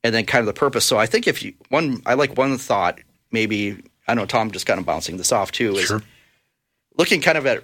and 0.03 0.13
then 0.13 0.25
kind 0.25 0.41
of 0.41 0.45
the 0.45 0.53
purpose. 0.53 0.85
So 0.85 0.97
I 0.97 1.05
think 1.05 1.27
if 1.27 1.43
you 1.43 1.53
one, 1.69 2.01
I 2.05 2.13
like 2.13 2.37
one 2.37 2.57
thought 2.57 2.99
maybe 3.31 3.83
I 4.07 4.13
know 4.13 4.25
Tom 4.25 4.51
just 4.51 4.65
kind 4.65 4.79
of 4.79 4.85
bouncing 4.85 5.17
this 5.17 5.31
off 5.31 5.51
too 5.51 5.75
is 5.75 5.85
sure. 5.85 6.03
looking 6.97 7.21
kind 7.21 7.37
of 7.37 7.45
at 7.45 7.63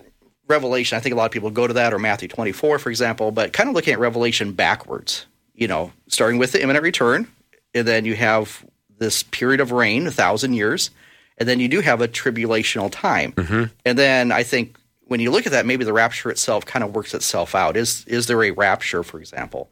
Revelation. 0.51 0.97
I 0.97 0.99
think 0.99 1.13
a 1.13 1.17
lot 1.17 1.25
of 1.25 1.31
people 1.31 1.49
go 1.49 1.65
to 1.65 1.73
that 1.73 1.93
or 1.93 1.99
Matthew 1.99 2.27
twenty 2.27 2.51
four, 2.51 2.77
for 2.77 2.89
example, 2.89 3.31
but 3.31 3.53
kind 3.53 3.69
of 3.69 3.75
looking 3.75 3.93
at 3.93 3.99
Revelation 3.99 4.53
backwards. 4.53 5.25
You 5.55 5.67
know, 5.67 5.91
starting 6.07 6.37
with 6.39 6.51
the 6.51 6.61
imminent 6.61 6.83
return, 6.83 7.27
and 7.73 7.87
then 7.87 8.05
you 8.05 8.15
have 8.15 8.65
this 8.97 9.23
period 9.23 9.59
of 9.59 9.71
reign, 9.71 10.05
a 10.07 10.11
thousand 10.11 10.53
years, 10.53 10.91
and 11.37 11.49
then 11.49 11.59
you 11.59 11.67
do 11.67 11.81
have 11.81 12.01
a 12.01 12.07
tribulational 12.07 12.91
time. 12.91 13.31
Mm-hmm. 13.33 13.63
And 13.85 13.97
then 13.97 14.31
I 14.31 14.43
think 14.43 14.77
when 15.05 15.19
you 15.19 15.31
look 15.31 15.45
at 15.45 15.51
that, 15.51 15.65
maybe 15.65 15.83
the 15.83 15.93
rapture 15.93 16.29
itself 16.29 16.65
kind 16.65 16.83
of 16.83 16.95
works 16.95 17.13
itself 17.13 17.55
out. 17.55 17.75
Is 17.77 18.05
is 18.05 18.27
there 18.27 18.43
a 18.43 18.51
rapture, 18.51 19.03
for 19.03 19.19
example? 19.19 19.69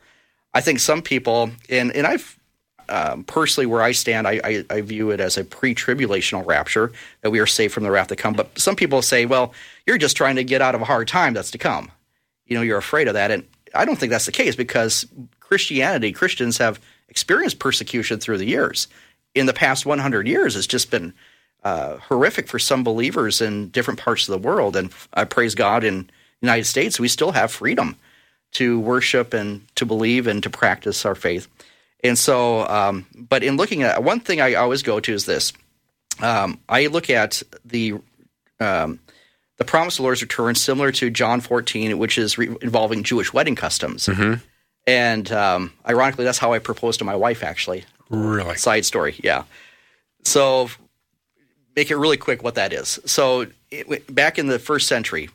I 0.53 0.61
think 0.61 0.79
some 0.79 1.01
people, 1.01 1.51
and 1.69 1.91
and 1.95 2.07
I've 2.07 2.38
um, 2.89 3.23
personally 3.23 3.65
where 3.65 3.81
I 3.81 3.91
stand, 3.91 4.27
I, 4.27 4.41
I, 4.43 4.65
I 4.69 4.81
view 4.81 5.11
it 5.11 5.19
as 5.19 5.37
a 5.37 5.43
pre-tribulational 5.43 6.45
rapture 6.45 6.91
that 7.21 7.29
we 7.29 7.39
are 7.39 7.45
saved 7.45 7.73
from 7.73 7.83
the 7.83 7.91
wrath 7.91 8.07
to 8.07 8.15
come. 8.15 8.33
But 8.33 8.57
some 8.57 8.75
people 8.75 9.01
say, 9.01 9.25
well, 9.25 9.53
you're 9.85 9.97
just 9.97 10.17
trying 10.17 10.35
to 10.35 10.43
get 10.43 10.61
out 10.61 10.75
of 10.75 10.81
a 10.81 10.85
hard 10.85 11.07
time 11.07 11.33
that's 11.33 11.51
to 11.51 11.57
come. 11.57 11.91
You 12.45 12.55
know, 12.55 12.61
you're 12.61 12.77
afraid 12.77 13.07
of 13.07 13.13
that, 13.13 13.31
and 13.31 13.43
I 13.75 13.85
don't 13.85 13.97
think 13.97 14.09
that's 14.09 14.25
the 14.25 14.31
case 14.31 14.55
because 14.55 15.05
Christianity, 15.39 16.11
Christians 16.11 16.57
have 16.57 16.79
experienced 17.09 17.59
persecution 17.59 18.19
through 18.19 18.37
the 18.37 18.45
years 18.45 18.87
in 19.35 19.45
the 19.45 19.53
past 19.53 19.85
100 19.85 20.27
years 20.27 20.55
it's 20.55 20.67
just 20.67 20.91
been 20.91 21.13
uh, 21.63 21.97
horrific 21.97 22.47
for 22.47 22.59
some 22.59 22.83
believers 22.83 23.41
in 23.41 23.69
different 23.69 23.99
parts 23.99 24.27
of 24.27 24.31
the 24.31 24.47
world. 24.47 24.75
And 24.75 24.91
I 25.13 25.25
praise 25.25 25.55
God 25.55 25.83
in 25.83 26.03
the 26.03 26.47
United 26.47 26.65
States, 26.65 26.99
we 26.99 27.09
still 27.09 27.31
have 27.31 27.51
freedom 27.51 27.97
to 28.53 28.79
worship 28.79 29.33
and 29.33 29.67
to 29.75 29.85
believe 29.85 30.25
and 30.25 30.41
to 30.43 30.49
practice 30.49 31.05
our 31.05 31.15
faith. 31.15 31.47
And 32.03 32.17
so, 32.17 32.67
um, 32.67 33.05
but 33.13 33.43
in 33.43 33.57
looking 33.57 33.83
at 33.83 34.03
one 34.03 34.19
thing 34.19 34.39
I 34.39 34.53
always 34.55 34.83
go 34.83 34.99
to 34.99 35.13
is 35.13 35.25
this 35.25 35.53
um, 36.21 36.59
I 36.67 36.87
look 36.87 37.09
at 37.09 37.41
the 37.65 37.95
um, 38.59 38.99
the 39.57 39.65
promise 39.65 39.95
of 39.95 39.97
the 39.97 40.03
Lord's 40.03 40.21
return, 40.21 40.55
similar 40.55 40.91
to 40.93 41.09
John 41.09 41.41
14, 41.41 41.97
which 41.97 42.17
is 42.17 42.37
re- 42.37 42.55
involving 42.61 43.03
Jewish 43.03 43.33
wedding 43.33 43.55
customs. 43.55 44.07
Mm-hmm. 44.07 44.35
And 44.87 45.31
um, 45.31 45.73
ironically, 45.87 46.25
that's 46.25 46.37
how 46.37 46.53
I 46.53 46.59
proposed 46.59 46.99
to 46.99 47.05
my 47.05 47.15
wife, 47.15 47.43
actually. 47.43 47.83
Really? 48.09 48.55
Side 48.55 48.85
story, 48.85 49.15
yeah. 49.21 49.43
So, 50.23 50.69
make 51.75 51.91
it 51.91 51.97
really 51.97 52.17
quick 52.17 52.41
what 52.41 52.55
that 52.55 52.73
is. 52.73 52.99
So, 53.05 53.47
it, 53.69 54.13
back 54.13 54.39
in 54.39 54.47
the 54.47 54.59
first 54.59 54.87
century, 54.87 55.29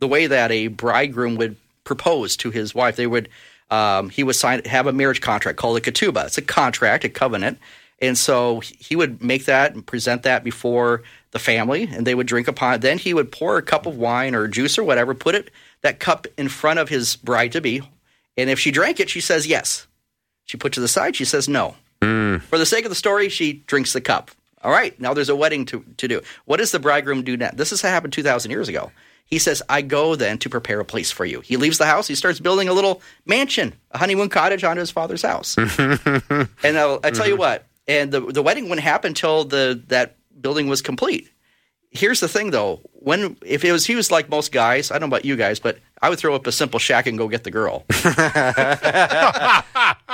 the 0.00 0.08
way 0.08 0.26
that 0.26 0.50
a 0.50 0.68
bridegroom 0.68 1.36
would 1.36 1.56
propose 1.84 2.36
to 2.38 2.50
his 2.50 2.74
wife, 2.74 2.96
they 2.96 3.06
would 3.06 3.28
um, 3.70 4.10
he 4.10 4.22
would 4.22 4.36
sign 4.36 4.64
have 4.64 4.86
a 4.86 4.92
marriage 4.92 5.20
contract 5.20 5.58
called 5.58 5.76
a 5.76 5.80
ketubah. 5.80 6.26
It's 6.26 6.38
a 6.38 6.42
contract, 6.42 7.04
a 7.04 7.08
covenant, 7.08 7.58
and 8.00 8.16
so 8.16 8.60
he 8.60 8.96
would 8.96 9.22
make 9.22 9.44
that 9.46 9.74
and 9.74 9.86
present 9.86 10.22
that 10.22 10.44
before 10.44 11.02
the 11.32 11.38
family, 11.38 11.84
and 11.84 12.06
they 12.06 12.14
would 12.14 12.26
drink 12.26 12.48
upon 12.48 12.74
it. 12.74 12.80
Then 12.80 12.98
he 12.98 13.12
would 13.12 13.30
pour 13.30 13.58
a 13.58 13.62
cup 13.62 13.86
of 13.86 13.96
wine 13.96 14.34
or 14.34 14.48
juice 14.48 14.78
or 14.78 14.84
whatever, 14.84 15.14
put 15.14 15.34
it 15.34 15.50
that 15.82 16.00
cup 16.00 16.26
in 16.36 16.48
front 16.48 16.78
of 16.78 16.88
his 16.88 17.16
bride 17.16 17.52
to 17.52 17.60
be, 17.60 17.82
and 18.36 18.48
if 18.48 18.58
she 18.58 18.70
drank 18.70 19.00
it, 19.00 19.10
she 19.10 19.20
says 19.20 19.46
yes. 19.46 19.86
She 20.44 20.56
put 20.56 20.72
to 20.74 20.80
the 20.80 20.88
side, 20.88 21.16
she 21.16 21.24
says 21.24 21.48
no. 21.48 21.74
Mm. 22.00 22.40
For 22.42 22.56
the 22.56 22.66
sake 22.66 22.84
of 22.84 22.90
the 22.90 22.94
story, 22.94 23.28
she 23.28 23.64
drinks 23.66 23.92
the 23.92 24.00
cup. 24.00 24.30
All 24.62 24.70
right, 24.70 24.98
now 25.00 25.14
there's 25.14 25.28
a 25.28 25.36
wedding 25.36 25.66
to, 25.66 25.84
to 25.98 26.08
do. 26.08 26.20
What 26.46 26.56
does 26.56 26.72
the 26.72 26.78
bridegroom 26.78 27.22
do 27.22 27.36
now? 27.36 27.50
This 27.52 27.70
has 27.70 27.80
happened 27.80 28.12
2,000 28.12 28.50
years 28.50 28.68
ago. 28.68 28.90
He 29.28 29.38
says, 29.38 29.62
I 29.68 29.82
go 29.82 30.14
then 30.14 30.38
to 30.38 30.48
prepare 30.48 30.80
a 30.80 30.86
place 30.86 31.10
for 31.10 31.26
you. 31.26 31.40
He 31.40 31.58
leaves 31.58 31.76
the 31.76 31.84
house. 31.84 32.08
He 32.08 32.14
starts 32.14 32.40
building 32.40 32.68
a 32.68 32.72
little 32.72 33.02
mansion, 33.26 33.74
a 33.90 33.98
honeymoon 33.98 34.30
cottage 34.30 34.64
onto 34.64 34.80
his 34.80 34.90
father's 34.90 35.20
house. 35.20 35.56
and 35.58 36.48
I'll, 36.64 36.98
I 37.04 37.10
tell 37.10 37.26
you 37.26 37.34
mm-hmm. 37.34 37.40
what, 37.40 37.66
and 37.86 38.10
the, 38.10 38.20
the 38.20 38.42
wedding 38.42 38.70
wouldn't 38.70 38.84
happen 38.84 39.10
until 39.10 39.44
the, 39.44 39.82
that 39.88 40.16
building 40.40 40.66
was 40.66 40.80
complete. 40.80 41.30
Here's 41.90 42.20
the 42.20 42.28
thing, 42.28 42.50
though. 42.50 42.80
When 42.92 43.36
if 43.44 43.64
it 43.64 43.72
was 43.72 43.86
he 43.86 43.94
was 43.94 44.10
like 44.10 44.28
most 44.28 44.52
guys, 44.52 44.90
I 44.90 44.94
don't 44.94 45.08
know 45.08 45.16
about 45.16 45.24
you 45.24 45.36
guys, 45.36 45.58
but 45.58 45.78
I 46.02 46.10
would 46.10 46.18
throw 46.18 46.34
up 46.34 46.46
a 46.46 46.52
simple 46.52 46.78
shack 46.78 47.06
and 47.06 47.16
go 47.16 47.28
get 47.28 47.44
the 47.44 47.50
girl. 47.50 47.86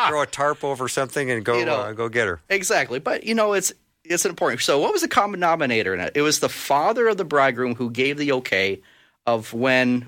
throw 0.08 0.22
a 0.22 0.26
tarp 0.30 0.62
over 0.62 0.88
something 0.88 1.30
and 1.30 1.44
go 1.44 1.58
you 1.58 1.64
know, 1.64 1.80
uh, 1.80 1.92
go 1.92 2.08
get 2.08 2.28
her. 2.28 2.40
Exactly, 2.48 3.00
but 3.00 3.24
you 3.24 3.34
know 3.34 3.54
it's 3.54 3.72
it's 4.04 4.24
important. 4.24 4.62
So, 4.62 4.78
what 4.78 4.92
was 4.92 5.02
the 5.02 5.08
common 5.08 5.40
denominator 5.40 5.94
in 5.94 6.00
it? 6.00 6.12
It 6.14 6.22
was 6.22 6.38
the 6.38 6.48
father 6.48 7.08
of 7.08 7.16
the 7.16 7.24
bridegroom 7.24 7.74
who 7.74 7.90
gave 7.90 8.18
the 8.18 8.32
okay 8.32 8.80
of 9.26 9.52
when 9.52 10.06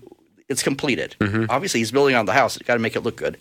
it's 0.49 0.63
completed. 0.63 1.17
Mm-hmm. 1.21 1.47
Obviously, 1.51 1.81
he's 1.81 1.93
building 1.93 2.15
on 2.15 2.27
the 2.27 2.33
house; 2.33 2.59
got 2.59 2.75
to 2.75 2.81
make 2.81 2.97
it 2.97 3.01
look 3.01 3.17
good. 3.17 3.37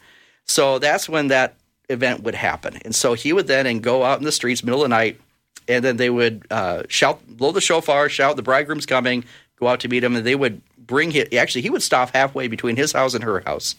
So 0.46 0.80
that's 0.80 1.10
when 1.10 1.28
that 1.30 1.56
event 1.90 2.24
would 2.24 2.36
happen, 2.36 2.78
and 2.86 2.96
so 2.96 3.14
he 3.14 3.34
would 3.34 3.48
then 3.48 3.66
and 3.66 3.82
go 3.82 4.04
out 4.04 4.20
in 4.20 4.26
the 4.26 4.32
streets 4.32 4.64
middle 4.64 4.82
of 4.84 4.90
the 4.90 4.96
night 4.96 5.20
and 5.68 5.84
then 5.84 5.98
they 5.98 6.10
would 6.10 6.46
uh, 6.52 6.84
shout, 6.90 7.26
blow 7.28 7.52
the 7.52 7.62
shofar, 7.62 8.10
shout, 8.10 8.36
"The 8.36 8.44
bridegroom's 8.44 8.86
coming!" 8.86 9.24
Go 9.60 9.68
out 9.68 9.80
to 9.82 9.88
meet 9.88 10.04
him, 10.04 10.16
and 10.16 10.26
they 10.26 10.36
would 10.36 10.62
bring 10.78 11.12
him. 11.12 11.28
Actually, 11.38 11.62
he 11.62 11.70
would 11.70 11.82
stop 11.84 12.12
halfway 12.14 12.48
between 12.48 12.76
his 12.76 12.92
house 12.92 13.14
and 13.14 13.24
her 13.24 13.40
house. 13.42 13.76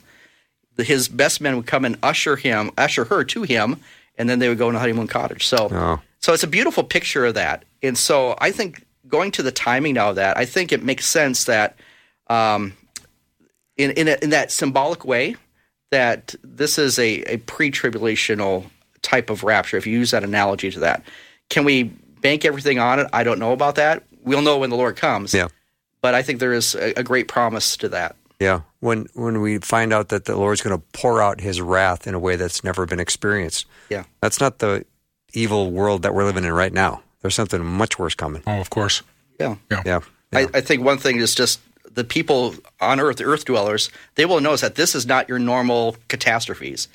His 0.78 1.09
best 1.09 1.40
men 1.40 1.56
would 1.56 1.66
come 1.66 1.85
and 1.85 1.96
usher 2.02 2.37
him, 2.37 2.70
usher 2.76 3.04
her 3.04 3.24
to 3.24 3.42
him, 3.42 3.80
and 4.18 4.28
then 4.28 4.38
they 4.38 4.48
would 4.48 4.59
go 4.59 4.68
in 4.68 4.74
a 4.74 4.78
honeymoon 4.78 5.06
cottage. 5.06 5.46
So, 5.46 5.68
Oh. 5.70 6.00
so 6.20 6.32
it's 6.32 6.42
a 6.42 6.48
beautiful 6.48 6.82
picture 6.82 7.24
of 7.26 7.35
that. 7.35 7.64
And 7.82 7.96
so 7.96 8.37
I 8.40 8.50
think 8.50 8.85
going 9.09 9.30
to 9.32 9.42
the 9.42 9.52
timing 9.52 9.94
now 9.94 10.11
of 10.11 10.16
that, 10.16 10.37
I 10.37 10.44
think 10.44 10.72
it 10.72 10.82
makes 10.82 11.06
sense 11.06 11.44
that 11.44 11.76
um, 12.28 12.72
in 13.76 13.90
in, 13.92 14.08
a, 14.08 14.16
in 14.22 14.30
that 14.30 14.50
symbolic 14.50 15.04
way 15.04 15.36
that 15.90 16.34
this 16.42 16.78
is 16.78 16.98
a, 16.98 17.22
a 17.32 17.36
pre-tribulational 17.38 18.64
type 19.02 19.30
of 19.30 19.44
rapture. 19.44 19.76
If 19.76 19.86
you 19.86 19.92
use 19.98 20.10
that 20.10 20.24
analogy 20.24 20.70
to 20.72 20.80
that, 20.80 21.02
can 21.48 21.64
we 21.64 21.84
bank 21.84 22.44
everything 22.44 22.78
on 22.78 22.98
it? 22.98 23.06
I 23.12 23.22
don't 23.24 23.38
know 23.38 23.52
about 23.52 23.76
that. 23.76 24.02
We'll 24.24 24.42
know 24.42 24.58
when 24.58 24.70
the 24.70 24.76
Lord 24.76 24.96
comes. 24.96 25.32
Yeah. 25.32 25.48
But 26.00 26.14
I 26.14 26.22
think 26.22 26.40
there 26.40 26.52
is 26.52 26.74
a, 26.74 26.98
a 26.98 27.02
great 27.02 27.28
promise 27.28 27.76
to 27.78 27.88
that. 27.90 28.16
Yeah, 28.38 28.60
when 28.80 29.06
when 29.14 29.40
we 29.40 29.58
find 29.58 29.92
out 29.94 30.08
that 30.10 30.26
the 30.26 30.36
Lord's 30.36 30.60
going 30.60 30.76
to 30.76 30.84
pour 30.92 31.22
out 31.22 31.40
His 31.40 31.60
wrath 31.60 32.06
in 32.06 32.14
a 32.14 32.18
way 32.18 32.36
that's 32.36 32.62
never 32.62 32.84
been 32.84 33.00
experienced, 33.00 33.66
Yeah. 33.88 34.04
that's 34.20 34.40
not 34.40 34.58
the 34.58 34.84
evil 35.32 35.70
world 35.70 36.02
that 36.02 36.12
we're 36.14 36.24
living 36.24 36.44
in 36.44 36.52
right 36.52 36.72
now. 36.72 37.02
There's 37.22 37.34
something 37.34 37.64
much 37.64 37.98
worse 37.98 38.14
coming. 38.14 38.42
Oh, 38.46 38.60
of 38.60 38.68
course. 38.68 39.02
Yeah. 39.40 39.56
Yeah, 39.70 39.82
yeah. 39.86 40.00
I, 40.34 40.46
I 40.52 40.60
think 40.60 40.84
one 40.84 40.98
thing 40.98 41.16
is 41.18 41.34
just 41.34 41.60
the 41.96 42.04
people 42.04 42.54
on 42.80 43.00
Earth, 43.00 43.16
the 43.16 43.24
Earth 43.24 43.44
dwellers, 43.44 43.90
they 44.14 44.24
will 44.24 44.40
notice 44.40 44.61
that 44.61 44.76
this 44.76 44.94
is 44.94 45.06
not 45.06 45.28
your 45.28 45.40
normal 45.40 45.96
catastrophes. 46.06 46.87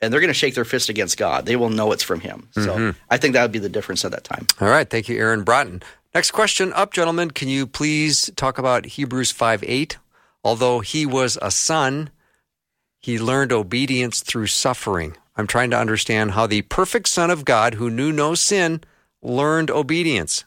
And 0.00 0.12
they're 0.12 0.20
going 0.20 0.28
to 0.28 0.34
shake 0.34 0.54
their 0.54 0.64
fist 0.64 0.88
against 0.88 1.18
God. 1.18 1.44
They 1.44 1.56
will 1.56 1.70
know 1.70 1.90
it's 1.90 2.04
from 2.04 2.20
Him. 2.20 2.48
So 2.52 2.60
mm-hmm. 2.60 2.98
I 3.10 3.16
think 3.16 3.34
that 3.34 3.42
would 3.42 3.52
be 3.52 3.58
the 3.58 3.68
difference 3.68 4.04
at 4.04 4.12
that 4.12 4.22
time. 4.22 4.46
All 4.60 4.68
right, 4.68 4.88
thank 4.88 5.08
you, 5.08 5.18
Aaron 5.18 5.44
Braaten. 5.44 5.82
Next 6.14 6.30
question 6.30 6.72
up, 6.72 6.92
gentlemen. 6.92 7.32
Can 7.32 7.48
you 7.48 7.66
please 7.66 8.30
talk 8.36 8.58
about 8.58 8.86
Hebrews 8.86 9.32
five 9.32 9.62
eight? 9.64 9.98
Although 10.44 10.80
he 10.80 11.04
was 11.04 11.36
a 11.42 11.50
son, 11.50 12.10
he 13.00 13.18
learned 13.18 13.52
obedience 13.52 14.20
through 14.20 14.46
suffering. 14.46 15.16
I'm 15.36 15.48
trying 15.48 15.70
to 15.70 15.78
understand 15.78 16.30
how 16.30 16.46
the 16.46 16.62
perfect 16.62 17.08
Son 17.08 17.30
of 17.30 17.44
God, 17.44 17.74
who 17.74 17.90
knew 17.90 18.12
no 18.12 18.34
sin, 18.34 18.80
learned 19.20 19.70
obedience. 19.70 20.44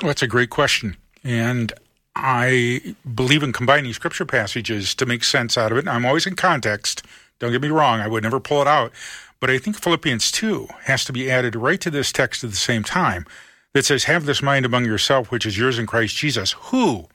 Well, 0.00 0.08
that's 0.08 0.22
a 0.22 0.28
great 0.28 0.50
question. 0.50 0.96
And 1.24 1.72
I 2.14 2.94
believe 3.14 3.42
in 3.42 3.52
combining 3.52 3.92
scripture 3.92 4.26
passages 4.26 4.94
to 4.96 5.06
make 5.06 5.24
sense 5.24 5.56
out 5.56 5.72
of 5.72 5.78
it. 5.78 5.88
I'm 5.88 6.04
always 6.04 6.26
in 6.26 6.36
context. 6.36 7.04
Don't 7.38 7.52
get 7.52 7.62
me 7.62 7.68
wrong, 7.68 8.00
I 8.00 8.08
would 8.08 8.22
never 8.22 8.40
pull 8.40 8.60
it 8.60 8.68
out. 8.68 8.92
But 9.40 9.50
I 9.50 9.58
think 9.58 9.76
Philippians 9.76 10.30
2 10.30 10.68
has 10.84 11.04
to 11.04 11.12
be 11.12 11.30
added 11.30 11.56
right 11.56 11.80
to 11.80 11.90
this 11.90 12.12
text 12.12 12.44
at 12.44 12.50
the 12.50 12.56
same 12.56 12.84
time 12.84 13.26
that 13.72 13.84
says, 13.84 14.04
Have 14.04 14.26
this 14.26 14.42
mind 14.42 14.64
among 14.64 14.84
yourself, 14.84 15.30
which 15.30 15.46
is 15.46 15.58
yours 15.58 15.78
in 15.78 15.86
Christ 15.86 16.16
Jesus, 16.16 16.52
who, 16.52 17.08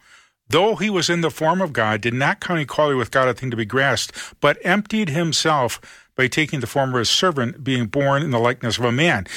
though 0.50 0.76
he 0.76 0.90
was 0.90 1.10
in 1.10 1.22
the 1.22 1.32
form 1.32 1.62
of 1.62 1.72
God, 1.72 2.02
did 2.02 2.14
not 2.14 2.42
count 2.42 2.60
equality 2.60 2.98
with 2.98 3.12
God 3.12 3.30
a 3.30 3.34
thing 3.34 3.52
to 3.52 3.58
be 3.58 3.66
grasped, 3.66 4.36
but 4.42 4.58
emptied 4.66 5.10
himself 5.10 6.10
by 6.16 6.28
taking 6.28 6.60
the 6.60 6.68
form 6.68 6.94
of 6.94 7.00
a 7.00 7.06
servant, 7.06 7.64
being 7.64 7.86
born 7.86 8.24
in 8.24 8.32
the 8.32 8.40
likeness 8.40 8.78
of 8.78 8.84
a 8.84 8.92
man. 8.92 9.28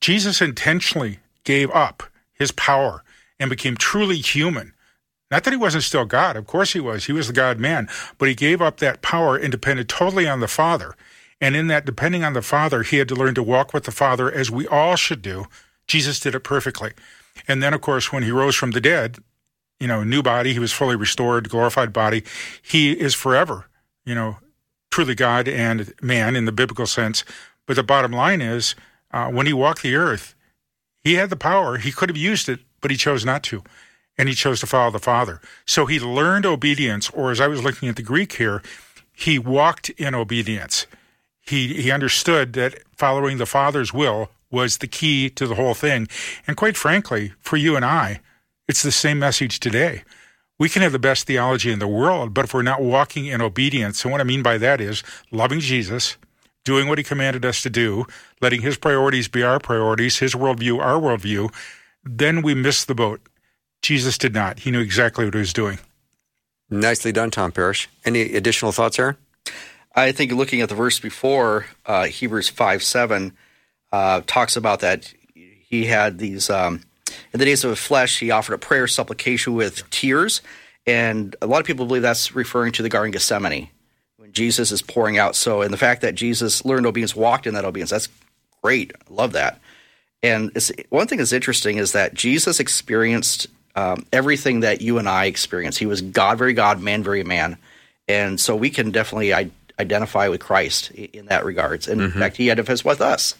Jesus 0.00 0.40
intentionally 0.40 1.18
gave 1.44 1.70
up 1.72 2.04
his 2.32 2.52
power 2.52 3.02
and 3.38 3.50
became 3.50 3.76
truly 3.76 4.16
human. 4.16 4.72
Not 5.30 5.44
that 5.44 5.52
he 5.52 5.58
wasn't 5.58 5.84
still 5.84 6.04
God, 6.04 6.36
of 6.36 6.46
course 6.46 6.72
he 6.72 6.80
was. 6.80 7.04
He 7.04 7.12
was 7.12 7.26
the 7.26 7.32
God 7.32 7.58
man, 7.58 7.88
but 8.16 8.28
he 8.28 8.34
gave 8.34 8.62
up 8.62 8.78
that 8.78 9.02
power 9.02 9.36
and 9.36 9.52
depended 9.52 9.88
totally 9.88 10.26
on 10.26 10.40
the 10.40 10.48
Father. 10.48 10.94
And 11.40 11.54
in 11.54 11.68
that 11.68 11.84
depending 11.84 12.24
on 12.24 12.32
the 12.32 12.42
Father, 12.42 12.82
he 12.82 12.96
had 12.96 13.08
to 13.08 13.14
learn 13.14 13.34
to 13.34 13.42
walk 13.42 13.72
with 13.72 13.84
the 13.84 13.92
Father 13.92 14.32
as 14.32 14.50
we 14.50 14.66
all 14.66 14.96
should 14.96 15.22
do. 15.22 15.46
Jesus 15.86 16.18
did 16.18 16.34
it 16.34 16.40
perfectly. 16.40 16.92
And 17.46 17.62
then, 17.62 17.74
of 17.74 17.80
course, 17.80 18.12
when 18.12 18.22
he 18.22 18.30
rose 18.30 18.56
from 18.56 18.72
the 18.72 18.80
dead, 18.80 19.18
you 19.78 19.86
know, 19.86 20.02
new 20.02 20.22
body, 20.22 20.52
he 20.52 20.58
was 20.58 20.72
fully 20.72 20.96
restored, 20.96 21.48
glorified 21.48 21.92
body. 21.92 22.24
He 22.60 22.92
is 22.92 23.14
forever, 23.14 23.66
you 24.04 24.14
know, 24.14 24.38
truly 24.90 25.14
God 25.14 25.46
and 25.46 25.92
man 26.02 26.34
in 26.34 26.46
the 26.46 26.52
biblical 26.52 26.86
sense. 26.86 27.24
But 27.66 27.76
the 27.76 27.82
bottom 27.82 28.12
line 28.12 28.40
is, 28.40 28.74
uh, 29.12 29.28
when 29.28 29.46
he 29.46 29.52
walked 29.52 29.82
the 29.82 29.94
earth, 29.94 30.34
he 31.04 31.14
had 31.14 31.30
the 31.30 31.36
power. 31.36 31.76
He 31.76 31.92
could 31.92 32.08
have 32.08 32.16
used 32.16 32.48
it, 32.48 32.60
but 32.80 32.90
he 32.90 32.96
chose 32.96 33.24
not 33.24 33.42
to. 33.44 33.62
And 34.18 34.28
he 34.28 34.34
chose 34.34 34.60
to 34.60 34.66
follow 34.66 34.90
the 34.90 34.98
Father. 34.98 35.40
So 35.64 35.86
he 35.86 36.00
learned 36.00 36.44
obedience, 36.44 37.08
or 37.10 37.30
as 37.30 37.40
I 37.40 37.46
was 37.46 37.62
looking 37.62 37.88
at 37.88 37.96
the 37.96 38.02
Greek 38.02 38.32
here, 38.32 38.62
he 39.12 39.38
walked 39.38 39.90
in 39.90 40.14
obedience. 40.14 40.86
He, 41.40 41.80
he 41.80 41.90
understood 41.90 42.52
that 42.54 42.80
following 42.96 43.38
the 43.38 43.46
Father's 43.46 43.94
will 43.94 44.30
was 44.50 44.78
the 44.78 44.86
key 44.86 45.30
to 45.30 45.46
the 45.46 45.54
whole 45.54 45.74
thing. 45.74 46.08
And 46.46 46.56
quite 46.56 46.76
frankly, 46.76 47.32
for 47.40 47.56
you 47.56 47.76
and 47.76 47.84
I, 47.84 48.20
it's 48.66 48.82
the 48.82 48.92
same 48.92 49.18
message 49.18 49.60
today. 49.60 50.02
We 50.58 50.68
can 50.68 50.82
have 50.82 50.92
the 50.92 50.98
best 50.98 51.26
theology 51.26 51.70
in 51.70 51.78
the 51.78 51.86
world, 51.86 52.34
but 52.34 52.44
if 52.44 52.52
we're 52.52 52.62
not 52.62 52.82
walking 52.82 53.26
in 53.26 53.40
obedience, 53.40 54.04
and 54.04 54.10
what 54.10 54.20
I 54.20 54.24
mean 54.24 54.42
by 54.42 54.58
that 54.58 54.80
is 54.80 55.04
loving 55.30 55.60
Jesus, 55.60 56.16
doing 56.64 56.88
what 56.88 56.98
he 56.98 57.04
commanded 57.04 57.44
us 57.44 57.62
to 57.62 57.70
do, 57.70 58.06
letting 58.40 58.62
his 58.62 58.76
priorities 58.76 59.28
be 59.28 59.42
our 59.42 59.60
priorities, 59.60 60.18
his 60.18 60.34
worldview 60.34 60.80
our 60.80 61.00
worldview, 61.00 61.52
then 62.04 62.42
we 62.42 62.54
miss 62.54 62.84
the 62.84 62.94
boat. 62.94 63.20
Jesus 63.82 64.18
did 64.18 64.34
not. 64.34 64.60
He 64.60 64.70
knew 64.70 64.80
exactly 64.80 65.24
what 65.24 65.34
he 65.34 65.40
was 65.40 65.52
doing. 65.52 65.78
Nicely 66.70 67.12
done, 67.12 67.30
Tom 67.30 67.52
Parrish. 67.52 67.88
Any 68.04 68.34
additional 68.34 68.72
thoughts, 68.72 68.98
Aaron? 68.98 69.16
I 69.94 70.12
think 70.12 70.32
looking 70.32 70.60
at 70.60 70.68
the 70.68 70.74
verse 70.74 71.00
before, 71.00 71.66
uh, 71.86 72.04
Hebrews 72.06 72.48
5 72.48 72.82
7, 72.82 73.32
uh, 73.90 74.20
talks 74.26 74.56
about 74.56 74.80
that 74.80 75.12
he 75.34 75.86
had 75.86 76.18
these, 76.18 76.50
um, 76.50 76.82
in 77.32 77.38
the 77.38 77.44
days 77.44 77.64
of 77.64 77.70
the 77.70 77.76
flesh, 77.76 78.20
he 78.20 78.30
offered 78.30 78.54
a 78.54 78.58
prayer 78.58 78.86
supplication 78.86 79.54
with 79.54 79.88
tears. 79.90 80.42
And 80.86 81.36
a 81.42 81.46
lot 81.46 81.60
of 81.60 81.66
people 81.66 81.86
believe 81.86 82.02
that's 82.02 82.34
referring 82.34 82.72
to 82.72 82.82
the 82.82 82.88
Garden 82.88 83.10
of 83.10 83.14
Gethsemane 83.14 83.68
when 84.16 84.32
Jesus 84.32 84.72
is 84.72 84.82
pouring 84.82 85.18
out. 85.18 85.36
So, 85.36 85.62
and 85.62 85.72
the 85.72 85.78
fact 85.78 86.02
that 86.02 86.14
Jesus 86.14 86.64
learned 86.64 86.86
obedience, 86.86 87.14
walked 87.14 87.46
in 87.46 87.54
that 87.54 87.64
obedience, 87.64 87.90
that's 87.90 88.08
great. 88.62 88.92
I 88.94 89.12
love 89.12 89.32
that. 89.32 89.60
And 90.22 90.50
it's, 90.54 90.72
one 90.88 91.06
thing 91.06 91.18
that's 91.18 91.32
interesting 91.32 91.76
is 91.76 91.92
that 91.92 92.14
Jesus 92.14 92.58
experienced 92.58 93.46
um, 93.78 94.06
everything 94.12 94.60
that 94.60 94.80
you 94.80 94.98
and 94.98 95.08
I 95.08 95.26
experience. 95.26 95.76
He 95.76 95.86
was 95.86 96.02
God, 96.02 96.36
very 96.36 96.52
God, 96.52 96.80
man, 96.80 97.02
very 97.04 97.22
man. 97.22 97.56
And 98.08 98.40
so 98.40 98.56
we 98.56 98.70
can 98.70 98.90
definitely 98.90 99.32
I- 99.32 99.50
identify 99.78 100.28
with 100.28 100.40
Christ 100.40 100.90
in 100.90 101.26
that 101.26 101.44
regards. 101.44 101.86
And 101.86 102.00
in 102.00 102.10
fact, 102.10 102.36
he 102.36 102.50
identifies 102.50 102.84
with 102.84 103.00
us. 103.00 103.36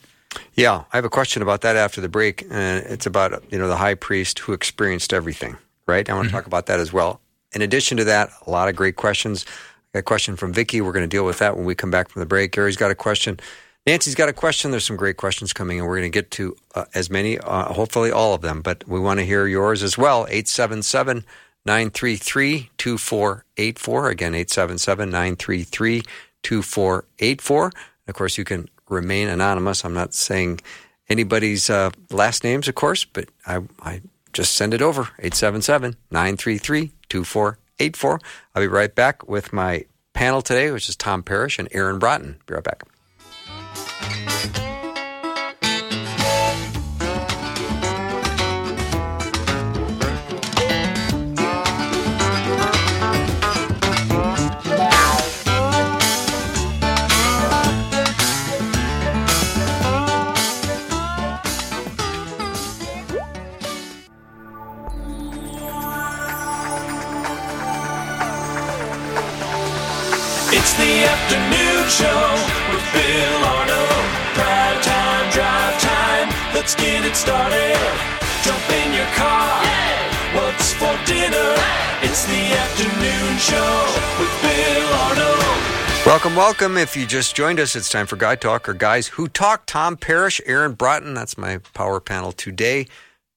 Yeah, 0.55 0.85
I 0.93 0.97
have 0.97 1.05
a 1.05 1.11
question 1.11 1.43
about 1.43 1.63
that 1.63 1.75
after 1.75 2.01
the 2.01 2.09
break. 2.09 2.45
And 2.51 2.87
it's 2.87 3.07
about 3.07 3.43
you 3.51 3.59
know 3.59 3.67
the 3.67 3.77
high 3.77 3.95
priest 3.95 4.39
who 4.41 4.53
experienced 4.53 5.13
everything. 5.13 5.57
Right. 5.87 6.09
I 6.09 6.15
want 6.15 6.29
to 6.29 6.33
talk 6.33 6.47
about 6.47 6.67
that 6.67 6.81
as 6.81 6.93
well. 6.93 7.21
In 7.53 7.63
addition 7.63 7.97
to 7.97 8.05
that, 8.05 8.31
a 8.47 8.51
lot 8.51 8.69
of 8.69 8.77
great 8.77 8.97
questions. 8.97 9.47
I 9.49 9.99
got 9.99 10.01
a 10.01 10.03
question 10.03 10.37
from 10.37 10.53
Vicky. 10.53 10.83
We're 10.83 10.93
going 10.93 11.09
to 11.09 11.17
deal 11.17 11.25
with 11.25 11.39
that 11.39 11.57
when 11.57 11.65
we 11.65 11.75
come 11.75 11.91
back 11.91 12.11
from 12.11 12.21
the 12.21 12.27
break. 12.27 12.53
Gary's 12.53 12.77
got 12.77 12.91
a 12.91 12.95
question. 12.95 13.41
Nancy's 13.89 14.15
got 14.15 14.29
a 14.29 14.35
question. 14.35 14.71
There's 14.71 14.85
some 14.85 14.99
great 14.99 15.17
questions 15.17 15.55
coming, 15.55 15.79
and 15.79 15.89
we're 15.89 15.97
going 15.97 16.13
to 16.13 16.15
get 16.15 16.31
to 16.33 16.55
uh, 16.75 16.85
as 16.93 17.09
many, 17.09 17.39
uh, 17.39 17.73
hopefully 17.73 18.11
all 18.11 18.35
of 18.35 18.43
them, 18.43 18.61
but 18.61 18.87
we 18.87 19.01
want 19.01 19.19
to 19.19 19.25
hear 19.25 19.47
yours 19.47 19.83
as 19.83 19.97
well. 19.97 20.27
877 20.29 21.25
933 21.65 22.69
2484. 22.77 24.11
Again, 24.11 24.35
877 24.35 25.09
933 25.09 26.03
2484. 26.43 27.73
Of 28.09 28.15
course, 28.15 28.37
you 28.37 28.45
can 28.45 28.69
remain 28.91 29.27
anonymous. 29.27 29.87
I'm 29.87 29.95
not 29.95 30.13
saying 30.13 30.61
anybody's 31.09 31.71
uh, 31.71 31.89
last 32.11 32.45
names, 32.45 32.69
of 32.69 32.75
course, 32.75 33.07
but 33.07 33.31
I, 33.47 33.61
I 33.81 34.03
just 34.35 34.55
send 34.55 34.75
it 34.75 34.83
over 34.83 35.09
877 35.19 35.97
933 36.11 36.93
2484. 37.09 38.21
I'll 38.55 38.63
be 38.63 38.67
right 38.67 38.95
back 38.95 39.27
with 39.27 39.55
my 39.55 39.87
panel 40.13 40.43
today, 40.43 40.73
which 40.73 40.91
is 40.91 40.97
Tom 40.97 41.23
Parrish 41.23 41.59
and 41.59 41.69
Aaron 41.73 41.99
Braaten. 41.99 42.37
Be 42.45 42.53
right 42.53 42.63
back. 42.63 42.83
Let's 76.69 76.83
get 76.83 77.03
it 77.03 77.17
started. 77.17 77.79
Jump 78.43 78.69
in 78.69 78.93
your 78.93 79.07
car. 79.17 79.65
What's 80.35 80.75
for 80.75 80.95
dinner? 81.07 81.55
It's 82.03 82.27
the 82.27 82.43
afternoon 82.61 83.39
show 83.39 83.87
with 84.21 84.43
Bill 84.43 84.93
Arnold. 84.93 86.05
Welcome, 86.05 86.37
welcome. 86.37 86.77
If 86.77 86.95
you 86.95 87.07
just 87.07 87.35
joined 87.35 87.59
us, 87.59 87.75
it's 87.75 87.89
time 87.89 88.05
for 88.05 88.17
Guy 88.17 88.37
Talk 88.37 88.69
or 88.69 88.75
Guys 88.75 89.07
Who 89.07 89.29
Talk. 89.29 89.65
Tom 89.65 89.97
Parrish, 89.97 90.43
Aaron 90.45 90.77
Braaten. 90.77 91.15
That's 91.15 91.39
my 91.39 91.57
power 91.73 92.01
panel 92.01 92.33
today. 92.33 92.87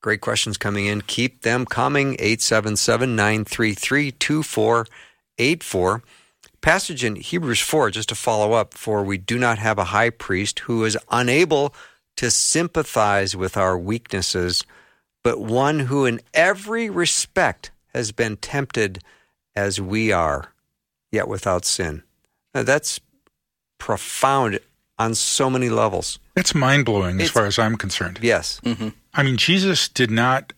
Great 0.01 0.19
questions 0.19 0.57
coming 0.57 0.87
in. 0.87 0.99
Keep 0.99 1.43
them 1.43 1.65
coming. 1.65 2.15
877 2.15 3.15
933 3.15 4.11
2484. 4.11 6.03
passage 6.59 7.05
in 7.05 7.15
Hebrews 7.15 7.61
4, 7.61 7.91
just 7.91 8.09
to 8.09 8.15
follow 8.15 8.51
up, 8.51 8.73
for 8.73 9.01
we 9.05 9.17
do 9.17 9.39
not 9.39 9.57
have 9.57 9.79
a 9.79 9.85
high 9.85 10.09
priest 10.09 10.59
who 10.59 10.83
is 10.83 10.97
unable 11.09 11.73
to 12.21 12.29
sympathize 12.29 13.35
with 13.35 13.57
our 13.57 13.75
weaknesses, 13.75 14.63
but 15.23 15.41
one 15.41 15.79
who 15.79 16.05
in 16.05 16.21
every 16.35 16.87
respect 16.87 17.71
has 17.95 18.11
been 18.11 18.37
tempted 18.37 18.99
as 19.55 19.81
we 19.81 20.11
are, 20.11 20.53
yet 21.11 21.27
without 21.27 21.65
sin. 21.65 22.03
Now, 22.53 22.61
that's 22.61 22.99
profound 23.79 24.59
on 24.99 25.15
so 25.15 25.49
many 25.49 25.67
levels. 25.69 26.19
That's 26.35 26.53
mind 26.53 26.85
blowing 26.85 27.19
as 27.19 27.31
far 27.31 27.47
as 27.47 27.57
I'm 27.57 27.75
concerned. 27.75 28.19
Yes. 28.21 28.61
Mm-hmm. 28.63 28.89
I 29.15 29.23
mean, 29.23 29.37
Jesus 29.37 29.89
did 29.89 30.11
not 30.11 30.53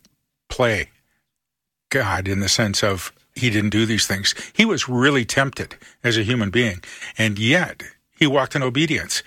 play 0.50 0.90
God 1.88 2.28
in 2.28 2.42
the 2.42 2.50
sense 2.50 2.84
of 2.84 3.14
he 3.36 3.50
didn't 3.50 3.70
do 3.70 3.86
these 3.86 4.06
things. 4.06 4.36
He 4.52 4.66
was 4.66 4.90
really 4.90 5.24
tempted 5.24 5.78
as 6.04 6.18
a 6.18 6.24
human 6.24 6.50
being, 6.50 6.84
and 7.18 7.40
yet 7.40 7.84
he 8.20 8.28
walked 8.28 8.54
in 8.54 8.64
obedience. 8.64 9.24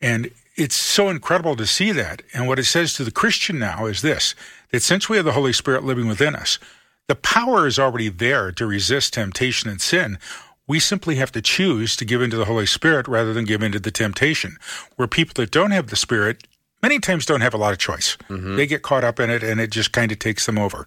And 0.00 0.30
it's 0.58 0.74
so 0.74 1.08
incredible 1.08 1.54
to 1.56 1.66
see 1.66 1.92
that. 1.92 2.22
And 2.34 2.48
what 2.48 2.58
it 2.58 2.64
says 2.64 2.92
to 2.94 3.04
the 3.04 3.12
Christian 3.12 3.58
now 3.58 3.86
is 3.86 4.02
this 4.02 4.34
that 4.70 4.82
since 4.82 5.08
we 5.08 5.16
have 5.16 5.24
the 5.24 5.32
Holy 5.32 5.52
Spirit 5.52 5.84
living 5.84 6.08
within 6.08 6.36
us, 6.36 6.58
the 7.06 7.14
power 7.14 7.66
is 7.66 7.78
already 7.78 8.10
there 8.10 8.52
to 8.52 8.66
resist 8.66 9.14
temptation 9.14 9.70
and 9.70 9.80
sin. 9.80 10.18
We 10.66 10.80
simply 10.80 11.14
have 11.14 11.32
to 11.32 11.40
choose 11.40 11.96
to 11.96 12.04
give 12.04 12.20
into 12.20 12.36
the 12.36 12.44
Holy 12.44 12.66
Spirit 12.66 13.08
rather 13.08 13.32
than 13.32 13.46
give 13.46 13.62
into 13.62 13.80
the 13.80 13.90
temptation. 13.90 14.58
Where 14.96 15.08
people 15.08 15.32
that 15.36 15.50
don't 15.50 15.70
have 15.70 15.86
the 15.86 15.96
Spirit 15.96 16.46
many 16.82 16.98
times 16.98 17.24
don't 17.24 17.40
have 17.40 17.54
a 17.54 17.58
lot 17.58 17.72
of 17.72 17.78
choice. 17.78 18.16
Mm-hmm. 18.28 18.56
They 18.56 18.66
get 18.66 18.82
caught 18.82 19.04
up 19.04 19.18
in 19.20 19.30
it 19.30 19.42
and 19.42 19.60
it 19.60 19.70
just 19.70 19.92
kind 19.92 20.12
of 20.12 20.18
takes 20.18 20.44
them 20.44 20.58
over. 20.58 20.84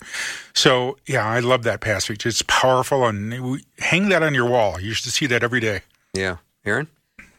So, 0.54 0.98
yeah, 1.08 1.26
I 1.26 1.40
love 1.40 1.64
that 1.64 1.82
passage. 1.82 2.26
It's 2.26 2.44
powerful 2.44 3.08
and 3.08 3.64
hang 3.80 4.10
that 4.10 4.22
on 4.22 4.34
your 4.34 4.48
wall. 4.48 4.80
You 4.80 4.94
should 4.94 5.12
see 5.12 5.26
that 5.28 5.44
every 5.44 5.60
day. 5.60 5.82
Yeah. 6.14 6.38
Aaron? 6.66 6.88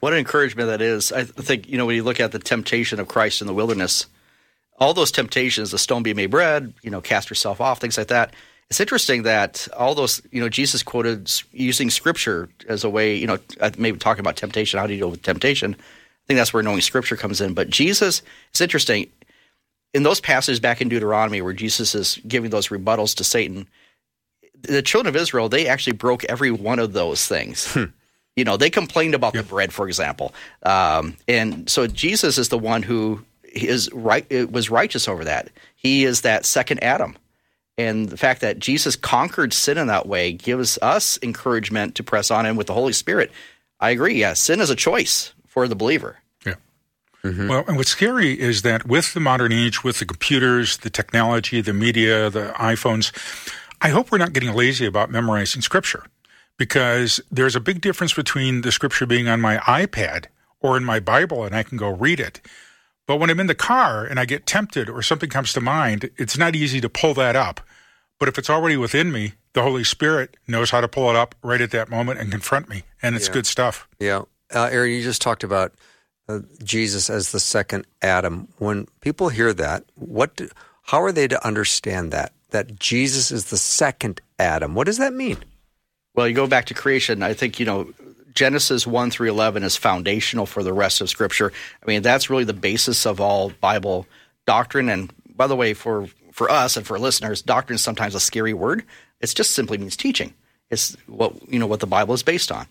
What 0.03 0.13
an 0.13 0.19
encouragement 0.19 0.67
that 0.67 0.83
is. 0.83 1.13
I 1.13 1.23
think, 1.23 1.69
you 1.69 1.79
know, 1.79 1.87
when 1.87 1.95
you 1.95 2.03
look 2.03 2.19
at 2.19 2.33
the 2.33 2.41
temptation 2.41 2.99
of 2.99 3.07
Christ 3.07 3.41
in 3.41 3.47
the 3.47 3.55
wilderness, 3.55 4.07
all 4.81 4.95
those 4.95 5.13
temptations, 5.13 5.71
the 5.71 5.79
stone 5.79 6.03
be 6.03 6.13
made 6.13 6.33
bread, 6.33 6.75
you 6.83 6.91
know, 6.91 7.01
cast 7.01 7.31
yourself 7.31 7.61
off, 7.61 7.79
things 7.79 7.97
like 7.97 8.09
that. 8.09 8.35
It's 8.69 8.81
interesting 8.81 9.23
that 9.23 9.69
all 9.77 9.95
those, 9.95 10.21
you 10.33 10.41
know, 10.41 10.49
Jesus 10.49 10.83
quoted 10.83 11.31
using 11.53 11.89
scripture 11.89 12.49
as 12.67 12.83
a 12.83 12.91
way, 12.91 13.15
you 13.15 13.29
know, 13.29 13.39
maybe 13.79 13.97
talking 13.97 14.19
about 14.19 14.35
temptation, 14.35 14.81
how 14.81 14.89
do 14.89 14.93
you 14.93 14.99
deal 14.99 15.11
with 15.13 15.23
temptation? 15.23 15.77
I 15.77 16.25
think 16.27 16.37
that's 16.37 16.53
where 16.53 16.65
knowing 16.65 16.81
scripture 16.81 17.17
comes 17.17 17.41
in. 17.41 17.55
But 17.55 17.71
Jesus, 17.71 18.23
it's 18.51 18.61
interesting. 18.61 19.09
In 19.95 20.03
those 20.03 20.21
passages 20.21 20.59
back 20.59 20.81
in 20.81 20.89
Deuteronomy 20.89 21.43
where 21.43 21.53
Jesus 21.53 21.95
is 21.95 22.19
giving 22.27 22.51
those 22.51 22.71
rebuttals 22.71 23.15
to 23.19 23.23
Satan, 23.23 23.69
the 24.63 24.83
children 24.83 25.15
of 25.15 25.21
Israel, 25.21 25.49
they 25.49 25.69
actually 25.69 25.93
broke 25.93 26.25
every 26.25 26.51
one 26.51 26.81
of 26.81 26.93
those 26.93 27.25
things. 27.25 27.73
Hmm. 27.73 27.85
You 28.37 28.45
know, 28.45 28.57
they 28.57 28.71
complained 28.71 29.15
about 29.15 29.35
the 29.35 29.43
bread, 29.43 29.75
for 29.75 29.87
example, 29.87 30.33
um, 30.63 31.17
and 31.29 31.69
so 31.69 31.87
Jesus 31.87 32.39
is 32.39 32.49
the 32.49 32.59
one 32.59 32.83
who 32.83 33.23
is 33.45 33.93
right 33.93 34.27
was 34.51 34.71
righteous 34.71 35.07
over 35.07 35.25
that. 35.25 35.51
He 35.77 36.05
is 36.05 36.23
that 36.23 36.47
second 36.47 36.83
Adam, 36.83 37.17
and 37.77 38.09
the 38.09 38.17
fact 38.17 38.41
that 38.41 38.59
Jesus 38.59 38.97
conquered 38.97 39.53
sin 39.53 39.77
in 39.77 39.87
that 39.89 40.07
way 40.07 40.33
gives 40.33 40.79
us 40.81 41.19
encouragement 41.23 41.95
to 41.97 42.03
press 42.03 42.31
on. 42.31 42.47
And 42.47 42.57
with 42.57 42.69
the 42.69 42.73
Holy 42.73 42.95
Spirit, 42.95 43.31
I 43.81 43.91
agree. 43.91 44.15
Yeah, 44.15 44.33
sin 44.33 44.61
is 44.61 44.71
a 44.71 44.77
choice 44.77 45.35
for 45.47 45.69
the 45.69 45.77
believer. 45.77 46.19
Yeah. 46.47 46.55
Well, 47.49 47.65
and 47.69 47.77
what's 47.77 47.91
scary 47.91 48.41
is 48.41 48.63
that 48.63 48.87
with 48.87 49.13
the 49.13 49.21
modern 49.21 49.53
age, 49.53 49.85
with 49.85 49.99
the 49.99 50.07
computers, 50.07 50.79
the 50.79 50.91
technology, 50.91 51.61
the 51.61 51.75
media, 51.75 52.31
the 52.31 52.55
iPhones, 52.57 53.13
I 53.83 53.91
hope 53.91 54.11
we're 54.11 54.19
not 54.19 54.33
getting 54.33 54.55
lazy 54.55 54.87
about 54.87 55.11
memorizing 55.11 55.61
scripture 55.61 56.05
because 56.59 57.21
there's 57.31 57.57
a 57.57 57.61
big 57.61 57.81
difference 57.81 58.13
between 58.15 58.61
the 58.63 58.73
scripture 58.73 59.07
being 59.07 59.29
on 59.29 59.41
my 59.41 59.57
iPad 59.59 60.27
or 60.61 60.77
in 60.77 60.85
my 60.85 61.01
Bible 61.01 61.45
and 61.45 61.55
I 61.55 61.63
can 61.63 61.79
go 61.79 61.89
read 61.89 62.21
it. 62.21 62.41
But 63.07 63.17
when 63.17 63.31
I'm 63.31 63.41
in 63.41 63.49
the 63.49 63.55
car 63.55 64.05
and 64.05 64.21
I 64.21 64.25
get 64.25 64.47
tempted 64.47 64.89
or 64.89 65.03
something 65.03 65.29
comes 65.29 65.53
to 65.55 65.61
mind, 65.61 66.11
it's 66.17 66.39
not 66.39 66.55
easy 66.55 66.81
to 66.81 66.89
pull 66.89 67.15
that 67.15 67.35
up. 67.35 67.61
But 68.19 68.29
if 68.29 68.39
it's 68.39 68.49
already 68.49 68.77
within 68.77 69.11
me, 69.11 69.33
the 69.55 69.63
Holy 69.63 69.83
Spirit 69.85 70.37
knows 70.47 70.71
how 70.71 70.81
to 70.81 70.89
pull 70.89 71.11
it 71.11 71.17
up 71.17 71.35
right 71.43 71.61
at 71.61 71.73
that 71.73 71.91
moment 71.91 72.21
and 72.21 72.31
confront 72.31 72.69
me. 72.69 72.85
And 73.03 73.17
it's 73.17 73.27
Yeah. 73.27 73.33
good 73.35 73.47
stuff. 73.47 73.89
Yeah. 73.99 74.23
Uh, 74.55 74.69
Aaron, 74.71 74.93
you 74.93 75.03
just 75.03 75.21
talked 75.21 75.43
about 75.43 75.75
uh, 76.29 76.41
Jesus 76.63 77.11
as 77.11 77.33
the 77.33 77.41
second 77.41 77.85
Adam. 78.01 78.47
When 78.59 78.87
people 79.01 79.29
hear 79.31 79.53
that, 79.55 79.85
what, 79.97 80.37
do, 80.37 80.49
how 80.85 81.03
are 81.03 81.11
they 81.11 81.27
to 81.27 81.45
understand 81.45 82.13
that? 82.13 82.33
That 82.51 82.79
Jesus 82.79 83.33
is 83.33 83.47
the 83.47 83.57
second 83.59 84.21
Adam. 84.39 84.75
What 84.77 84.87
does 84.87 84.99
that 84.99 85.13
mean? 85.13 85.39
Well, 86.15 86.29
you 86.29 86.35
go 86.35 86.47
back 86.47 86.67
to 86.67 86.75
creation. 86.75 87.23
I 87.23 87.33
think 87.33 87.59
you 87.59 87.67
know 87.67 87.93
Genesis 88.35 88.87
one 88.87 89.11
through 89.11 89.31
eleven 89.31 89.63
is 89.63 89.77
foundational 89.77 90.47
for 90.47 90.63
the 90.63 90.73
rest 90.73 91.01
of 91.01 91.09
Scripture. 91.09 91.53
I 91.83 91.87
mean, 91.87 92.03
that's 92.03 92.31
really 92.31 92.45
the 92.45 92.53
basis 92.53 93.07
of 93.07 93.21
all 93.21 93.51
Bible 93.61 94.07
doctrine. 94.47 94.89
And 94.89 95.13
by 95.37 95.47
the 95.47 95.57
way, 95.57 95.75
for 95.75 96.09
for 96.33 96.51
us 96.51 96.77
and 96.77 96.87
for 96.87 96.99
listeners, 96.99 97.43
doctrine 97.43 97.77
is 97.77 97.83
sometimes 97.83 98.15
a 98.15 98.21
scary 98.21 98.55
word. 98.55 98.85
It 99.21 99.33
just 99.35 99.53
simply 99.53 99.79
means 99.79 99.97
teaching. 99.97 100.35
It's 100.71 100.97
what 101.07 101.35
you 101.51 101.59
know 101.59 101.67
what 101.67 101.81
the 101.81 101.87
Bible 101.87 102.15
is 102.15 102.23
based 102.23 102.51
on. 102.51 102.67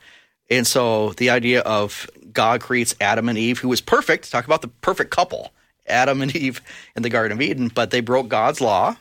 And 0.49 0.67
so 0.67 1.13
the 1.13 1.30
idea 1.30 1.62
of 1.62 2.10
God 2.34 2.62
creates 2.62 2.93
Adam 2.99 3.30
and 3.30 3.38
Eve, 3.38 3.60
who 3.60 3.69
was 3.69 3.80
perfect. 3.80 4.30
Talk 4.30 4.45
about 4.45 4.62
the 4.62 4.67
perfect 4.67 5.12
couple, 5.12 5.54
Adam 5.88 6.21
and 6.21 6.36
Eve 6.36 6.62
in 6.95 7.04
the 7.04 7.10
Garden 7.10 7.38
of 7.38 7.41
Eden, 7.41 7.69
but 7.69 7.91
they 7.91 8.01
broke 8.01 8.27
God's 8.27 8.60
law 8.60 8.97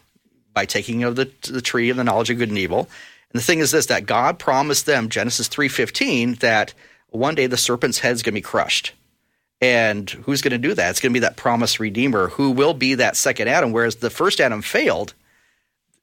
by 0.55 0.65
taking 0.65 1.03
of 1.03 1.17
the 1.17 1.31
the 1.49 1.61
tree 1.61 1.91
of 1.91 1.97
the 1.97 2.05
knowledge 2.05 2.31
of 2.31 2.39
good 2.39 2.51
and 2.51 2.59
evil. 2.59 2.89
And 3.33 3.41
the 3.41 3.45
thing 3.45 3.61
is 3.61 3.71
this 3.71 3.87
that 3.87 4.07
God 4.07 4.39
promised 4.39 4.87
them, 4.87 5.09
Genesis 5.09 5.49
3:15, 5.49 6.41
that 6.41 6.75
one 7.09 7.35
day 7.35 7.47
the 7.47 7.57
serpent's 7.57 7.99
head's 7.99 8.23
going 8.23 8.35
to 8.35 8.39
be 8.39 8.43
crushed. 8.43 8.93
And 9.61 10.09
who's 10.09 10.41
going 10.41 10.53
to 10.53 10.59
do 10.59 10.75
that? 10.75 10.91
It's 10.91 11.01
going 11.01 11.13
to 11.13 11.21
be 11.21 11.21
that 11.21 11.37
promised 11.37 11.81
redeemer 11.81 12.29
who 12.29 12.51
will 12.51 12.73
be 12.73 12.95
that 12.95 13.17
second 13.17 13.49
Adam 13.49 13.73
whereas 13.73 13.97
the 13.97 14.11
first 14.11 14.41
Adam 14.41 14.63
failed. 14.63 15.15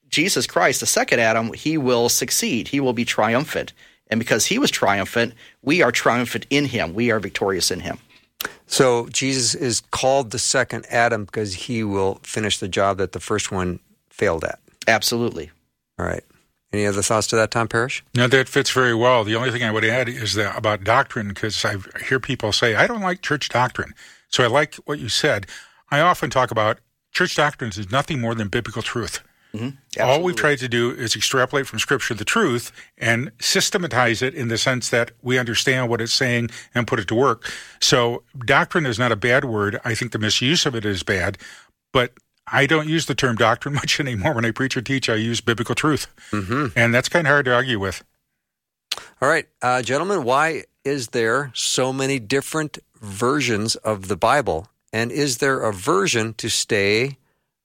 Jesus 0.09 0.47
Christ, 0.47 0.79
the 0.79 0.85
second 0.85 1.19
Adam, 1.19 1.53
he 1.53 1.77
will 1.77 2.07
succeed. 2.07 2.69
He 2.69 2.79
will 2.79 2.93
be 2.93 3.03
triumphant. 3.03 3.73
And 4.09 4.19
because 4.19 4.45
he 4.45 4.59
was 4.59 4.71
triumphant, 4.71 5.33
we 5.61 5.81
are 5.81 5.91
triumphant 5.91 6.45
in 6.49 6.65
him. 6.65 6.93
We 6.93 7.11
are 7.11 7.19
victorious 7.19 7.71
in 7.71 7.81
him. 7.81 7.97
So 8.67 9.07
Jesus 9.09 9.55
is 9.55 9.81
called 9.91 10.31
the 10.31 10.39
second 10.39 10.85
Adam 10.89 11.25
because 11.25 11.53
he 11.53 11.83
will 11.83 12.19
finish 12.23 12.59
the 12.59 12.67
job 12.67 12.97
that 12.97 13.11
the 13.11 13.19
first 13.19 13.51
one 13.51 13.79
failed 14.09 14.43
at. 14.45 14.59
Absolutely. 14.87 15.51
All 15.99 16.05
right. 16.05 16.23
Any 16.73 16.85
other 16.85 17.01
thoughts 17.01 17.27
to 17.27 17.35
that, 17.37 17.51
Tom 17.51 17.67
Parrish? 17.67 18.03
No, 18.13 18.27
that 18.27 18.49
fits 18.49 18.71
very 18.71 18.93
well. 18.93 19.23
The 19.23 19.35
only 19.35 19.51
thing 19.51 19.63
I 19.63 19.71
would 19.71 19.85
add 19.85 20.09
is 20.09 20.33
that 20.33 20.57
about 20.57 20.83
doctrine, 20.83 21.29
because 21.29 21.63
I 21.63 21.77
hear 22.07 22.19
people 22.19 22.51
say, 22.51 22.75
I 22.75 22.87
don't 22.87 23.01
like 23.01 23.21
church 23.21 23.49
doctrine. 23.49 23.93
So 24.29 24.43
I 24.43 24.47
like 24.47 24.75
what 24.85 24.99
you 24.99 25.07
said. 25.07 25.47
I 25.89 26.01
often 26.01 26.29
talk 26.29 26.51
about 26.51 26.79
church 27.13 27.35
doctrines 27.35 27.77
is 27.77 27.89
nothing 27.89 28.19
more 28.19 28.35
than 28.35 28.49
biblical 28.49 28.81
truth. 28.81 29.23
Mm-hmm. 29.53 30.01
All 30.01 30.21
we've 30.21 30.35
tried 30.35 30.59
to 30.59 30.67
do 30.67 30.91
is 30.91 31.15
extrapolate 31.15 31.67
from 31.67 31.79
Scripture 31.79 32.13
the 32.13 32.25
truth 32.25 32.71
and 32.97 33.31
systematize 33.39 34.21
it 34.21 34.35
in 34.35 34.49
the 34.49 34.57
sense 34.57 34.89
that 34.89 35.11
we 35.21 35.39
understand 35.39 35.89
what 35.89 36.01
it's 36.01 36.13
saying 36.13 36.49
and 36.75 36.85
put 36.85 36.99
it 36.99 37.07
to 37.07 37.15
work. 37.15 37.49
So 37.79 38.23
doctrine 38.45 38.85
is 38.85 38.99
not 38.99 39.13
a 39.13 39.15
bad 39.15 39.45
word. 39.45 39.79
I 39.85 39.95
think 39.95 40.11
the 40.11 40.19
misuse 40.19 40.65
of 40.65 40.75
it 40.75 40.85
is 40.85 41.01
bad, 41.01 41.37
but 41.93 42.11
I 42.49 42.65
don't 42.65 42.87
use 42.87 43.05
the 43.05 43.15
term 43.15 43.35
doctrine 43.35 43.73
much 43.75 43.99
anymore. 43.99 44.33
When 44.33 44.45
I 44.45 44.51
preach 44.51 44.77
or 44.77 44.81
teach, 44.81 45.09
I 45.09 45.15
use 45.15 45.41
biblical 45.41 45.75
truth. 45.75 46.07
Mm-hmm. 46.31 46.77
And 46.77 46.93
that's 46.93 47.09
kind 47.09 47.27
of 47.27 47.31
hard 47.31 47.45
to 47.45 47.53
argue 47.53 47.79
with. 47.79 48.03
All 49.21 49.29
right, 49.29 49.47
uh, 49.61 49.81
gentlemen, 49.81 50.23
why 50.23 50.63
is 50.83 51.09
there 51.09 51.51
so 51.53 51.91
many 51.91 52.19
different 52.19 52.79
versions 53.01 53.75
of 53.75 54.07
the 54.07 54.15
Bible? 54.15 54.69
And 54.93 55.11
is 55.11 55.39
there 55.39 55.61
a 55.61 55.73
version 55.73 56.33
to 56.35 56.49
stay 56.49 57.17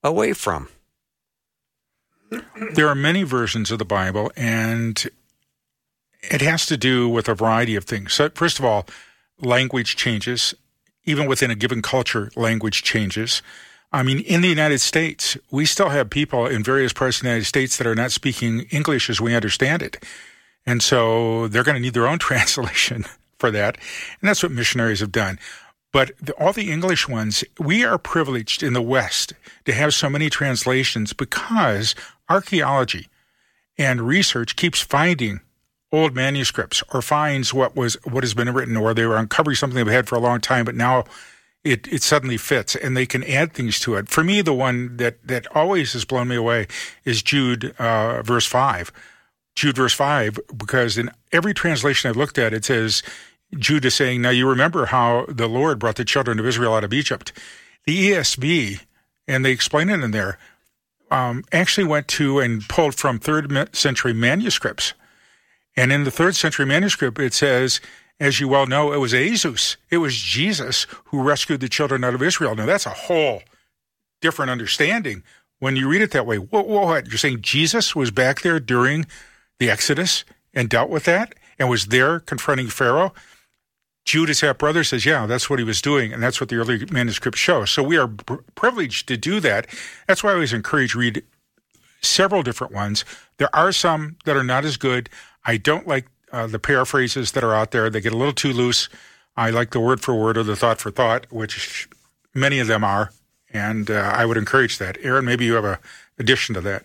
away 0.03 0.33
from? 0.33 0.69
There 2.75 2.89
are 2.89 2.95
many 2.95 3.23
versions 3.23 3.71
of 3.71 3.79
the 3.79 3.85
Bible, 3.85 4.33
and 4.37 5.05
it 6.23 6.41
has 6.41 6.65
to 6.67 6.77
do 6.77 7.09
with 7.09 7.29
a 7.29 7.35
variety 7.35 7.77
of 7.77 7.85
things. 7.85 8.15
So, 8.15 8.31
first 8.31 8.59
of 8.59 8.65
all, 8.65 8.87
language 9.41 9.97
changes. 9.97 10.55
Even 11.05 11.27
within 11.27 11.51
a 11.51 11.57
given 11.57 11.83
culture, 11.83 12.31
language 12.37 12.83
changes. 12.83 13.43
I 13.93 14.03
mean, 14.03 14.21
in 14.21 14.41
the 14.41 14.49
United 14.49 14.81
States, 14.81 15.37
we 15.51 15.67
still 15.67 15.91
have 15.91 16.09
people 16.09 16.47
in 16.47 16.65
various 16.65 16.93
parts 16.93 17.19
of 17.19 17.23
the 17.23 17.29
United 17.29 17.45
States 17.45 17.77
that 17.77 17.87
are 17.87 17.95
not 17.95 18.11
speaking 18.11 18.61
English 18.71 19.11
as 19.11 19.21
we 19.21 19.35
understand 19.35 19.83
it. 19.83 20.03
And 20.65 20.83
so 20.83 21.49
they're 21.49 21.65
going 21.65 21.75
to 21.75 21.81
need 21.81 21.95
their 21.95 22.07
own 22.07 22.19
translation 22.31 23.05
for 23.39 23.51
that. 23.51 23.77
And 24.21 24.29
that's 24.29 24.43
what 24.43 24.53
missionaries 24.53 25.01
have 25.01 25.13
done. 25.13 25.39
But 25.93 26.13
the, 26.21 26.33
all 26.35 26.55
the 26.55 26.73
English 26.73 27.07
ones, 27.07 27.45
we 27.59 27.85
are 27.85 27.99
privileged 27.99 28.63
in 28.63 28.73
the 28.73 28.81
West 28.81 29.35
to 29.67 29.73
have 29.75 29.93
so 29.93 30.09
many 30.09 30.31
translations 30.31 31.13
because 31.13 31.95
archaeology 32.31 33.09
and 33.77 34.01
research 34.01 34.57
keeps 34.57 34.81
finding 34.81 35.41
old 35.93 36.15
manuscripts 36.15 36.83
or 36.95 37.03
finds 37.03 37.53
what 37.53 37.77
was 37.77 37.99
what 38.05 38.25
has 38.25 38.33
been 38.33 38.55
written 38.55 38.79
or 38.79 38.95
they 38.95 39.05
were 39.05 39.19
uncovering 39.19 39.55
something 39.55 39.77
they've 39.77 39.93
had 39.93 40.09
for 40.09 40.15
a 40.15 40.21
long 40.21 40.41
time, 40.41 40.65
but 40.65 40.75
now 40.75 41.05
it, 41.65 41.87
it 41.89 42.03
suddenly 42.03 42.37
fits 42.37 42.75
and 42.75 42.97
they 42.97 43.07
can 43.07 43.23
add 43.25 43.53
things 43.53 43.79
to 43.81 43.95
it. 43.95 44.09
For 44.09 44.25
me, 44.25 44.43
the 44.43 44.55
one 44.55 44.97
that, 44.97 45.27
that 45.27 45.47
always 45.57 45.93
has 45.93 46.05
blown 46.05 46.29
me 46.29 46.37
away 46.37 46.67
is 47.05 47.23
Jude, 47.23 47.75
uh, 47.79 48.23
verse 48.23 48.47
five, 48.47 48.93
Jude 49.55 49.77
verse 49.77 49.93
5 49.93 50.39
because 50.57 50.97
in 50.97 51.11
every 51.31 51.55
translation 51.55 52.09
I've 52.09 52.17
looked 52.17 52.39
at, 52.39 52.55
it 52.55 52.65
says 52.65 53.03
Jude 53.57 53.85
is 53.85 53.95
saying, 53.95 54.23
Now 54.23 54.31
you 54.31 54.49
remember 54.49 54.87
how 54.87 55.27
the 55.29 55.49
Lord 55.49 55.79
brought 55.79 55.97
the 55.97 56.05
children 56.05 56.39
of 56.39 56.47
Israel 56.47 56.75
out 56.75 56.85
of 56.85 56.93
Egypt. 56.93 57.33
The 57.85 58.11
ESV, 58.11 58.81
and 59.29 59.45
they 59.45 59.51
explain 59.51 59.91
it 59.91 60.03
in 60.03 60.11
there, 60.13 60.39
um, 61.11 61.45
actually 61.53 61.85
went 61.85 62.09
to 62.09 62.39
and 62.39 62.67
pulled 62.69 62.95
from 62.95 63.19
third 63.19 63.77
century 63.77 64.15
manuscripts. 64.15 64.95
And 65.77 65.93
in 65.93 66.05
the 66.05 66.11
third 66.11 66.37
century 66.37 66.67
manuscript, 66.67 67.19
it 67.19 67.35
says, 67.35 67.81
as 68.23 68.41
you 68.41 68.49
well 68.49 68.67
know, 68.67 68.93
it 68.93 68.99
was 68.99 69.13
Jesus. 69.13 69.77
It 69.91 69.99
was 69.99 70.17
Jesus 70.17 70.87
who 71.07 71.23
rescued 71.23 71.61
the 71.61 71.69
children 71.69 72.05
out 72.05 72.15
of 72.15 72.23
Israel. 72.23 72.55
Now, 72.55 72.67
that's 72.67 72.87
a 72.87 72.91
whole 72.91 73.43
different 74.21 74.51
understanding 74.51 75.23
when 75.59 75.77
you 75.77 75.89
read 75.89 76.03
it 76.03 76.13
that 76.13 76.27
way. 76.27 76.39
What, 76.39 76.69
what? 76.69 77.09
You're 77.09 77.19
saying 77.19 77.43
Jesus 77.43 77.97
was 77.97 78.11
back 78.11 78.43
there 78.43 78.61
during 78.61 79.07
the 79.59 79.71
Exodus 79.71 80.25
and 80.55 80.69
dealt 80.69 80.91
with 80.91 81.05
that 81.05 81.35
and 81.59 81.69
was 81.69 81.87
there 81.87 82.21
confronting 82.21 82.69
Pharaoh? 82.69 83.13
Judas' 84.05 84.41
half 84.41 84.59
brother 84.59 84.83
says, 84.83 85.07
Yeah, 85.07 85.27
that's 85.27 85.49
what 85.49 85.61
he 85.61 85.65
was 85.65 85.81
doing. 85.81 86.13
And 86.13 86.23
that's 86.23 86.41
what 86.41 86.49
the 86.49 86.57
early 86.57 86.85
manuscripts 86.91 87.39
show. 87.39 87.65
So 87.65 87.83
we 87.83 87.97
are 87.97 88.09
pr- 88.09 88.43
privileged 88.55 89.07
to 89.09 89.17
do 89.17 89.39
that. 89.41 89.69
That's 90.09 90.25
why 90.25 90.31
I 90.31 90.35
always 90.35 90.53
encourage 90.53 90.95
read 90.95 91.23
several 92.01 92.43
different 92.43 92.73
ones. 92.73 93.05
There 93.39 93.55
are 93.55 93.71
some 93.71 94.17
that 94.25 94.37
are 94.37 94.43
not 94.43 94.65
as 94.65 94.77
good. 94.77 95.09
I 95.45 95.57
don't 95.57 95.87
like 95.87 96.09
uh, 96.33 96.47
the 96.47 96.59
paraphrases 96.59 97.33
that 97.33 97.45
are 97.45 97.55
out 97.55 97.71
there. 97.71 97.91
They 97.91 98.01
get 98.01 98.13
a 98.13 98.17
little 98.17 98.33
too 98.33 98.53
loose. 98.53 98.89
I 99.37 99.51
like 99.51 99.71
the 99.71 99.81
word 99.81 100.01
for 100.01 100.15
word 100.15 100.37
or 100.37 100.43
the 100.43 100.57
thought 100.57 100.79
for 100.79 100.91
thought, 100.91 101.27
which 101.31 101.89
many 102.35 102.59
of 102.59 102.67
them 102.67 102.85
are. 102.85 103.13
And 103.53 103.91
uh, 103.91 104.13
I 104.15 104.25
would 104.25 104.37
encourage 104.37 104.79
that. 104.79 104.97
Aaron, 105.03 105.25
maybe 105.25 105.45
you 105.45 105.55
have 105.55 105.65
a 105.65 105.79
addition 106.19 106.55
to 106.55 106.61
that. 106.63 106.85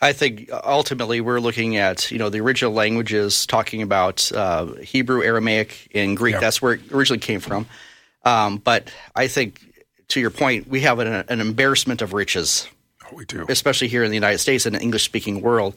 I 0.00 0.12
think 0.12 0.50
ultimately 0.52 1.20
we're 1.20 1.40
looking 1.40 1.76
at 1.76 2.10
you 2.10 2.18
know 2.18 2.28
the 2.28 2.40
original 2.40 2.72
languages, 2.72 3.46
talking 3.46 3.80
about 3.82 4.30
uh, 4.32 4.66
Hebrew, 4.74 5.22
Aramaic, 5.22 5.90
and 5.94 6.16
Greek. 6.16 6.40
That's 6.40 6.60
where 6.60 6.74
it 6.74 6.92
originally 6.92 7.20
came 7.20 7.40
from. 7.40 7.66
Um, 8.24 8.58
but 8.58 8.90
I 9.14 9.28
think, 9.28 9.60
to 10.08 10.20
your 10.20 10.30
point, 10.30 10.68
we 10.68 10.80
have 10.80 10.98
an, 10.98 11.08
an 11.28 11.40
embarrassment 11.40 12.02
of 12.02 12.12
riches. 12.12 12.68
Oh, 13.04 13.16
we 13.16 13.24
do, 13.24 13.46
especially 13.48 13.88
here 13.88 14.04
in 14.04 14.10
the 14.10 14.16
United 14.16 14.38
States 14.38 14.66
in 14.66 14.74
an 14.74 14.80
English-speaking 14.80 15.40
world. 15.40 15.74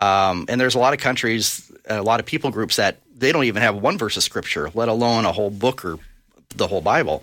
Um, 0.00 0.46
and 0.48 0.60
there's 0.60 0.74
a 0.74 0.78
lot 0.78 0.92
of 0.92 1.00
countries, 1.00 1.70
a 1.86 2.02
lot 2.02 2.20
of 2.20 2.26
people 2.26 2.50
groups 2.50 2.76
that 2.76 2.98
they 3.16 3.32
don't 3.32 3.44
even 3.44 3.62
have 3.62 3.76
one 3.76 3.96
verse 3.98 4.16
of 4.16 4.22
scripture, 4.22 4.70
let 4.74 4.88
alone 4.88 5.24
a 5.24 5.32
whole 5.32 5.50
book 5.50 5.84
or 5.84 5.98
the 6.54 6.66
whole 6.66 6.82
Bible. 6.82 7.22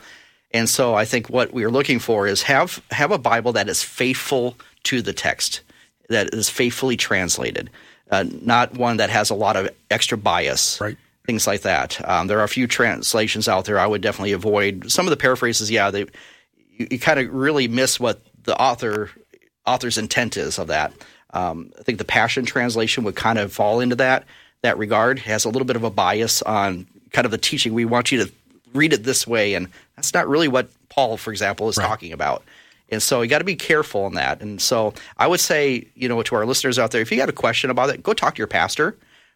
And 0.51 0.69
so 0.69 0.93
I 0.93 1.05
think 1.05 1.29
what 1.29 1.53
we 1.53 1.63
are 1.63 1.71
looking 1.71 1.99
for 1.99 2.27
is 2.27 2.43
have 2.43 2.81
have 2.91 3.11
a 3.11 3.17
Bible 3.17 3.53
that 3.53 3.69
is 3.69 3.83
faithful 3.83 4.55
to 4.83 5.01
the 5.01 5.13
text, 5.13 5.61
that 6.09 6.33
is 6.33 6.49
faithfully 6.49 6.97
translated, 6.97 7.69
uh, 8.11 8.25
not 8.41 8.75
one 8.75 8.97
that 8.97 9.09
has 9.09 9.29
a 9.29 9.35
lot 9.35 9.55
of 9.55 9.69
extra 9.89 10.17
bias, 10.17 10.79
right? 10.79 10.97
Things 11.25 11.47
like 11.47 11.61
that. 11.61 12.07
Um, 12.07 12.27
there 12.27 12.39
are 12.39 12.43
a 12.43 12.49
few 12.49 12.67
translations 12.67 13.47
out 13.47 13.65
there 13.65 13.79
I 13.79 13.87
would 13.87 14.01
definitely 14.01 14.33
avoid. 14.33 14.91
Some 14.91 15.07
of 15.07 15.09
the 15.09 15.17
paraphrases, 15.17 15.71
yeah, 15.71 15.89
they 15.89 16.01
you, 16.71 16.87
you 16.91 16.99
kind 16.99 17.19
of 17.19 17.33
really 17.33 17.67
miss 17.67 17.99
what 17.99 18.21
the 18.43 18.59
author 18.59 19.09
author's 19.65 19.97
intent 19.97 20.37
is 20.37 20.59
of 20.59 20.67
that. 20.67 20.93
Um, 21.33 21.71
I 21.79 21.83
think 21.83 21.97
the 21.97 22.05
Passion 22.05 22.45
Translation 22.45 23.03
would 23.03 23.15
kind 23.15 23.39
of 23.39 23.51
fall 23.51 23.79
into 23.79 23.95
that 23.97 24.25
that 24.61 24.77
regard. 24.77 25.17
It 25.17 25.23
has 25.23 25.45
a 25.45 25.49
little 25.49 25.65
bit 25.65 25.75
of 25.75 25.83
a 25.83 25.89
bias 25.89 26.41
on 26.41 26.87
kind 27.11 27.25
of 27.25 27.31
the 27.31 27.37
teaching. 27.37 27.73
We 27.73 27.85
want 27.85 28.11
you 28.11 28.23
to 28.25 28.31
read 28.73 28.93
it 28.93 29.03
this 29.03 29.27
way, 29.27 29.53
and 29.55 29.67
that's 29.95 30.13
not 30.13 30.27
really 30.27 30.47
what 30.47 30.69
Paul, 30.89 31.17
for 31.17 31.31
example, 31.31 31.69
is 31.69 31.77
right. 31.77 31.85
talking 31.85 32.13
about. 32.13 32.43
And 32.89 33.01
so 33.01 33.21
you 33.21 33.29
got 33.29 33.39
to 33.39 33.45
be 33.45 33.55
careful 33.55 34.05
in 34.07 34.13
that. 34.13 34.41
And 34.41 34.61
so 34.61 34.93
I 35.17 35.27
would 35.27 35.39
say, 35.39 35.87
you 35.95 36.07
know, 36.07 36.21
to 36.21 36.35
our 36.35 36.45
listeners 36.45 36.77
out 36.77 36.91
there, 36.91 37.01
if 37.01 37.11
you 37.11 37.17
got 37.17 37.29
a 37.29 37.33
question 37.33 37.69
about 37.69 37.89
it, 37.89 38.03
go 38.03 38.13
talk 38.13 38.35
to 38.35 38.37
your 38.37 38.47
pastor 38.47 38.95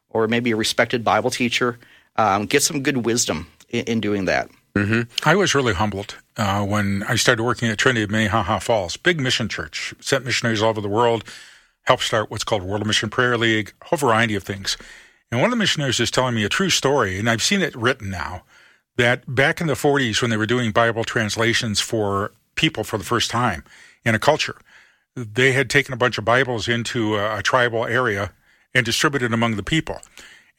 or 0.09 0.27
maybe 0.27 0.51
a 0.51 0.55
respected 0.55 1.03
Bible 1.03 1.31
teacher. 1.31 1.79
Um, 2.17 2.45
get 2.45 2.63
some 2.63 2.83
good 2.83 3.05
wisdom 3.05 3.47
in, 3.69 3.85
in 3.85 3.99
doing 3.99 4.25
that. 4.25 4.49
Mm-hmm. 4.75 5.27
I 5.27 5.35
was 5.35 5.55
really 5.55 5.73
humbled 5.73 6.17
uh, 6.35 6.63
when 6.63 7.03
I 7.03 7.15
started 7.15 7.43
working 7.43 7.67
at 7.69 7.77
Trinity 7.79 8.03
of 8.03 8.11
Minnehaha 8.11 8.59
Falls, 8.59 8.95
big 8.95 9.19
mission 9.19 9.49
church, 9.49 9.93
sent 9.99 10.23
missionaries 10.23 10.61
all 10.61 10.69
over 10.69 10.81
the 10.81 10.87
world 10.87 11.23
helped 11.87 12.03
start 12.03 12.29
what's 12.29 12.43
called 12.43 12.63
World 12.63 12.85
Mission 12.85 13.09
Prayer 13.09 13.37
League, 13.37 13.73
a 13.81 13.85
whole 13.85 13.97
variety 13.97 14.35
of 14.35 14.43
things. 14.43 14.75
And 15.31 15.39
one 15.39 15.47
of 15.47 15.51
the 15.51 15.57
missionaries 15.57 16.01
is 16.01 16.11
telling 16.11 16.35
me 16.35 16.43
a 16.43 16.49
true 16.49 16.69
story, 16.69 17.17
and 17.17 17.29
I've 17.29 17.41
seen 17.41 17.61
it 17.61 17.75
written 17.75 18.09
now, 18.09 18.43
that 18.97 19.33
back 19.33 19.61
in 19.61 19.67
the 19.67 19.73
40s 19.73 20.21
when 20.21 20.29
they 20.29 20.37
were 20.37 20.45
doing 20.45 20.71
Bible 20.71 21.05
translations 21.05 21.79
for 21.79 22.31
people 22.55 22.83
for 22.83 22.97
the 22.97 23.05
first 23.05 23.31
time 23.31 23.63
in 24.03 24.15
a 24.15 24.19
culture, 24.19 24.57
they 25.15 25.53
had 25.53 25.69
taken 25.69 25.93
a 25.93 25.97
bunch 25.97 26.17
of 26.17 26.25
Bibles 26.25 26.67
into 26.67 27.15
a, 27.15 27.37
a 27.37 27.41
tribal 27.41 27.85
area 27.85 28.33
and 28.73 28.85
distributed 28.85 29.33
among 29.33 29.55
the 29.55 29.63
people. 29.63 30.01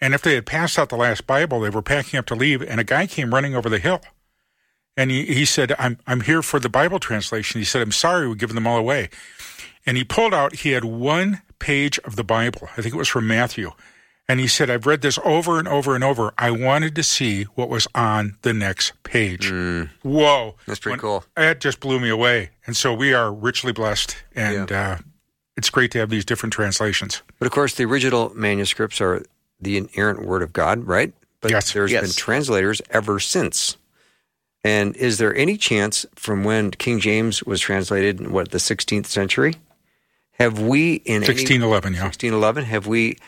And 0.01 0.15
if 0.15 0.23
they 0.23 0.35
had 0.35 0.47
passed 0.47 0.79
out 0.79 0.89
the 0.89 0.97
last 0.97 1.27
Bible, 1.27 1.61
they 1.61 1.71
were 1.71 1.83
packing 1.83 2.19
up 2.19 2.27
to 2.27 2.35
leave, 2.35 2.63
and 2.63 2.81
a 2.81 2.85
guy 2.85 3.07
came 3.07 3.35
running 3.35 3.55
over 3.55 3.69
the 3.69 3.79
hill. 3.79 4.01
And 4.97 5.11
he, 5.11 5.27
he 5.27 5.45
said, 5.45 5.75
I'm, 5.79 5.99
I'm 6.07 6.23
here 6.23 6.43
for 6.43 6.59
the 6.59 6.69
Bible 6.69 6.99
translation. 6.99 7.61
He 7.61 7.65
said, 7.65 7.83
I'm 7.83 7.93
sorry, 7.93 8.27
we're 8.27 8.35
giving 8.35 8.55
them 8.55 8.67
all 8.67 8.79
away. 8.79 9.11
And 9.87 9.97
he 9.97 10.05
pulled 10.05 10.35
out, 10.35 10.57
he 10.57 10.71
had 10.73 10.85
one 10.85 11.43
page 11.59 11.99
of 12.01 12.17
the 12.17 12.25
Bible. 12.25 12.69
I 12.77 12.83
think 12.83 12.95
it 12.95 12.99
was 12.99 13.09
from 13.09 13.27
Matthew. 13.27 13.73
And 14.31 14.41
he 14.41 14.47
said, 14.47 14.69
I've 14.69 14.87
read 14.87 15.01
this 15.01 15.19
over 15.25 15.59
and 15.59 15.67
over 15.67 15.95
and 15.95 16.05
over. 16.05 16.35
I 16.37 16.51
wanted 16.51 16.95
to 16.97 17.03
see 17.03 17.45
what 17.45 17.71
was 17.71 17.87
on 17.95 18.37
the 18.43 18.53
next 18.53 18.93
page. 19.03 19.51
Mm. 19.51 19.89
Whoa. 20.03 20.55
That's 20.67 20.81
pretty 20.81 20.95
when, 20.95 21.01
cool. 21.01 21.25
That 21.35 21.61
just 21.61 21.81
blew 21.81 21.99
me 21.99 22.11
away. 22.11 22.51
And 22.67 22.77
so 22.77 22.93
we 22.93 23.15
are 23.15 23.33
richly 23.33 23.73
blessed. 23.73 24.17
And 24.35 24.71
yeah. 24.71 24.91
uh, 24.91 24.99
it's 25.57 25.71
great 25.71 25.91
to 25.93 25.99
have 25.99 26.11
these 26.11 26.27
different 26.27 26.53
translations. 26.53 27.23
But 27.39 27.47
of 27.47 27.53
course, 27.53 27.75
the 27.75 27.87
original 27.87 28.31
manuscripts 28.35 29.01
are 29.01 29.25
the 29.61 29.79
inerrant 29.79 30.27
word 30.27 30.43
of 30.43 30.53
God, 30.53 30.85
right? 30.85 31.15
But 31.41 31.51
yes. 31.51 31.73
there's 31.73 31.91
yes. 31.91 32.03
been 32.03 32.13
translators 32.13 32.83
ever 32.91 33.19
since. 33.21 33.79
And 34.63 34.95
is 34.97 35.19
there 35.19 35.35
any 35.35 35.57
chance 35.57 36.05
from 36.15 36.45
when 36.45 36.73
King 36.73 37.01
James 37.01 37.43
was 37.45 37.61
translated 37.61 38.21
in 38.21 38.33
what, 38.33 38.51
the 38.51 38.59
16th 38.59 39.07
century? 39.07 39.55
Have 40.39 40.61
we 40.61 40.95
in 40.95 41.23
1611, 41.23 41.89
any, 41.89 41.97
yeah. 41.97 42.05
1611, 42.05 42.65
have 42.65 42.87
we 42.87 43.19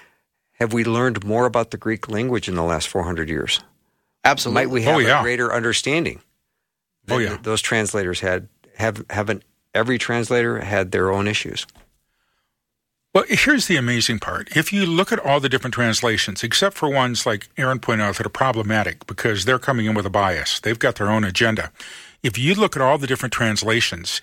have 0.54 0.72
we 0.72 0.84
learned 0.84 1.24
more 1.24 1.46
about 1.46 1.70
the 1.70 1.76
Greek 1.76 2.08
language 2.08 2.48
in 2.48 2.54
the 2.54 2.62
last 2.62 2.88
400 2.88 3.28
years? 3.28 3.60
Absolutely. 4.24 4.62
Might 4.62 4.70
we 4.70 4.82
have 4.82 4.96
oh, 4.96 4.98
yeah. 4.98 5.20
a 5.20 5.22
greater 5.22 5.52
understanding? 5.52 6.20
Oh 7.08 7.18
yeah. 7.18 7.38
Those 7.42 7.62
translators 7.62 8.20
had 8.20 8.48
have 8.76 9.04
haven't 9.10 9.42
every 9.74 9.98
translator 9.98 10.60
had 10.60 10.92
their 10.92 11.10
own 11.10 11.26
issues. 11.26 11.66
Well, 13.12 13.24
here's 13.28 13.66
the 13.66 13.76
amazing 13.76 14.20
part. 14.20 14.56
If 14.56 14.72
you 14.72 14.86
look 14.86 15.10
at 15.10 15.18
all 15.18 15.40
the 15.40 15.48
different 15.48 15.74
translations, 15.74 16.44
except 16.44 16.76
for 16.76 16.88
ones 16.88 17.26
like 17.26 17.48
Aaron 17.56 17.80
pointed 17.80 18.04
out 18.04 18.18
that 18.18 18.26
are 18.26 18.30
problematic 18.30 19.04
because 19.08 19.44
they're 19.44 19.58
coming 19.58 19.86
in 19.86 19.94
with 19.94 20.06
a 20.06 20.10
bias, 20.10 20.60
they've 20.60 20.78
got 20.78 20.94
their 20.94 21.10
own 21.10 21.24
agenda. 21.24 21.72
If 22.22 22.38
you 22.38 22.54
look 22.54 22.76
at 22.76 22.82
all 22.82 22.98
the 22.98 23.08
different 23.08 23.32
translations, 23.32 24.22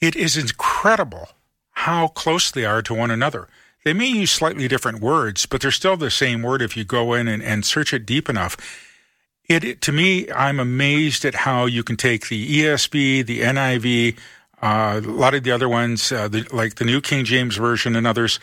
it 0.00 0.16
is 0.16 0.36
incredible 0.36 1.28
how 1.84 2.08
close 2.08 2.50
they 2.50 2.64
are 2.64 2.80
to 2.80 2.94
one 2.94 3.10
another. 3.10 3.46
They 3.84 3.92
may 3.92 4.06
use 4.06 4.30
slightly 4.30 4.68
different 4.68 5.00
words, 5.00 5.44
but 5.44 5.60
they're 5.60 5.70
still 5.70 5.98
the 5.98 6.10
same 6.10 6.40
word 6.40 6.62
if 6.62 6.78
you 6.78 6.84
go 6.84 7.12
in 7.12 7.28
and, 7.28 7.42
and 7.42 7.62
search 7.62 7.92
it 7.92 8.06
deep 8.06 8.30
enough. 8.30 8.56
It, 9.50 9.82
to 9.82 9.92
me, 9.92 10.30
I'm 10.32 10.58
amazed 10.58 11.26
at 11.26 11.34
how 11.34 11.66
you 11.66 11.84
can 11.84 11.98
take 11.98 12.30
the 12.30 12.62
ESV, 12.62 13.26
the 13.26 13.42
NIV, 13.42 14.16
uh, 14.62 15.02
a 15.04 15.06
lot 15.06 15.34
of 15.34 15.42
the 15.42 15.50
other 15.50 15.68
ones, 15.68 16.10
uh, 16.10 16.26
the, 16.26 16.48
like 16.50 16.76
the 16.76 16.86
New 16.86 17.02
King 17.02 17.26
James 17.26 17.56
Version 17.58 17.94
and 17.94 18.06
others, 18.06 18.40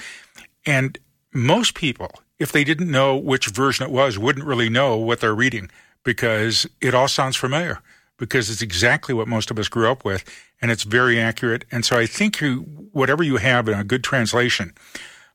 and 0.68 1.00
most 1.34 1.74
people, 1.74 2.12
if 2.38 2.52
they 2.52 2.64
didn't 2.64 2.92
know 2.92 3.18
which 3.18 3.48
version 3.48 3.84
it 3.84 3.92
was, 3.92 4.20
wouldn't 4.20 4.46
really 4.46 4.70
know 4.70 4.98
what 4.98 5.20
they're 5.20 5.34
reading 5.34 5.72
because 6.04 6.68
it 6.80 6.94
all 6.94 7.08
sounds 7.08 7.36
familiar 7.36 7.80
because 8.18 8.52
it's 8.52 8.62
exactly 8.62 9.16
what 9.16 9.28
most 9.28 9.50
of 9.50 9.58
us 9.58 9.68
grew 9.68 9.90
up 9.90 10.06
with 10.06 10.24
and 10.62 10.72
it's 10.72 10.84
very 10.84 11.20
accurate. 11.20 11.66
And 11.72 11.84
so 11.84 11.98
I 11.98 12.06
think 12.06 12.40
you, 12.40 12.60
whatever 12.92 13.24
you 13.24 13.38
have 13.38 13.68
in 13.68 13.78
a 13.78 13.84
good 13.84 14.04
translation, 14.04 14.74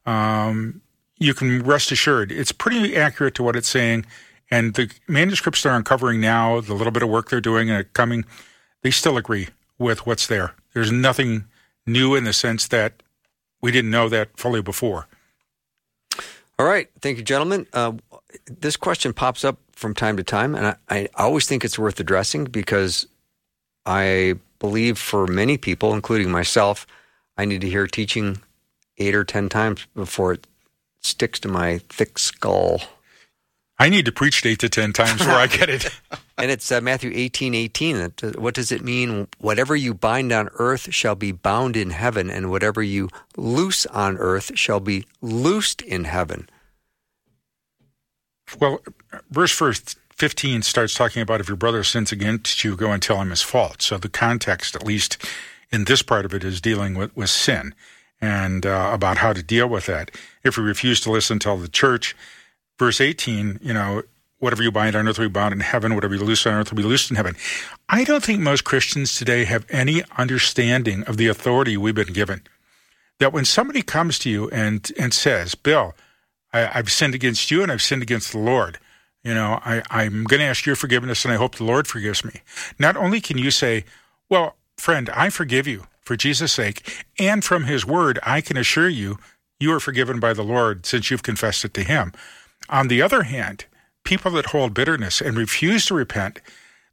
um, 0.05 0.81
you 1.19 1.35
can 1.35 1.63
rest 1.63 1.91
assured 1.91 2.31
it's 2.31 2.53
pretty 2.53 2.97
accurate 2.97 3.35
to 3.37 3.43
what 3.43 3.57
it's 3.57 3.69
saying. 3.69 4.07
And 4.51 4.75
the 4.75 4.91
manuscripts 5.09 5.63
they're 5.63 5.75
uncovering 5.75 6.21
now, 6.21 6.61
the 6.61 6.75
little 6.75 6.93
bit 6.93 7.03
of 7.03 7.09
work 7.09 7.31
they're 7.31 7.41
doing 7.41 7.71
and 7.71 7.93
coming, 7.95 8.25
they 8.83 8.93
still 8.93 9.17
agree 9.17 9.49
with 9.79 10.07
what's 10.07 10.27
there. 10.27 10.55
There's 10.73 10.93
nothing 10.93 11.47
new 11.87 12.15
in 12.15 12.25
the 12.25 12.33
sense 12.33 12.69
that 12.69 13.03
we 13.61 13.73
didn't 13.73 13.91
know 13.91 14.09
that 14.09 14.37
fully 14.37 14.63
before. 14.63 15.09
All 16.59 16.67
right. 16.67 16.89
Thank 17.01 17.19
you, 17.19 17.25
gentlemen. 17.25 17.67
Uh, 17.73 17.95
this 18.47 18.77
question 18.77 19.13
pops 19.13 19.45
up 19.45 19.59
from 19.73 19.95
time 19.95 20.17
to 20.17 20.23
time, 20.23 20.55
and 20.55 20.67
I, 20.67 20.77
I 20.89 21.09
always 21.17 21.47
think 21.47 21.65
it's 21.65 21.79
worth 21.79 21.99
addressing 22.01 22.45
because 22.45 23.07
I 23.85 24.37
believe 24.59 24.99
for 24.99 25.27
many 25.27 25.59
people, 25.59 25.95
including 25.95 26.31
myself, 26.31 26.87
I 27.37 27.45
need 27.45 27.61
to 27.63 27.69
hear 27.69 27.87
teaching 27.87 28.41
eight 28.99 29.15
or 29.15 29.25
ten 29.25 29.49
times 29.49 29.87
before 29.95 30.33
it 30.33 30.47
sticks 31.03 31.41
to 31.41 31.49
my 31.49 31.79
thick 31.89 32.19
skull. 32.19 32.81
I 33.79 33.91
need 33.91 34.07
to 34.07 34.13
preach 34.13 34.45
eight 34.47 34.61
to 34.61 34.69
ten 34.69 34.93
times 34.93 35.21
where 35.21 35.37
I 35.37 35.47
get 35.47 35.69
it. 35.69 35.91
and 36.39 36.51
it's 36.51 36.73
uh, 36.73 36.81
Matthew 36.81 37.11
eighteen 37.15 37.55
eighteen. 37.55 37.97
Uh, 37.97 38.11
What 38.37 38.55
does 38.55 38.73
it 38.73 38.83
mean? 38.83 39.29
Whatever 39.39 39.77
you 39.77 39.93
bind 39.95 40.33
on 40.33 40.49
earth 40.55 40.93
shall 40.95 41.15
be 41.15 41.33
bound 41.33 41.77
in 41.77 41.91
heaven, 41.91 42.31
and 42.31 42.51
whatever 42.51 42.83
you 42.83 43.11
loose 43.37 43.85
on 43.87 44.17
earth 44.19 44.53
shall 44.55 44.81
be 44.81 45.05
loosed 45.21 45.83
in 45.83 46.05
heaven. 46.05 46.49
Well, 48.61 48.81
verse 49.31 49.53
first 49.53 49.99
15 50.17 50.63
starts 50.63 50.95
talking 50.95 51.21
about 51.21 51.41
if 51.41 51.49
your 51.49 51.57
brother 51.57 51.85
sins 51.85 52.11
against 52.11 52.65
you, 52.65 52.75
go 52.75 52.91
and 52.91 53.03
tell 53.03 53.21
him 53.21 53.31
his 53.31 53.43
fault. 53.43 53.83
So 53.83 53.99
the 53.99 54.09
context, 54.09 54.75
at 54.75 54.87
least 54.87 55.19
in 55.71 55.85
this 55.85 56.03
part 56.03 56.25
of 56.25 56.33
it, 56.33 56.43
is 56.43 56.61
dealing 56.61 56.95
with, 56.95 57.15
with 57.15 57.31
sin 57.31 57.75
and 58.21 58.65
uh, 58.65 58.91
about 58.95 59.19
how 59.19 59.35
to 59.35 59.43
deal 59.43 59.67
with 59.69 59.87
that. 59.87 60.11
If 60.43 60.57
we 60.57 60.65
refuse 60.65 61.01
to 61.01 61.11
listen, 61.11 61.39
tell 61.39 61.59
the 61.59 61.69
church. 61.69 62.17
Verse 62.79 63.01
18, 63.01 63.59
you 63.63 63.75
know, 63.75 64.03
whatever 64.39 64.63
you 64.63 64.73
bind 64.73 64.97
on 64.97 65.07
earth 65.07 65.19
will 65.19 65.27
be 65.27 65.33
bound 65.33 65.53
in 65.53 65.61
heaven, 65.61 65.95
whatever 65.95 66.15
you 66.15 66.25
loose 66.25 66.47
on 66.47 66.55
earth 66.55 66.71
will 66.71 66.79
be 66.79 66.83
loosed 66.83 67.11
in 67.11 67.17
heaven. 67.17 67.37
I 67.89 68.05
don't 68.05 68.25
think 68.25 68.41
most 68.41 68.65
Christians 68.65 69.17
today 69.17 69.45
have 69.45 69.67
any 69.69 70.03
understanding 70.17 71.03
of 71.05 71.19
the 71.19 71.29
authority 71.29 71.77
we've 71.77 71.95
been 71.95 72.13
given. 72.13 72.43
That 73.19 73.35
when 73.35 73.45
somebody 73.45 73.83
comes 73.83 74.19
to 74.21 74.31
you 74.31 74.49
and, 74.51 74.91
and 74.99 75.13
says, 75.13 75.55
Bill, 75.55 75.95
I, 76.55 76.71
I've 76.79 76.91
sinned 76.91 77.15
against 77.15 77.51
you 77.51 77.63
and 77.63 77.71
I've 77.71 77.83
sinned 77.83 78.03
against 78.03 78.33
the 78.33 78.39
Lord. 78.39 78.79
You 79.27 79.35
know, 79.35 79.59
I, 79.65 79.83
I'm 79.91 80.23
going 80.23 80.39
to 80.39 80.47
ask 80.47 80.67
your 80.67 80.77
forgiveness 80.77 81.25
and 81.25 81.35
I 81.35 81.37
hope 81.37 81.57
the 81.57 81.65
Lord 81.65 81.89
forgives 81.89 82.25
me. 82.25 82.43
Not 82.79 82.97
only 82.97 83.21
can 83.21 83.39
you 83.39 83.51
say, 83.51 83.85
Well, 84.31 84.55
friend, 84.77 85.11
I 85.11 85.31
forgive 85.31 85.67
you 85.67 85.89
for 86.01 86.17
Jesus' 86.17 86.53
sake, 86.53 87.05
and 87.19 87.45
from 87.45 87.65
his 87.65 87.85
word, 87.85 88.21
I 88.23 88.41
can 88.41 88.57
assure 88.57 88.89
you, 88.89 89.19
you 89.59 89.73
are 89.73 89.81
forgiven 89.81 90.21
by 90.21 90.33
the 90.33 90.45
Lord 90.45 90.87
since 90.87 91.11
you've 91.11 91.25
confessed 91.25 91.65
it 91.65 91.75
to 91.75 91.83
him. 91.83 92.13
On 92.69 92.87
the 92.87 93.03
other 93.03 93.25
hand, 93.25 93.65
people 94.05 94.31
that 94.31 94.47
hold 94.47 94.75
bitterness 94.75 95.21
and 95.21 95.37
refuse 95.37 95.87
to 95.87 95.95
repent, 95.95 96.41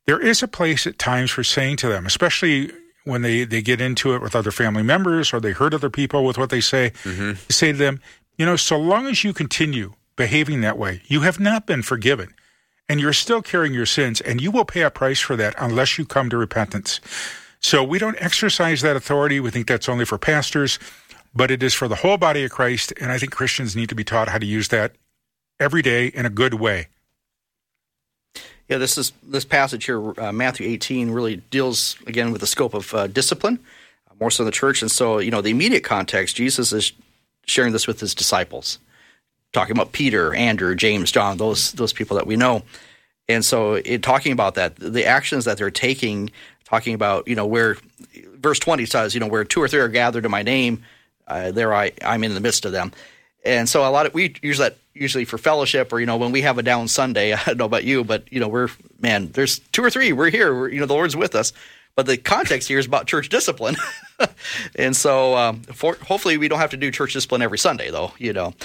there 0.08 0.20
is 0.20 0.42
a 0.42 0.48
place 0.48 0.88
at 0.88 0.98
times 0.98 1.30
for 1.30 1.44
saying 1.44 1.78
to 1.78 1.88
them, 1.88 2.08
especially 2.08 2.72
when 3.04 3.22
they, 3.22 3.44
they 3.44 3.62
get 3.62 3.80
into 3.80 4.16
it 4.16 4.24
with 4.24 4.36
other 4.36 4.50
family 4.50 4.82
members 4.82 5.34
or 5.34 5.40
they 5.40 5.52
hurt 5.52 5.76
other 5.76 5.92
people 5.92 6.26
with 6.26 6.40
what 6.40 6.50
they 6.50 6.62
say, 6.62 6.94
mm-hmm. 7.04 7.34
say 7.50 7.74
to 7.74 7.78
them, 7.78 8.02
you 8.40 8.46
know, 8.48 8.56
so 8.56 8.80
long 8.80 9.06
as 9.06 9.24
you 9.24 9.34
continue 9.34 9.94
behaving 10.16 10.61
that 10.61 10.78
way, 10.78 11.01
you 11.07 11.22
have 11.22 11.39
not 11.39 11.66
been 11.66 11.82
forgiven. 11.82 12.34
And 12.89 12.99
you're 12.99 13.14
still 13.14 13.41
carrying 13.41 13.74
your 13.74 13.86
sins, 13.86 14.20
and 14.20 14.41
you 14.41 14.51
will 14.51 14.66
pay 14.66 14.82
a 14.82 14.91
price 14.91 15.20
for 15.20 15.38
that 15.38 15.55
unless 15.57 15.97
you 15.97 16.05
come 16.05 16.30
to 16.30 16.38
repentance. 16.38 16.99
So 17.61 17.82
we 17.82 17.97
don't 17.97 18.22
exercise 18.22 18.82
that 18.82 18.97
authority. 18.97 19.39
We 19.39 19.51
think 19.51 19.68
that's 19.68 19.88
only 19.88 20.03
for 20.03 20.18
pastors, 20.18 20.80
but 21.34 21.49
it 21.49 21.64
is 21.64 21.74
for 21.74 21.88
the 21.88 21.95
whole 21.95 22.18
body 22.18 22.43
of 22.43 22.51
Christ. 22.51 22.91
And 22.99 23.09
I 23.11 23.18
think 23.18 23.32
Christians 23.32 23.76
need 23.76 23.89
to 23.89 23.95
be 23.95 24.03
taught 24.03 24.28
how 24.28 24.38
to 24.38 24.45
use 24.45 24.68
that 24.68 24.95
every 25.61 25.82
day 25.82 26.07
in 26.07 26.26
a 26.26 26.30
good 26.30 26.55
way. 26.55 26.88
Yeah, 28.68 28.78
this 28.78 28.97
is 28.97 29.14
this 29.24 29.45
passage 29.45 29.86
here, 29.86 30.20
uh, 30.20 30.32
Matthew 30.32 30.68
18, 30.68 31.11
really 31.11 31.38
deals 31.38 31.97
again 32.07 32.32
with 32.32 32.41
the 32.41 32.47
scope 32.47 32.74
of 32.74 32.93
uh, 32.93 33.07
discipline, 33.07 33.59
more 34.20 34.32
so 34.32 34.43
in 34.43 34.45
the 34.45 34.51
church. 34.51 34.82
And 34.82 34.91
so, 34.91 35.20
you 35.20 35.32
know, 35.32 35.41
the 35.41 35.51
immediate 35.51 35.84
context, 35.84 36.36
Jesus 36.36 36.72
is 36.72 36.91
sharing 37.45 37.74
this 37.74 37.88
with 37.88 37.99
his 37.99 38.16
disciples, 38.16 38.80
talking 39.54 39.76
about 39.76 39.93
Peter, 39.93 40.34
Andrew, 40.34 40.76
James, 40.76 41.12
John, 41.12 41.38
those 41.38 41.72
those 41.74 41.93
people 41.93 42.18
that 42.18 42.28
we 42.28 42.36
know. 42.36 42.64
And 43.30 43.45
so, 43.45 43.80
talking 43.99 44.34
about 44.34 44.56
that, 44.56 44.76
the 44.76 45.06
actions 45.06 45.45
that 45.45 45.58
they're 45.58 45.72
taking, 45.72 46.30
talking 46.66 46.93
about, 46.93 47.28
you 47.28 47.36
know, 47.36 47.45
where 47.45 47.78
verse 48.36 48.60
20 48.60 48.86
says, 48.86 49.14
you 49.14 49.22
know, 49.22 49.28
where 49.28 49.45
two 49.45 49.62
or 49.62 49.70
three 49.70 49.80
are 49.80 49.88
gathered 49.88 50.26
in 50.26 50.32
my 50.32 50.43
name, 50.43 50.84
uh, 51.28 51.51
there 51.51 51.74
I, 51.74 51.93
I'm 52.04 52.26
in 52.26 52.34
the 52.34 52.41
midst 52.41 52.66
of 52.66 52.74
them. 52.74 52.91
And 53.45 53.68
so 53.68 53.88
a 53.88 53.91
lot 53.91 54.06
of 54.06 54.14
we 54.14 54.36
use 54.41 54.58
that 54.58 54.78
usually 54.93 55.26
for 55.26 55.38
fellowship 55.38 55.91
or 55.91 55.99
you 55.99 56.06
know 56.06 56.18
when 56.18 56.32
we 56.32 56.41
have 56.41 56.58
a 56.58 56.64
down 56.64 56.88
Sunday. 56.88 57.34
I 57.34 57.43
don't 57.45 57.58
know 57.58 57.66
about 57.66 57.84
you, 57.84 58.04
but 58.04 58.32
you 58.32 58.39
know 58.39 58.47
we're 58.47 58.70
man. 58.99 59.32
There's 59.32 59.60
two 59.60 59.84
or 59.84 59.89
three. 59.89 60.14
We're 60.14 60.30
here. 60.30 60.54
We're, 60.54 60.70
you 60.70 60.80
know 60.80 60.86
the 60.86 60.93
Lord's 60.93 61.16
with 61.16 61.36
us. 61.36 61.54
But 61.95 62.08
the 62.08 62.18
context 62.18 62.68
here 62.68 62.80
is 62.80 62.88
about 62.88 63.06
church 63.06 63.30
discipline, 63.30 63.76
and 64.76 64.95
so 64.95 65.38
um, 65.38 65.62
for, 65.62 65.93
hopefully 65.93 66.39
we 66.39 66.47
don't 66.47 66.58
have 66.58 66.72
to 66.72 66.78
do 66.78 66.89
church 66.89 67.14
discipline 67.14 67.43
every 67.43 67.60
Sunday, 67.60 67.91
though. 67.91 68.14
You 68.18 68.34
know, 68.34 68.56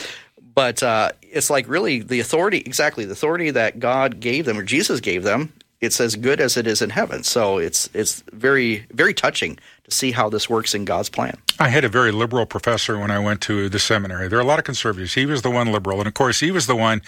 but 0.59 0.83
uh, 0.83 1.13
it's 1.23 1.51
like 1.51 1.69
really 1.69 2.01
the 2.01 2.19
authority, 2.19 2.59
exactly 2.59 3.05
the 3.05 3.13
authority 3.13 3.53
that 3.53 3.79
God 3.79 4.19
gave 4.19 4.45
them 4.45 4.59
or 4.59 4.65
Jesus 4.65 4.99
gave 4.99 5.23
them. 5.23 5.53
It's 5.81 6.01
as 6.01 6.17
good 6.17 6.41
as 6.41 6.57
it 6.57 6.67
is 6.67 6.83
in 6.83 6.91
heaven. 6.91 7.23
So 7.23 7.59
it's 7.59 7.89
it's 7.95 8.25
very 8.33 8.85
very 8.91 9.15
touching 9.15 9.57
to 9.85 9.91
see 9.93 10.11
how 10.11 10.29
this 10.29 10.51
works 10.51 10.75
in 10.75 10.85
God's 10.85 11.11
plan. 11.11 11.39
I 11.61 11.69
had 11.69 11.85
a 11.85 11.89
very 11.89 12.11
liberal 12.11 12.45
professor 12.45 12.99
when 12.99 13.13
I 13.13 13.21
went 13.21 13.41
to 13.43 13.69
the 13.69 13.79
seminary. 13.79 14.27
There 14.27 14.37
are 14.37 14.43
a 14.43 14.45
lot 14.45 14.59
of 14.59 14.65
conservatives. 14.65 15.15
He 15.15 15.27
was 15.27 15.43
the 15.43 15.51
one 15.51 15.71
liberal. 15.71 16.01
And 16.01 16.09
of 16.09 16.15
course, 16.15 16.41
he 16.41 16.51
was 16.51 16.67
the 16.67 16.75
one 16.75 17.03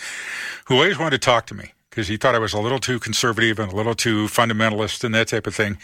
who 0.67 0.77
always 0.77 0.97
wanted 0.97 1.21
to 1.21 1.27
talk 1.27 1.47
to 1.47 1.55
me 1.57 1.73
because 1.91 2.07
he 2.07 2.17
thought 2.17 2.37
I 2.37 2.39
was 2.39 2.53
a 2.53 2.61
little 2.61 2.79
too 2.79 3.01
conservative 3.01 3.59
and 3.59 3.73
a 3.73 3.75
little 3.75 3.97
too 3.97 4.27
fundamentalist 4.27 5.03
and 5.03 5.13
that 5.17 5.27
type 5.27 5.49
of 5.49 5.57
thing. 5.57 5.77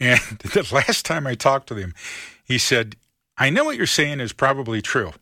And 0.00 0.18
the 0.40 0.68
last 0.72 1.06
time 1.06 1.28
I 1.28 1.36
talked 1.36 1.68
to 1.68 1.76
him, 1.76 1.94
he 2.44 2.58
said, 2.58 2.96
I 3.38 3.50
know 3.50 3.64
what 3.64 3.76
you're 3.76 3.86
saying 3.86 4.18
is 4.18 4.32
probably 4.32 4.82
true, 4.82 5.12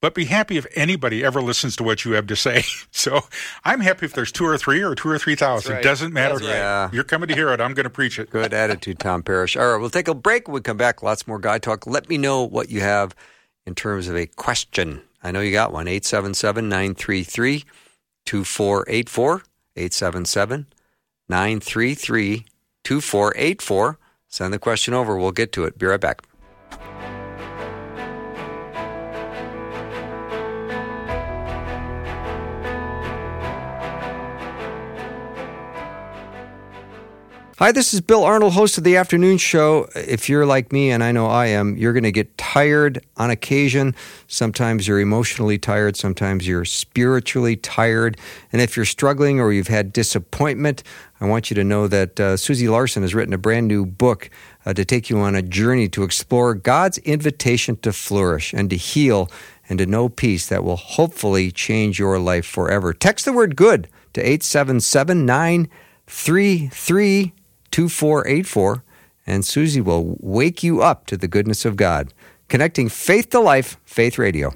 but 0.00 0.14
be 0.14 0.26
happy 0.26 0.56
if 0.56 0.66
anybody 0.74 1.24
ever 1.24 1.40
listens 1.40 1.76
to 1.76 1.82
what 1.82 2.04
you 2.04 2.12
have 2.12 2.26
to 2.28 2.36
say. 2.36 2.64
So 2.96 3.20
I'm 3.64 3.80
happy 3.80 4.06
if 4.06 4.14
there's 4.14 4.32
two 4.32 4.46
or 4.46 4.56
three 4.58 4.82
or 4.82 4.94
two 4.94 5.08
or 5.08 5.18
three 5.18 5.34
thousand. 5.36 5.72
right. 5.74 5.80
It 5.80 5.84
doesn't 5.84 6.12
matter. 6.12 6.36
Right. 6.36 6.44
Yeah. 6.44 6.88
You're 6.92 7.04
coming 7.04 7.28
to 7.28 7.34
hear 7.34 7.52
it. 7.52 7.60
I'm 7.60 7.74
going 7.74 7.84
to 7.84 7.90
preach 7.90 8.18
it. 8.18 8.30
Good 8.30 8.52
attitude, 8.54 8.98
Tom 8.98 9.22
Parrish. 9.22 9.56
All 9.56 9.70
right, 9.72 9.76
we'll 9.80 9.90
take 9.90 10.08
a 10.08 10.14
break. 10.14 10.48
When 10.48 10.54
we 10.54 10.60
come 10.62 10.78
back, 10.78 11.02
lots 11.02 11.26
more 11.28 11.38
guy 11.38 11.58
talk. 11.58 11.86
Let 11.86 12.08
me 12.08 12.16
know 12.18 12.42
what 12.42 12.70
you 12.70 12.80
have 12.80 13.14
in 13.66 13.74
terms 13.74 14.08
of 14.08 14.16
a 14.16 14.26
question. 14.26 15.02
I 15.22 15.30
know 15.30 15.40
you 15.40 15.52
got 15.52 15.72
one. 15.72 15.86
877 15.86 16.68
933 16.68 17.64
2484. 18.24 19.42
877 19.76 20.66
933 21.28 22.46
2484. 22.84 23.98
Send 24.28 24.52
the 24.52 24.58
question 24.58 24.94
over. 24.94 25.16
We'll 25.16 25.32
get 25.32 25.52
to 25.52 25.64
it. 25.64 25.78
Be 25.78 25.86
right 25.86 26.00
back. 26.00 26.22
Hi, 37.58 37.72
this 37.72 37.94
is 37.94 38.02
Bill 38.02 38.22
Arnold, 38.22 38.52
host 38.52 38.76
of 38.76 38.84
the 38.84 38.98
afternoon 38.98 39.38
show. 39.38 39.88
If 39.94 40.28
you're 40.28 40.44
like 40.44 40.74
me, 40.74 40.90
and 40.90 41.02
I 41.02 41.10
know 41.10 41.24
I 41.24 41.46
am, 41.46 41.74
you're 41.78 41.94
going 41.94 42.02
to 42.02 42.12
get 42.12 42.36
tired 42.36 43.02
on 43.16 43.30
occasion. 43.30 43.94
Sometimes 44.26 44.86
you're 44.86 45.00
emotionally 45.00 45.56
tired, 45.56 45.96
sometimes 45.96 46.46
you're 46.46 46.66
spiritually 46.66 47.56
tired. 47.56 48.18
And 48.52 48.60
if 48.60 48.76
you're 48.76 48.84
struggling 48.84 49.40
or 49.40 49.54
you've 49.54 49.68
had 49.68 49.94
disappointment, 49.94 50.82
I 51.18 51.24
want 51.24 51.50
you 51.50 51.54
to 51.54 51.64
know 51.64 51.88
that 51.88 52.20
uh, 52.20 52.36
Susie 52.36 52.68
Larson 52.68 53.02
has 53.02 53.14
written 53.14 53.32
a 53.32 53.38
brand 53.38 53.68
new 53.68 53.86
book 53.86 54.28
uh, 54.66 54.74
to 54.74 54.84
take 54.84 55.08
you 55.08 55.18
on 55.20 55.34
a 55.34 55.40
journey 55.40 55.88
to 55.88 56.02
explore 56.02 56.52
God's 56.52 56.98
invitation 56.98 57.78
to 57.78 57.94
flourish 57.94 58.52
and 58.52 58.68
to 58.68 58.76
heal 58.76 59.30
and 59.66 59.78
to 59.78 59.86
know 59.86 60.10
peace 60.10 60.46
that 60.48 60.62
will 60.62 60.76
hopefully 60.76 61.50
change 61.50 61.98
your 61.98 62.18
life 62.18 62.44
forever. 62.44 62.92
Text 62.92 63.24
the 63.24 63.32
word 63.32 63.56
good 63.56 63.88
to 64.12 64.20
877 64.20 65.24
933 65.24 67.32
2484, 67.76 68.82
and 69.26 69.44
Susie 69.44 69.82
will 69.82 70.16
wake 70.20 70.62
you 70.62 70.80
up 70.80 71.04
to 71.04 71.14
the 71.14 71.28
goodness 71.28 71.66
of 71.66 71.76
God. 71.76 72.14
Connecting 72.48 72.88
faith 72.88 73.28
to 73.28 73.38
life, 73.38 73.76
Faith 73.84 74.16
Radio. 74.16 74.54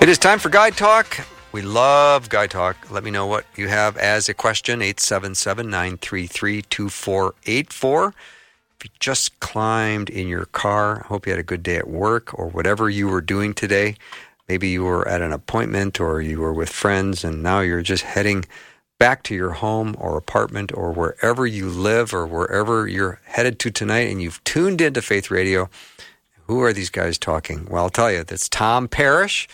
It 0.00 0.08
is 0.08 0.18
time 0.18 0.40
for 0.40 0.48
Guy 0.48 0.70
Talk. 0.70 1.20
We 1.52 1.62
love 1.62 2.28
Guy 2.28 2.48
Talk. 2.48 2.90
Let 2.90 3.04
me 3.04 3.12
know 3.12 3.26
what 3.26 3.46
you 3.54 3.68
have 3.68 3.96
as 3.96 4.28
a 4.28 4.34
question 4.34 4.82
877 4.82 5.70
933 5.70 6.62
2484. 6.62 8.08
If 8.08 8.84
you 8.84 8.90
just 8.98 9.38
climbed 9.38 10.10
in 10.10 10.26
your 10.26 10.46
car, 10.46 11.04
hope 11.08 11.26
you 11.26 11.30
had 11.30 11.38
a 11.38 11.44
good 11.44 11.62
day 11.62 11.76
at 11.76 11.86
work 11.86 12.36
or 12.36 12.48
whatever 12.48 12.90
you 12.90 13.06
were 13.06 13.20
doing 13.20 13.54
today. 13.54 13.94
Maybe 14.48 14.68
you 14.68 14.84
were 14.84 15.06
at 15.08 15.22
an 15.22 15.32
appointment 15.32 16.00
or 16.00 16.20
you 16.20 16.40
were 16.40 16.52
with 16.52 16.68
friends 16.68 17.24
and 17.24 17.42
now 17.42 17.60
you're 17.60 17.82
just 17.82 18.04
heading 18.04 18.44
back 18.98 19.22
to 19.24 19.34
your 19.34 19.50
home 19.50 19.94
or 19.98 20.16
apartment 20.16 20.72
or 20.74 20.92
wherever 20.92 21.46
you 21.46 21.68
live 21.68 22.14
or 22.14 22.26
wherever 22.26 22.86
you're 22.86 23.20
headed 23.24 23.58
to 23.60 23.70
tonight 23.70 24.10
and 24.10 24.22
you've 24.22 24.42
tuned 24.44 24.80
into 24.80 25.02
Faith 25.02 25.30
Radio. 25.30 25.68
Who 26.46 26.62
are 26.62 26.72
these 26.72 26.90
guys 26.90 27.18
talking? 27.18 27.66
Well, 27.66 27.84
I'll 27.84 27.90
tell 27.90 28.10
you, 28.10 28.22
that's 28.22 28.48
Tom 28.48 28.86
Parrish 28.88 29.48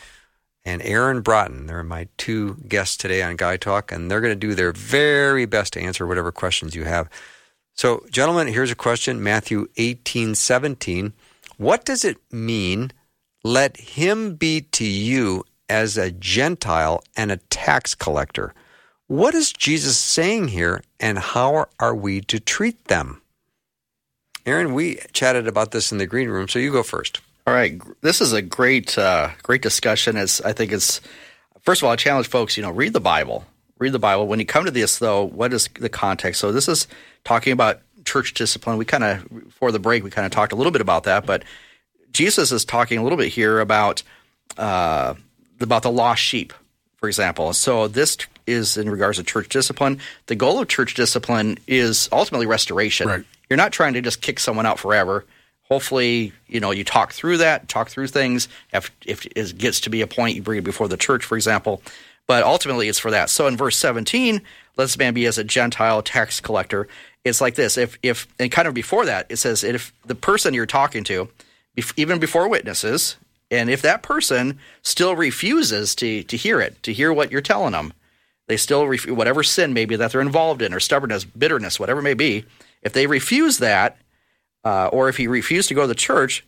and 0.65 0.83
Aaron 0.83 1.23
Braaten. 1.23 1.67
They're 1.67 1.83
my 1.83 2.09
two 2.19 2.57
guests 2.69 2.97
today 2.97 3.23
on 3.23 3.37
Guy 3.37 3.57
Talk, 3.57 3.91
and 3.91 4.11
they're 4.11 4.21
going 4.21 4.39
to 4.39 4.47
do 4.47 4.55
their 4.55 4.73
very 4.73 5.47
best 5.47 5.73
to 5.73 5.81
answer 5.81 6.07
whatever 6.07 6.31
questions 6.31 6.75
you 6.75 6.85
have. 6.85 7.09
So, 7.75 8.05
gentlemen, 8.11 8.49
here's 8.49 8.71
a 8.71 8.77
question 8.77 9.23
Matthew 9.23 9.69
18 9.77 10.35
17. 10.35 11.13
What 11.57 11.85
does 11.85 12.05
it 12.05 12.19
mean, 12.31 12.93
let 13.45 13.77
him 13.77 14.35
be 14.35 14.63
to 14.73 14.85
you 14.85 15.45
as 15.69 15.97
a 15.97 16.11
Gentile 16.11 17.03
and 17.17 17.33
a 17.33 17.37
tax 17.37 17.95
collector? 17.95 18.55
What 19.07 19.35
is 19.35 19.53
Jesus 19.53 19.97
saying 19.97 20.49
here, 20.49 20.83
and 20.99 21.19
how 21.19 21.67
are 21.79 21.95
we 21.95 22.21
to 22.23 22.41
treat 22.41 22.87
them? 22.87 23.21
Aaron, 24.47 24.75
we 24.75 24.99
chatted 25.13 25.47
about 25.47 25.71
this 25.71 25.93
in 25.93 25.99
the 25.99 26.07
green 26.07 26.29
room, 26.29 26.49
so 26.49 26.59
you 26.59 26.73
go 26.73 26.83
first. 26.83 27.21
All 27.47 27.55
right, 27.55 27.81
this 28.01 28.21
is 28.21 28.33
a 28.33 28.43
great, 28.43 28.97
uh, 28.97 29.31
great 29.43 29.63
discussion. 29.63 30.17
It's, 30.17 30.41
I 30.41 30.53
think 30.53 30.73
it's 30.73 31.01
First 31.63 31.81
of 31.81 31.87
all, 31.87 31.93
I 31.93 31.97
challenge 31.97 32.27
folks, 32.27 32.57
you 32.57 32.63
know, 32.63 32.73
read 32.73 32.93
the 32.93 33.01
Bible. 33.01 33.45
Read 33.79 33.93
the 33.93 34.01
Bible. 34.01 34.27
When 34.27 34.41
you 34.41 34.47
come 34.47 34.65
to 34.65 34.71
this, 34.71 34.99
though, 34.99 35.23
what 35.23 35.53
is 35.53 35.69
the 35.79 35.89
context? 35.89 36.41
So 36.41 36.51
this 36.51 36.69
is 36.69 36.89
talking 37.25 37.53
about 37.53 37.81
church 38.05 38.35
discipline. 38.35 38.79
We 38.79 38.85
kind 38.85 39.05
of, 39.05 39.29
before 39.29 39.71
the 39.71 39.79
break, 39.79 40.03
we 40.03 40.11
kind 40.11 40.27
of 40.27 40.33
talked 40.33 40.53
a 40.53 40.57
little 40.57 40.73
bit 40.73 40.81
about 40.81 41.05
that, 41.05 41.25
but 41.25 41.45
Jesus 42.13 42.53
is 42.53 42.65
talking 42.65 42.99
a 42.99 43.03
little 43.03 43.19
bit 43.19 43.29
here 43.33 43.61
about 43.61 44.03
uh, 44.57 45.15
about 45.61 45.83
the 45.83 45.91
lost 45.91 46.23
sheep, 46.23 46.53
for 46.97 47.09
example. 47.09 47.53
So 47.53 47.89
this 47.89 48.17
is 48.47 48.77
in 48.77 48.91
regards 48.91 49.19
to 49.19 49.25
church 49.25 49.49
discipline. 49.49 49.99
The 50.27 50.35
goal 50.35 50.61
of 50.61 50.69
church 50.69 50.95
discipline 50.95 51.59
is 51.67 52.09
ultimately 52.13 52.47
restoration. 52.47 53.09
Right. 53.09 53.25
You're 53.49 53.57
not 53.57 53.73
trying 53.73 53.95
to 53.95 54.01
just 54.01 54.21
kick 54.21 54.41
someone 54.41 54.67
out 54.67 54.79
forever. 54.79 55.25
Hopefully, 55.69 56.33
you 56.49 56.61
know 56.61 56.71
you 56.71 56.85
talk 56.85 57.13
through 57.13 57.39
that, 57.39 57.69
talk 57.69 57.89
through 57.89 58.09
things. 58.09 58.49
If 58.73 58.91
if 59.07 59.27
it 59.27 59.57
gets 59.59 59.81
to 59.81 59.91
be 59.91 60.03
a 60.03 60.07
point, 60.07 60.37
you 60.37 60.43
bring 60.43 60.59
it 60.59 60.65
before 60.65 60.89
the 60.89 60.97
church, 60.97 61.25
for 61.25 61.37
example. 61.37 61.83
But 62.27 62.45
ultimately, 62.45 62.89
it's 62.89 62.99
for 62.99 63.11
that. 63.11 63.31
So 63.31 63.47
in 63.49 63.57
verse 63.57 63.77
17, 63.77 64.41
let 64.77 64.85
this 64.85 64.99
man 64.99 65.13
be 65.13 65.27
as 65.27 65.39
a 65.39 65.45
Gentile 65.45 66.03
tax 66.03 66.41
collector. 66.41 66.89
It's 67.25 67.41
like 67.41 67.55
this. 67.55 67.77
If 67.77 67.99
if 68.03 68.27
and 68.39 68.51
kind 68.51 68.69
of 68.69 68.75
before 68.75 69.07
that, 69.07 69.27
it 69.29 69.37
says 69.37 69.65
if 69.65 69.93
the 70.05 70.15
person 70.15 70.55
you're 70.55 70.67
talking 70.67 71.05
to, 71.05 71.29
even 71.97 72.19
before 72.19 72.49
witnesses, 72.49 73.17
and 73.51 73.71
if 73.71 73.83
that 73.83 74.03
person 74.03 74.59
still 74.83 75.17
refuses 75.17 75.95
to 75.97 76.23
to 76.25 76.37
hear 76.37 76.61
it, 76.61 76.83
to 76.83 76.93
hear 76.93 77.13
what 77.13 77.31
you're 77.31 77.41
telling 77.41 77.73
them, 77.73 77.93
they 78.49 78.57
still 78.57 78.87
ref- 78.87 79.09
whatever 79.09 79.43
sin 79.43 79.73
maybe 79.73 79.97
that 79.97 80.13
they're 80.13 80.21
involved 80.21 80.63
in, 80.63 80.75
or 80.75 80.81
stubbornness, 80.81 81.25
bitterness, 81.25 81.81
whatever 81.81 82.01
it 82.01 82.05
may 82.05 82.15
be. 82.15 82.45
If 82.83 82.93
they 82.93 83.07
refuse 83.07 83.59
that, 83.59 83.99
uh, 84.65 84.89
or 84.89 85.09
if 85.09 85.17
he 85.17 85.27
refused 85.27 85.69
to 85.69 85.75
go 85.75 85.83
to 85.83 85.87
the 85.87 85.95
church, 85.95 86.45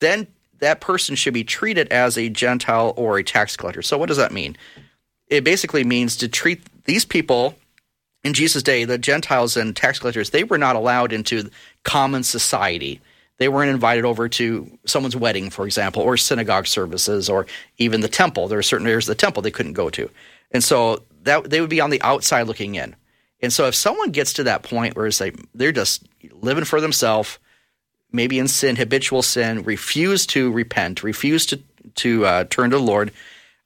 then 0.00 0.26
that 0.58 0.80
person 0.80 1.14
should 1.14 1.34
be 1.34 1.44
treated 1.44 1.88
as 1.88 2.16
a 2.16 2.28
Gentile 2.28 2.94
or 2.96 3.18
a 3.18 3.24
tax 3.24 3.56
collector. 3.56 3.82
So 3.82 3.98
what 3.98 4.08
does 4.08 4.16
that 4.16 4.32
mean? 4.32 4.56
It 5.28 5.44
basically 5.44 5.84
means 5.84 6.16
to 6.16 6.28
treat 6.28 6.62
these 6.84 7.04
people 7.04 7.56
in 8.24 8.32
Jesus' 8.32 8.62
day, 8.62 8.84
the 8.84 8.96
Gentiles 8.96 9.56
and 9.56 9.76
tax 9.76 9.98
collectors, 9.98 10.30
they 10.30 10.44
were 10.44 10.58
not 10.58 10.76
allowed 10.76 11.12
into 11.12 11.50
common 11.84 12.22
society. 12.22 13.00
They 13.38 13.48
weren't 13.48 13.70
invited 13.70 14.04
over 14.04 14.28
to 14.28 14.78
someone's 14.86 15.16
wedding, 15.16 15.50
for 15.50 15.66
example, 15.66 16.02
or 16.02 16.16
synagogue 16.16 16.66
services, 16.66 17.28
or 17.28 17.46
even 17.78 18.00
the 18.00 18.08
temple. 18.08 18.46
There 18.46 18.58
are 18.58 18.62
certain 18.62 18.86
areas 18.86 19.08
of 19.08 19.16
the 19.16 19.20
temple 19.20 19.42
they 19.42 19.50
couldn't 19.50 19.72
go 19.72 19.90
to, 19.90 20.08
and 20.52 20.62
so 20.62 21.02
that 21.22 21.50
they 21.50 21.60
would 21.60 21.70
be 21.70 21.80
on 21.80 21.90
the 21.90 22.02
outside 22.02 22.46
looking 22.46 22.76
in. 22.76 22.94
And 23.42 23.52
so, 23.52 23.66
if 23.66 23.74
someone 23.74 24.12
gets 24.12 24.32
to 24.34 24.44
that 24.44 24.62
point 24.62 24.96
where 24.96 25.06
it's 25.06 25.20
like 25.20 25.36
they're 25.54 25.72
just 25.72 26.04
living 26.32 26.64
for 26.64 26.80
themselves, 26.80 27.38
maybe 28.12 28.38
in 28.38 28.48
sin, 28.48 28.76
habitual 28.76 29.22
sin, 29.22 29.62
refuse 29.64 30.26
to 30.26 30.52
repent, 30.52 31.02
refuse 31.02 31.44
to 31.46 31.60
to 31.96 32.24
uh, 32.24 32.44
turn 32.44 32.70
to 32.70 32.76
the 32.78 32.82
Lord, 32.82 33.12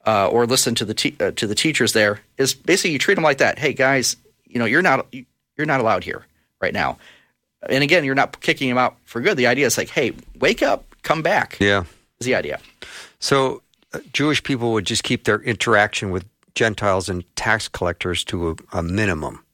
uh, 0.07 0.29
or 0.29 0.47
listen 0.47 0.75
to 0.77 0.85
the 0.85 0.95
te- 0.95 1.17
uh, 1.21 1.33
to 1.33 1.47
the 1.47 1.55
teachers, 1.55 1.93
there 1.93 2.21
is 2.39 2.55
basically 2.55 2.93
you 2.93 2.99
treat 2.99 3.15
them 3.15 3.25
like 3.25 3.39
that. 3.39 3.59
Hey, 3.59 3.75
guys, 3.75 4.17
you 4.47 4.59
know 4.59 4.65
you're 4.65 4.83
not 4.83 5.07
you're 5.57 5.67
not 5.67 5.81
allowed 5.81 6.05
here 6.05 6.25
right 6.61 6.73
now. 6.73 6.99
And 7.69 7.83
again, 7.83 8.05
you're 8.05 8.15
not 8.15 8.41
kicking 8.41 8.69
them 8.69 8.79
out 8.79 8.97
for 9.05 9.21
good. 9.21 9.37
The 9.37 9.47
idea 9.47 9.67
is 9.67 9.77
like, 9.77 9.89
hey, 9.91 10.13
wake 10.39 10.63
up, 10.63 10.85
come 11.03 11.23
back. 11.23 11.57
Yeah. 11.61 11.85
Is 12.21 12.27
the 12.27 12.35
idea. 12.35 12.61
So 13.21 13.63
uh, 13.93 14.01
Jewish 14.13 14.43
people 14.43 14.73
would 14.73 14.87
just 14.87 15.03
keep 15.03 15.25
their 15.25 15.41
interaction 15.43 16.11
with 16.11 16.25
Gentiles 16.55 17.09
and 17.09 17.25
tax 17.37 17.69
collectors 17.69 18.25
to 18.25 18.51
a, 18.51 18.79
a 18.79 18.83
minimum. 18.83 19.45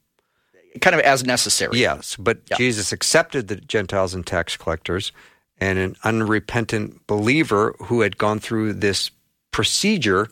Kind 0.81 0.95
of 0.95 1.01
as 1.01 1.23
necessary. 1.25 1.79
Yes, 1.79 2.15
but 2.17 2.39
Yeah. 2.51 2.57
Jesus 2.57 2.91
accepted 2.91 3.47
the 3.47 3.55
Gentiles 3.55 4.13
and 4.13 4.25
tax 4.25 4.57
collectors, 4.57 5.11
and 5.57 5.79
an 5.79 5.95
unrepentant 6.03 7.07
believer 7.07 7.75
who 7.83 8.01
had 8.01 8.17
gone 8.17 8.39
through 8.39 8.73
this 8.73 9.09
procedure, 9.51 10.27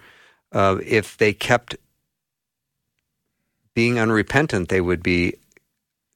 uh, 0.52 0.80
if 0.86 1.16
they 1.18 1.32
kept 1.32 1.78
being 3.74 3.98
unrepentant, 3.98 4.68
they 4.68 4.82
would 4.82 5.02
be 5.02 5.36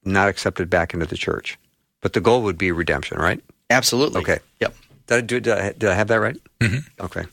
not 0.08 0.30
accepted 0.30 0.70
back 0.70 0.94
into 0.94 1.06
the 1.06 1.18
church. 1.18 1.58
But 2.02 2.14
the 2.14 2.22
goal 2.22 2.44
would 2.44 2.58
be 2.58 2.72
redemption, 2.72 3.18
right? 3.18 3.42
Absolutely. 3.70 4.22
Okay. 4.22 4.40
Yep. 4.60 4.76
Did 5.08 5.16
I, 5.18 5.22
do, 5.22 5.40
did 5.40 5.58
I, 5.58 5.72
did 5.74 5.90
I 5.90 5.94
have 5.96 6.08
that 6.10 6.20
right? 6.20 6.38
Mhm. 6.60 6.86
Okay. 7.00 7.24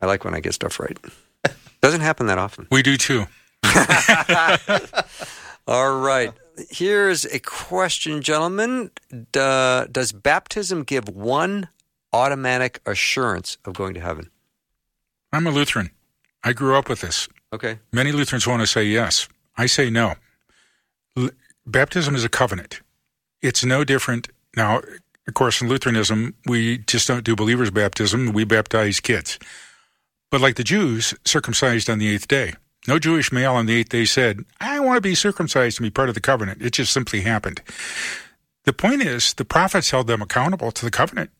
I 0.00 0.06
like 0.06 0.24
when 0.24 0.34
I 0.34 0.40
get 0.40 0.54
stuff 0.54 0.78
right. 0.80 0.96
Doesn't 1.80 2.00
happen 2.00 2.26
that 2.26 2.38
often. 2.38 2.66
We 2.70 2.82
do 2.82 2.96
too. 2.96 3.26
All 5.66 5.98
right. 5.98 6.32
Here's 6.70 7.24
a 7.26 7.38
question, 7.40 8.22
gentlemen. 8.22 8.90
D- 9.10 9.84
does 9.92 10.12
baptism 10.12 10.82
give 10.84 11.08
one 11.08 11.68
automatic 12.12 12.80
assurance 12.86 13.58
of 13.64 13.74
going 13.74 13.94
to 13.94 14.00
heaven? 14.00 14.30
I'm 15.32 15.46
a 15.46 15.50
Lutheran. 15.50 15.90
I 16.42 16.52
grew 16.52 16.76
up 16.76 16.88
with 16.88 17.00
this. 17.00 17.28
Okay. 17.52 17.78
Many 17.92 18.12
Lutherans 18.12 18.46
want 18.46 18.62
to 18.62 18.66
say 18.66 18.84
yes. 18.84 19.28
I 19.56 19.66
say 19.66 19.90
no. 19.90 20.14
Baptism 21.66 22.14
is 22.14 22.24
a 22.24 22.28
covenant. 22.28 22.80
It's 23.42 23.64
no 23.64 23.84
different. 23.84 24.28
Now, 24.56 24.80
of 25.26 25.34
course, 25.34 25.60
in 25.60 25.68
Lutheranism, 25.68 26.34
we 26.46 26.78
just 26.78 27.06
don't 27.06 27.24
do 27.24 27.36
believers' 27.36 27.70
baptism. 27.70 28.32
We 28.32 28.44
baptize 28.44 29.00
kids. 29.00 29.38
But 30.30 30.40
like 30.40 30.56
the 30.56 30.64
Jews, 30.64 31.14
circumcised 31.24 31.88
on 31.88 31.98
the 31.98 32.08
eighth 32.08 32.28
day. 32.28 32.54
No 32.86 32.98
Jewish 32.98 33.30
male 33.32 33.54
on 33.54 33.66
the 33.66 33.74
eighth 33.74 33.90
day 33.90 34.06
said, 34.06 34.44
I 34.60 34.80
want 34.80 34.96
to 34.96 35.00
be 35.02 35.14
circumcised 35.14 35.78
and 35.78 35.84
be 35.84 35.90
part 35.90 36.08
of 36.08 36.14
the 36.14 36.20
covenant. 36.20 36.62
It 36.62 36.72
just 36.72 36.92
simply 36.92 37.20
happened. 37.20 37.60
The 38.64 38.72
point 38.72 39.02
is, 39.02 39.34
the 39.34 39.44
prophets 39.44 39.90
held 39.90 40.06
them 40.06 40.22
accountable 40.22 40.72
to 40.72 40.84
the 40.84 40.90
covenant 40.90 41.30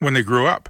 when 0.00 0.14
they 0.14 0.22
grew 0.22 0.46
up 0.46 0.68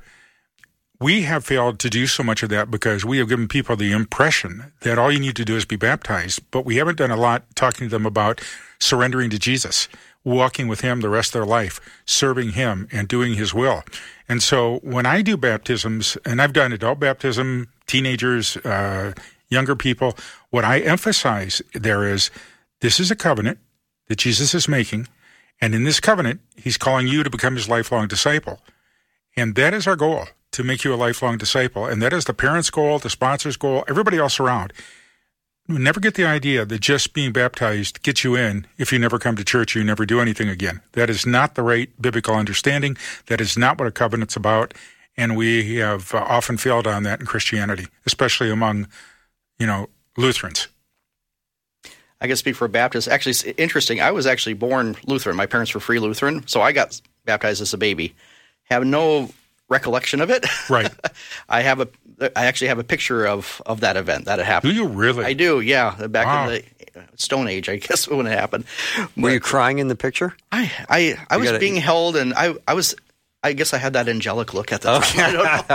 we 1.03 1.23
have 1.23 1.45
failed 1.45 1.81
to 1.81 1.91
do 1.91 2.07
so 2.07 2.23
much 2.23 2.45
of 2.45 2.49
that 2.51 2.71
because 2.71 3.05
we 3.05 3.19
have 3.19 3.29
given 3.29 3.49
people 3.49 3.75
the 3.75 3.91
impression 3.91 4.73
that 4.83 4.99
all 4.99 5.11
you 5.11 5.19
need 5.19 5.35
to 5.35 5.45
do 5.45 5.57
is 5.57 5.65
be 5.65 5.75
baptized, 5.75 6.41
but 6.53 6.65
we 6.65 6.77
haven't 6.77 6.99
done 6.99 7.11
a 7.11 7.17
lot 7.17 7.45
talking 7.57 7.89
to 7.89 7.91
them 7.91 8.07
about 8.07 8.41
surrendering 8.79 9.29
to 9.31 9.39
Jesus, 9.39 9.89
walking 10.23 10.69
with 10.69 10.81
Him 10.81 11.01
the 11.01 11.09
rest 11.09 11.31
of 11.31 11.33
their 11.41 11.47
life, 11.47 11.81
serving 12.07 12.51
Him, 12.51 12.87
and 12.93 13.09
doing 13.09 13.35
His 13.35 13.53
will. 13.53 13.83
And 14.29 14.41
so 14.41 14.79
when 14.85 15.05
I 15.05 15.23
do 15.23 15.37
baptisms, 15.37 16.17
and 16.25 16.41
I've 16.41 16.53
done 16.53 16.73
adult 16.73 17.01
baptism, 17.01 17.69
teenagers, 17.89 18.57
uh, 18.59 19.13
younger 19.49 19.75
people, 19.75 20.17
what 20.51 20.65
I 20.65 20.79
emphasize 20.79 21.61
there 21.75 22.05
is 22.05 22.31
this 22.81 23.01
is 23.01 23.11
a 23.11 23.17
covenant 23.17 23.59
that 24.07 24.19
Jesus 24.19 24.55
is 24.55 24.69
making. 24.69 25.09
And 25.61 25.75
in 25.75 25.83
this 25.83 25.99
covenant, 25.99 26.41
He's 26.57 26.77
calling 26.77 27.09
you 27.09 27.25
to 27.25 27.31
become 27.31 27.57
His 27.57 27.69
lifelong 27.69 28.07
disciple. 28.07 28.61
And 29.37 29.57
that 29.57 29.75
is 29.75 29.89
our 29.89 29.97
goal 29.97 30.27
to 30.53 30.63
make 30.63 30.85
you 30.85 30.95
a 30.95 30.97
lifelong 30.97 31.39
disciple. 31.39 31.87
And 31.87 32.01
that 32.03 32.13
is 32.13 32.27
the 32.27 32.35
parents' 32.35 32.71
goal, 32.71 32.99
the 32.99 33.11
sponsor's 33.11 33.57
goal, 33.57 33.85
everybody 33.89 34.19
else 34.19 34.39
around. 34.39 34.73
You 35.69 35.79
never 35.79 36.01
get 36.01 36.15
the 36.15 36.25
idea 36.25 36.65
that 36.65 36.81
just 36.81 37.15
being 37.15 37.33
baptized 37.33 38.03
gets 38.03 38.25
you 38.25 38.35
in. 38.35 38.67
If 38.79 38.93
you 38.93 38.99
never 38.99 39.19
come 39.19 39.37
to 39.37 39.45
church, 39.45 39.75
you 39.75 39.85
never 39.85 40.05
do 40.05 40.21
anything 40.21 40.49
again. 40.49 40.81
That 40.93 41.09
is 41.09 41.25
not 41.25 41.55
the 41.55 41.63
right 41.63 41.91
biblical 42.01 42.35
understanding. 42.35 42.97
That 43.27 43.41
is 43.41 43.57
not 43.57 43.79
what 43.79 43.89
a 43.89 43.93
covenant's 43.93 44.37
about. 44.37 44.75
And 45.17 45.37
we 45.37 45.77
have 45.77 46.15
uh, 46.15 46.19
often 46.19 46.57
failed 46.57 46.87
on 46.87 47.05
that 47.05 47.21
in 47.21 47.27
Christianity, 47.27 47.87
especially 48.07 48.51
among, 48.51 48.89
you 49.59 49.67
know, 49.67 49.89
Lutherans. 50.17 50.69
I 52.21 52.27
can 52.27 52.37
speak 52.37 52.57
for 52.57 52.69
Baptists. 52.69 53.09
Actually, 53.09 53.31
it's 53.31 53.45
interesting. 53.45 54.01
I 54.01 54.11
was 54.11 54.27
actually 54.27 54.55
born 54.55 54.97
Lutheran. 55.07 55.37
My 55.37 55.47
parents 55.47 55.75
were 55.75 55.81
free 55.81 55.99
Lutheran, 55.99 56.47
so 56.47 56.61
I 56.61 56.73
got 56.73 57.01
baptized 57.25 57.61
as 57.63 57.75
a 57.75 57.79
baby. 57.79 58.15
Have 58.65 58.85
no 58.85 59.31
recollection 59.73 60.21
of 60.21 60.31
it. 60.31 60.45
Right. 60.71 60.91
I 61.49 61.63
have 61.63 61.81
a. 61.81 61.89
I 62.37 62.47
actually 62.47 62.69
have 62.69 62.79
a 62.79 62.85
picture 62.85 63.27
of 63.27 63.61
of 63.67 63.81
that 63.81 63.97
event 63.97 64.27
that 64.27 64.39
had 64.39 64.47
happened. 64.47 64.73
Do 64.75 64.77
you 64.81 64.87
really? 64.87 65.25
I 65.25 65.33
do. 65.33 65.61
Yeah, 65.61 66.07
back 66.07 66.27
Wow. 66.27 66.49
in 66.51 66.63
the 66.95 67.01
uh, 67.01 67.05
Stone 67.17 67.49
Age, 67.49 67.69
I 67.69 67.77
guess 67.87 68.07
when 68.07 68.27
it 68.27 68.39
happened. 68.39 68.65
Were 69.17 69.31
you 69.31 69.41
crying 69.41 69.79
in 69.79 69.89
the 69.89 69.97
picture? 69.97 70.37
I 70.53 70.71
I, 70.89 71.17
I 71.31 71.37
was 71.39 71.47
gotta- 71.49 71.59
being 71.59 71.77
held, 71.77 72.17
and 72.17 72.35
I 72.35 72.55
I 72.69 72.75
was. 72.75 72.95
I 73.45 73.55
guess 73.55 73.75
I 73.75 73.79
had 73.79 73.95
that 73.95 74.09
angelic 74.09 74.55
look 74.55 74.71
at 74.73 74.83
the 74.83 74.99
time. 75.01 75.03
I 75.19 75.33
don't 75.33 75.69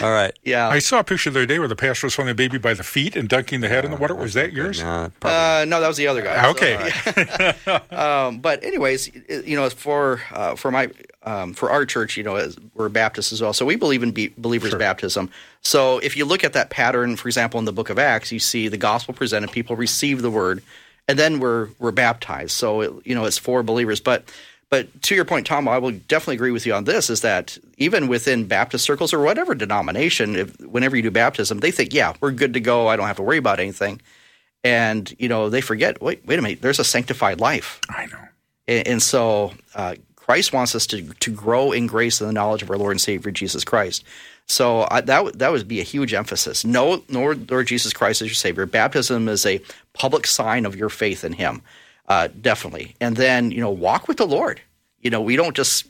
know. 0.00 0.04
All 0.06 0.12
right. 0.12 0.36
Yeah. 0.42 0.68
I 0.68 0.80
saw 0.80 0.98
a 0.98 1.04
picture 1.04 1.30
the 1.30 1.38
other 1.38 1.46
day 1.46 1.60
where 1.60 1.68
the 1.68 1.76
pastor 1.76 2.06
was 2.08 2.16
holding 2.16 2.34
the 2.34 2.36
baby 2.36 2.58
by 2.58 2.74
the 2.74 2.82
feet 2.82 3.14
and 3.14 3.28
dunking 3.28 3.60
the 3.60 3.68
head 3.68 3.84
in 3.84 3.92
the 3.92 3.96
water. 3.96 4.14
Was 4.16 4.34
that 4.34 4.52
yours? 4.52 4.82
Nah, 4.82 5.10
Uh, 5.22 5.64
no, 5.68 5.80
that 5.80 5.86
was 5.86 5.96
the 5.98 6.08
other 6.08 6.20
guy. 6.22 6.42
So, 6.42 6.50
Okay. 6.50 7.52
um, 7.94 8.38
but 8.40 8.64
anyways, 8.64 9.10
you 9.46 9.54
know, 9.56 9.70
for 9.70 10.20
uh, 10.32 10.56
for 10.56 10.72
my 10.72 10.90
um, 11.22 11.54
for 11.54 11.70
our 11.70 11.86
church, 11.86 12.16
you 12.16 12.24
know, 12.24 12.34
as 12.36 12.56
we're 12.74 12.88
Baptists 12.88 13.32
as 13.32 13.40
well, 13.40 13.52
so 13.52 13.64
we 13.64 13.76
believe 13.76 14.02
in 14.02 14.10
be- 14.10 14.32
believers' 14.36 14.74
baptism. 14.74 15.30
So 15.60 15.98
if 15.98 16.16
you 16.16 16.24
look 16.24 16.42
at 16.44 16.54
that 16.54 16.70
pattern, 16.70 17.14
for 17.16 17.28
example, 17.28 17.58
in 17.60 17.66
the 17.66 17.72
Book 17.72 17.88
of 17.90 17.98
Acts, 18.00 18.32
you 18.32 18.38
see 18.40 18.66
the 18.68 18.76
gospel 18.76 19.14
presented, 19.14 19.50
people 19.52 19.76
receive 19.76 20.22
the 20.22 20.30
word, 20.30 20.60
and 21.08 21.16
then 21.18 21.38
we're 21.38 21.68
we're 21.78 21.92
baptized. 21.92 22.50
So 22.52 22.80
it, 22.80 22.92
you 23.04 23.14
know, 23.14 23.26
it's 23.26 23.38
for 23.38 23.62
believers, 23.62 24.00
but. 24.00 24.24
But 24.70 25.02
to 25.02 25.14
your 25.14 25.24
point, 25.24 25.46
Tom, 25.46 25.68
I 25.68 25.78
will 25.78 25.92
definitely 25.92 26.34
agree 26.36 26.50
with 26.50 26.66
you 26.66 26.74
on 26.74 26.84
this. 26.84 27.08
Is 27.10 27.20
that 27.20 27.56
even 27.78 28.08
within 28.08 28.46
Baptist 28.46 28.84
circles 28.84 29.12
or 29.14 29.20
whatever 29.20 29.54
denomination, 29.54 30.36
if, 30.36 30.60
whenever 30.60 30.96
you 30.96 31.02
do 31.02 31.10
baptism, 31.10 31.60
they 31.60 31.70
think, 31.70 31.94
"Yeah, 31.94 32.14
we're 32.20 32.32
good 32.32 32.54
to 32.54 32.60
go. 32.60 32.88
I 32.88 32.96
don't 32.96 33.06
have 33.06 33.16
to 33.16 33.22
worry 33.22 33.38
about 33.38 33.60
anything." 33.60 34.00
and 34.64 35.14
you 35.18 35.28
know 35.28 35.48
they 35.50 35.60
forget 35.60 36.00
wait 36.02 36.24
wait 36.26 36.38
a 36.38 36.42
minute 36.42 36.62
there's 36.62 36.78
a 36.78 36.84
sanctified 36.84 37.40
life 37.40 37.80
I 37.90 38.06
know. 38.06 38.18
and, 38.66 38.88
and 38.88 39.02
so 39.02 39.52
uh, 39.74 39.94
christ 40.16 40.52
wants 40.52 40.74
us 40.74 40.86
to 40.88 41.02
to 41.20 41.30
grow 41.30 41.72
in 41.72 41.86
grace 41.86 42.20
and 42.20 42.28
the 42.28 42.32
knowledge 42.32 42.62
of 42.62 42.70
our 42.70 42.78
lord 42.78 42.92
and 42.92 43.00
savior 43.00 43.30
jesus 43.30 43.64
christ 43.64 44.02
So 44.46 44.88
I, 44.90 45.02
that 45.02 45.24
would- 45.24 45.38
that 45.38 45.52
would 45.52 45.68
be 45.68 45.80
a 45.80 45.84
huge 45.84 46.14
emphasis. 46.14 46.64
Know 46.64 47.02
Lord, 47.08 47.50
Lord 47.50 47.66
Jesus 47.66 47.92
Christ 47.92 48.22
is 48.22 48.28
your 48.28 48.34
Savior. 48.36 48.64
Baptism 48.66 49.28
is 49.28 49.44
a 49.44 49.60
public 49.92 50.26
sign 50.26 50.64
of 50.66 50.76
your 50.76 50.88
faith 50.88 51.24
in 51.24 51.32
Him, 51.34 51.62
uh, 52.08 52.28
definitely. 52.40 52.94
And 53.00 53.16
then 53.16 53.50
you 53.50 53.60
know 53.60 53.70
walk 53.70 54.08
with 54.08 54.16
the 54.16 54.26
Lord. 54.26 54.60
You 55.00 55.10
know 55.10 55.20
we 55.20 55.36
don't 55.36 55.56
just 55.56 55.86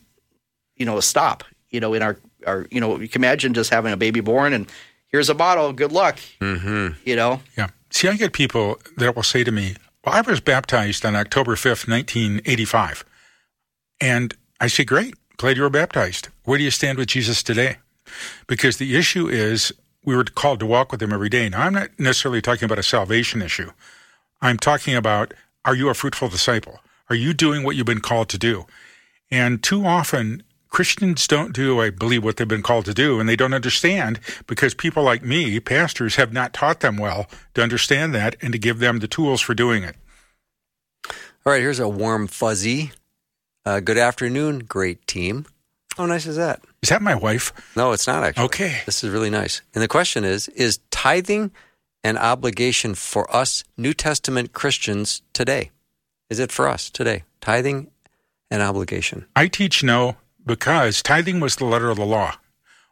you 0.77 0.87
know 0.87 1.01
stop. 1.01 1.45
You 1.71 1.81
know 1.81 1.95
in 1.95 2.03
our 2.03 2.17
our 2.47 2.67
you 2.71 2.81
know 2.81 2.99
you 2.99 3.09
can 3.09 3.23
imagine 3.23 3.55
just 3.55 3.71
having 3.71 3.93
a 3.93 3.97
baby 3.97 4.21
born 4.21 4.53
and 4.53 4.71
here's 5.09 5.29
a 5.29 5.35
bottle. 5.35 5.73
Good 5.73 5.93
luck. 5.93 6.19
Mm-hmm. 6.41 6.99
You 7.05 7.17
know 7.17 7.41
Yeah. 7.57 7.69
See, 7.91 8.09
I 8.09 8.17
get 8.17 8.33
people 8.33 8.79
that 8.97 9.17
will 9.17 9.23
say 9.23 9.45
to 9.45 9.53
me, 9.53 9.77
Well, 10.05 10.15
I 10.15 10.21
was 10.21 10.41
baptized 10.41 11.07
on 11.07 11.17
October 11.17 11.55
5th, 11.55 11.89
1985. 11.89 13.05
And 14.01 14.35
I 14.61 14.67
say, 14.67 14.85
Great. 14.85 15.15
Glad 15.37 15.57
you 15.57 15.63
were 15.63 15.71
baptized. 15.71 16.29
Where 16.45 16.59
do 16.59 16.65
you 16.65 16.71
stand 16.71 16.99
with 16.99 17.09
Jesus 17.09 17.43
today? 17.43 17.77
Because 18.47 18.77
the 18.79 18.97
issue 18.97 19.29
is 19.29 19.73
we 20.05 20.17
were 20.17 20.25
called 20.25 20.61
to 20.61 20.67
walk 20.67 20.93
with 20.93 21.03
him 21.03 21.13
every 21.13 21.29
day. 21.29 21.49
Now, 21.49 21.63
I'm 21.63 21.75
not 21.75 21.99
necessarily 21.99 22.41
talking 22.41 22.65
about 22.65 22.79
a 22.79 22.83
salvation 22.83 23.43
issue. 23.43 23.71
I'm 24.41 24.57
talking 24.57 24.95
about 24.95 25.35
are 25.67 25.75
you 25.75 25.89
a 25.89 25.95
fruitful 25.95 26.29
disciple? 26.29 26.81
Are 27.11 27.17
you 27.17 27.35
doing 27.35 27.65
what 27.65 27.77
you've 27.77 27.87
been 27.87 28.01
called 28.01 28.29
to 28.31 28.39
do? 28.39 28.67
And 29.31 29.63
too 29.63 29.85
often, 29.85 30.45
Christians 30.69 31.27
don't 31.27 31.53
do, 31.53 31.81
I 31.81 31.91
believe, 31.91 32.23
what 32.23 32.37
they've 32.37 32.47
been 32.47 32.63
called 32.63 32.85
to 32.85 32.95
do, 32.95 33.19
and 33.19 33.29
they 33.29 33.37
don't 33.37 33.53
understand 33.53 34.21
because 34.47 34.75
people 34.75 35.03
like 35.03 35.25
me, 35.25 35.59
pastors, 35.59 36.17
have 36.17 36.33
not 36.33 36.53
taught 36.53 36.81
them 36.81 36.97
well 36.97 37.27
to 37.55 37.63
understand 37.63 38.15
that 38.15 38.37
and 38.41 38.53
to 38.53 38.59
give 38.59 38.79
them 38.79 39.01
the 39.01 39.09
tools 39.09 39.41
for 39.41 39.55
doing 39.55 39.83
it. 39.83 39.97
All 41.45 41.53
right, 41.53 41.61
here's 41.61 41.81
a 41.81 41.89
warm 41.89 42.29
fuzzy. 42.29 42.93
Uh, 43.65 43.81
good 43.81 43.99
afternoon, 43.99 44.61
great 44.61 45.07
team. 45.07 45.47
How 45.97 46.07
nice 46.07 46.27
is 46.27 46.37
that? 46.37 46.63
Is 46.83 46.91
that 46.91 47.03
my 47.03 47.15
wife? 47.15 47.53
No, 47.75 47.93
it's 47.93 48.07
not 48.07 48.23
actually. 48.23 48.45
Okay. 48.45 48.83
This 48.87 49.03
is 49.03 49.11
really 49.11 49.31
nice. 49.31 49.63
And 49.75 49.83
the 49.83 49.89
question 49.89 50.25
is 50.25 50.49
Is 50.49 50.79
tithing 50.91 51.51
an 52.05 52.17
obligation 52.17 52.95
for 52.95 53.35
us 53.35 53.65
New 53.77 53.95
Testament 53.95 54.53
Christians 54.53 55.23
today? 55.33 55.71
Is 56.31 56.39
it 56.39 56.53
for 56.53 56.69
us 56.69 56.91
today? 56.91 57.25
Tithing 57.41 57.91
an 58.51 58.61
obligation. 58.61 59.27
I 59.35 59.49
teach 59.49 59.83
no 59.83 60.17
because 60.45 61.03
tithing 61.03 61.41
was 61.41 61.57
the 61.57 61.65
letter 61.65 61.91
of 61.91 61.97
the 61.97 62.07
law. 62.07 62.35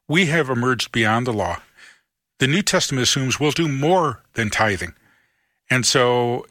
We 0.08 0.26
have 0.26 0.50
emerged 0.50 0.92
beyond 0.92 1.26
the 1.26 1.32
law. 1.32 1.60
The 2.38 2.46
New 2.46 2.62
Testament 2.62 3.04
assumes 3.04 3.38
we'll 3.38 3.52
do 3.52 3.68
more 3.68 4.22
than 4.34 4.50
tithing. 4.50 4.94
And 5.70 5.86
so 5.86 6.46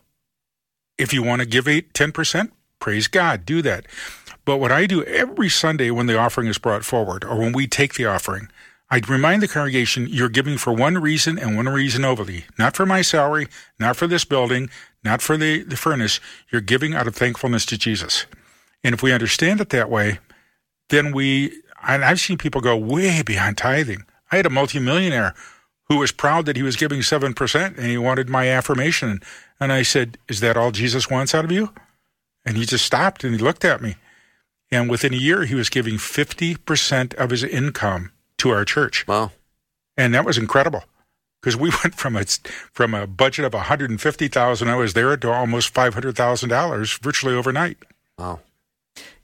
if 0.97 1.13
you 1.13 1.23
want 1.23 1.41
to 1.41 1.45
give 1.45 1.67
eight, 1.67 1.93
10%, 1.93 2.51
praise 2.79 3.07
God, 3.07 3.45
do 3.45 3.61
that. 3.61 3.85
But 4.45 4.57
what 4.57 4.71
I 4.71 4.85
do 4.85 5.03
every 5.03 5.49
Sunday 5.49 5.91
when 5.91 6.07
the 6.07 6.17
offering 6.17 6.47
is 6.47 6.57
brought 6.57 6.85
forward 6.85 7.23
or 7.23 7.37
when 7.37 7.53
we 7.53 7.67
take 7.67 7.93
the 7.93 8.05
offering, 8.05 8.49
I 8.93 9.01
remind 9.07 9.41
the 9.41 9.47
congregation 9.47 10.05
you're 10.07 10.29
giving 10.29 10.55
for 10.55 10.71
one 10.71 10.99
reason 10.99 11.39
and 11.39 11.57
one 11.57 11.67
reason 11.67 12.05
only. 12.05 12.45
Not 12.59 12.75
for 12.75 12.85
my 12.85 13.01
salary, 13.01 13.47
not 13.79 13.95
for 13.95 14.05
this 14.05 14.23
building, 14.23 14.69
not 15.03 15.19
for 15.19 15.35
the, 15.35 15.63
the 15.63 15.75
furnace. 15.75 16.19
You're 16.51 16.61
giving 16.61 16.93
out 16.93 17.07
of 17.07 17.15
thankfulness 17.15 17.65
to 17.67 17.77
Jesus. 17.79 18.27
And 18.83 18.93
if 18.93 19.01
we 19.01 19.11
understand 19.11 19.61
it 19.61 19.69
that 19.69 19.89
way, 19.89 20.19
then 20.89 21.11
we, 21.11 21.59
and 21.81 22.05
I've 22.05 22.19
seen 22.19 22.37
people 22.37 22.61
go 22.61 22.77
way 22.77 23.23
beyond 23.23 23.57
tithing. 23.57 24.05
I 24.31 24.35
had 24.35 24.45
a 24.45 24.51
multimillionaire 24.51 25.33
who 25.89 25.97
was 25.97 26.11
proud 26.11 26.45
that 26.45 26.55
he 26.55 26.61
was 26.61 26.75
giving 26.75 26.99
7% 26.99 27.75
and 27.75 27.87
he 27.87 27.97
wanted 27.97 28.29
my 28.29 28.47
affirmation. 28.47 29.21
And 29.59 29.73
I 29.73 29.81
said, 29.81 30.19
Is 30.29 30.39
that 30.41 30.55
all 30.55 30.69
Jesus 30.69 31.09
wants 31.09 31.33
out 31.33 31.45
of 31.45 31.51
you? 31.51 31.73
And 32.45 32.57
he 32.57 32.65
just 32.67 32.85
stopped 32.85 33.23
and 33.23 33.33
he 33.33 33.41
looked 33.41 33.65
at 33.65 33.81
me. 33.81 33.95
And 34.69 34.87
within 34.87 35.15
a 35.15 35.17
year, 35.17 35.45
he 35.45 35.55
was 35.55 35.69
giving 35.69 35.95
50% 35.95 37.15
of 37.15 37.31
his 37.31 37.43
income 37.43 38.11
to 38.43 38.49
our 38.49 38.65
church. 38.65 39.07
Wow. 39.07 39.31
And 39.95 40.13
that 40.13 40.25
was 40.25 40.37
incredible 40.37 40.83
because 41.41 41.55
we 41.55 41.69
went 41.83 41.95
from 41.95 42.15
a, 42.17 42.25
from 42.73 42.93
a 42.93 43.07
budget 43.07 43.45
of 43.45 43.53
150000 43.53 44.67
I 44.67 44.75
was 44.75 44.93
there 44.93 45.15
to 45.15 45.31
almost 45.31 45.73
$500,000 45.73 46.99
virtually 47.01 47.35
overnight. 47.35 47.77
Wow. 48.17 48.41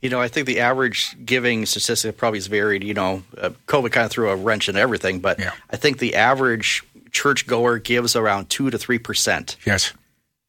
You 0.00 0.08
know, 0.08 0.20
I 0.20 0.28
think 0.28 0.46
the 0.46 0.58
average 0.60 1.14
giving 1.24 1.66
statistic 1.66 2.16
probably 2.16 2.38
is 2.38 2.46
varied. 2.46 2.82
You 2.82 2.94
know, 2.94 3.22
uh, 3.38 3.50
COVID 3.66 3.92
kind 3.92 4.06
of 4.06 4.10
threw 4.10 4.30
a 4.30 4.36
wrench 4.36 4.68
in 4.68 4.76
everything, 4.76 5.20
but 5.20 5.38
Yeah. 5.38 5.52
I 5.70 5.76
think 5.76 5.98
the 5.98 6.16
average 6.16 6.82
churchgoer 7.12 7.78
gives 7.78 8.16
around 8.16 8.48
two 8.48 8.70
to 8.70 8.78
three 8.78 8.98
percent. 8.98 9.56
Yes. 9.66 9.92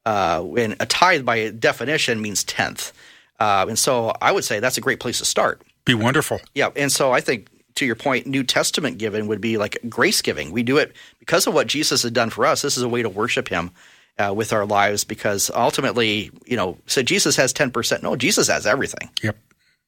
Uh, 0.06 0.44
and 0.58 0.76
a 0.80 0.86
tithe, 0.88 1.26
by 1.26 1.50
definition, 1.50 2.22
means 2.22 2.44
tenth. 2.44 2.94
Uh, 3.40 3.66
and 3.68 3.78
so, 3.78 4.14
I 4.22 4.32
would 4.32 4.44
say 4.44 4.60
that's 4.60 4.78
a 4.78 4.82
great 4.82 5.00
place 5.00 5.20
to 5.20 5.26
start. 5.26 5.62
Be 5.86 5.94
wonderful. 5.94 6.40
Yeah, 6.56 6.70
and 6.76 6.92
so 6.92 7.12
I 7.12 7.22
think 7.22 7.48
to 7.76 7.86
your 7.86 7.96
point, 7.96 8.28
New 8.28 8.44
Testament 8.44 8.98
giving 8.98 9.28
would 9.28 9.42
be 9.42 9.58
like 9.58 9.78
grace 9.90 10.22
giving. 10.22 10.52
We 10.52 10.64
do 10.64 10.78
it 10.78 10.96
because 11.20 11.48
of 11.48 11.54
what 11.54 11.68
Jesus 11.68 12.04
has 12.04 12.12
done 12.12 12.30
for 12.30 12.46
us. 12.46 12.62
This 12.62 12.78
is 12.78 12.84
a 12.84 12.90
way 12.90 13.02
to 13.02 13.10
worship 13.10 13.48
Him 13.48 13.72
uh, 14.18 14.34
with 14.34 14.54
our 14.54 14.66
lives 14.66 15.04
because 15.04 15.50
ultimately, 15.54 16.32
you 16.46 16.58
know, 16.58 16.78
so 16.86 17.02
Jesus 17.02 17.36
has 17.36 17.54
ten 17.54 17.72
percent. 17.72 18.04
No, 18.04 18.16
Jesus 18.16 18.48
has 18.48 18.66
everything. 18.66 19.10
Yep. 19.24 19.38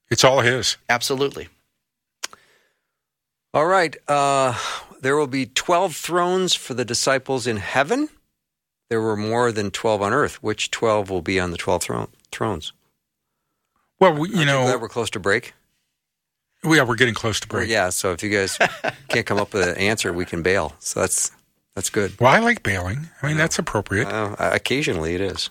It's 0.09 0.23
all 0.23 0.41
his. 0.41 0.77
Absolutely. 0.89 1.47
All 3.53 3.65
right. 3.65 3.95
Uh, 4.07 4.57
there 5.01 5.15
will 5.15 5.27
be 5.27 5.45
12 5.45 5.95
thrones 5.95 6.53
for 6.53 6.73
the 6.73 6.85
disciples 6.85 7.47
in 7.47 7.57
heaven. 7.57 8.09
There 8.89 9.01
were 9.01 9.17
more 9.17 9.51
than 9.51 9.71
12 9.71 10.01
on 10.01 10.13
earth. 10.13 10.41
Which 10.43 10.71
12 10.71 11.09
will 11.09 11.21
be 11.21 11.39
on 11.39 11.51
the 11.51 11.57
12 11.57 11.83
thro- 11.83 12.09
thrones? 12.31 12.73
Well, 13.99 14.13
we, 14.13 14.29
you 14.29 14.35
Aren't 14.35 14.47
know, 14.47 14.63
glad 14.63 14.81
we're 14.81 14.89
close 14.89 15.09
to 15.11 15.19
break. 15.19 15.53
We, 16.63 16.77
yeah, 16.77 16.83
we're 16.83 16.95
getting 16.95 17.13
close 17.13 17.39
to 17.41 17.47
break. 17.47 17.69
yeah. 17.69 17.89
So 17.89 18.11
if 18.11 18.23
you 18.23 18.29
guys 18.29 18.57
can't 19.09 19.25
come 19.25 19.37
up 19.37 19.53
with 19.53 19.67
an 19.67 19.77
answer, 19.77 20.13
we 20.13 20.25
can 20.25 20.41
bail. 20.41 20.73
So 20.79 20.99
that's 21.01 21.31
that's 21.75 21.89
good. 21.89 22.19
Well, 22.19 22.31
I 22.31 22.39
like 22.39 22.63
bailing. 22.63 23.09
I 23.21 23.27
mean, 23.27 23.37
that's 23.37 23.57
appropriate. 23.57 24.07
Uh, 24.07 24.35
occasionally, 24.39 25.15
it 25.15 25.21
is. 25.21 25.49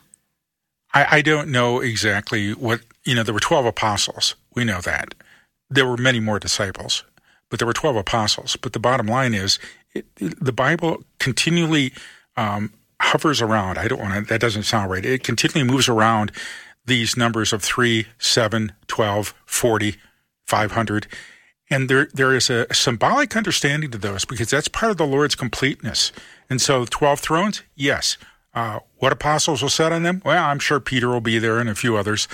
I, 0.94 1.18
I 1.18 1.22
don't 1.22 1.48
know 1.48 1.80
exactly 1.80 2.52
what, 2.52 2.80
you 3.04 3.14
know, 3.14 3.22
there 3.22 3.34
were 3.34 3.40
12 3.40 3.66
apostles. 3.66 4.36
We 4.54 4.64
know 4.64 4.80
that. 4.82 5.14
There 5.68 5.86
were 5.86 5.96
many 5.96 6.20
more 6.20 6.38
disciples, 6.38 7.02
but 7.48 7.58
there 7.58 7.66
were 7.66 7.72
12 7.72 7.96
apostles. 7.96 8.56
But 8.56 8.72
the 8.72 8.78
bottom 8.78 9.06
line 9.06 9.34
is 9.34 9.58
it, 9.94 10.06
the 10.16 10.52
Bible 10.52 11.02
continually 11.18 11.92
um, 12.36 12.72
hovers 13.00 13.42
around. 13.42 13.78
I 13.78 13.88
don't 13.88 14.00
want 14.00 14.14
to, 14.14 14.20
that 14.32 14.40
doesn't 14.40 14.64
sound 14.64 14.90
right. 14.90 15.04
It 15.04 15.24
continually 15.24 15.68
moves 15.68 15.88
around 15.88 16.30
these 16.84 17.16
numbers 17.16 17.52
of 17.52 17.62
3, 17.62 18.06
7, 18.18 18.72
12, 18.86 19.34
40, 19.46 19.96
500. 20.52 21.06
And 21.70 21.88
there, 21.88 22.08
there 22.12 22.34
is 22.34 22.50
a 22.50 22.66
symbolic 22.74 23.34
understanding 23.34 23.90
to 23.92 23.96
those 23.96 24.26
because 24.26 24.50
that's 24.50 24.68
part 24.68 24.92
of 24.92 24.98
the 24.98 25.06
Lord's 25.06 25.34
completeness. 25.34 26.12
And 26.50 26.60
so, 26.60 26.84
12 26.84 27.20
thrones, 27.20 27.62
yes. 27.74 28.18
Uh, 28.52 28.80
what 28.98 29.12
apostles 29.12 29.62
will 29.62 29.70
sit 29.70 29.92
on 29.92 30.02
them? 30.02 30.20
Well, 30.26 30.44
I'm 30.44 30.58
sure 30.58 30.78
Peter 30.78 31.08
will 31.08 31.22
be 31.22 31.38
there 31.38 31.58
and 31.58 31.70
a 31.70 31.74
few 31.74 31.96
others. 31.96 32.28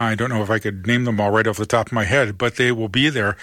I 0.00 0.14
don't 0.14 0.30
know 0.30 0.42
if 0.42 0.48
I 0.48 0.58
could 0.58 0.86
name 0.86 1.04
them 1.04 1.20
all 1.20 1.30
right 1.30 1.46
off 1.46 1.58
the 1.58 1.66
top 1.66 1.88
of 1.88 1.92
my 1.92 2.04
head, 2.04 2.38
but 2.38 2.56
they 2.56 2.72
will 2.72 2.88
be 2.88 3.10
there 3.10 3.36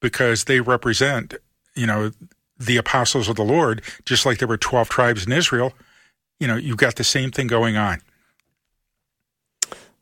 because 0.00 0.44
they 0.44 0.60
represent, 0.60 1.32
you 1.74 1.86
know, 1.86 2.10
the 2.58 2.76
apostles 2.76 3.30
of 3.30 3.36
the 3.36 3.44
Lord, 3.44 3.80
just 4.04 4.26
like 4.26 4.38
there 4.38 4.48
were 4.48 4.58
12 4.58 4.90
tribes 4.90 5.24
in 5.24 5.32
Israel. 5.32 5.72
You 6.38 6.48
know, 6.48 6.56
you've 6.56 6.76
got 6.76 6.96
the 6.96 7.04
same 7.04 7.30
thing 7.30 7.46
going 7.46 7.78
on. 7.78 8.02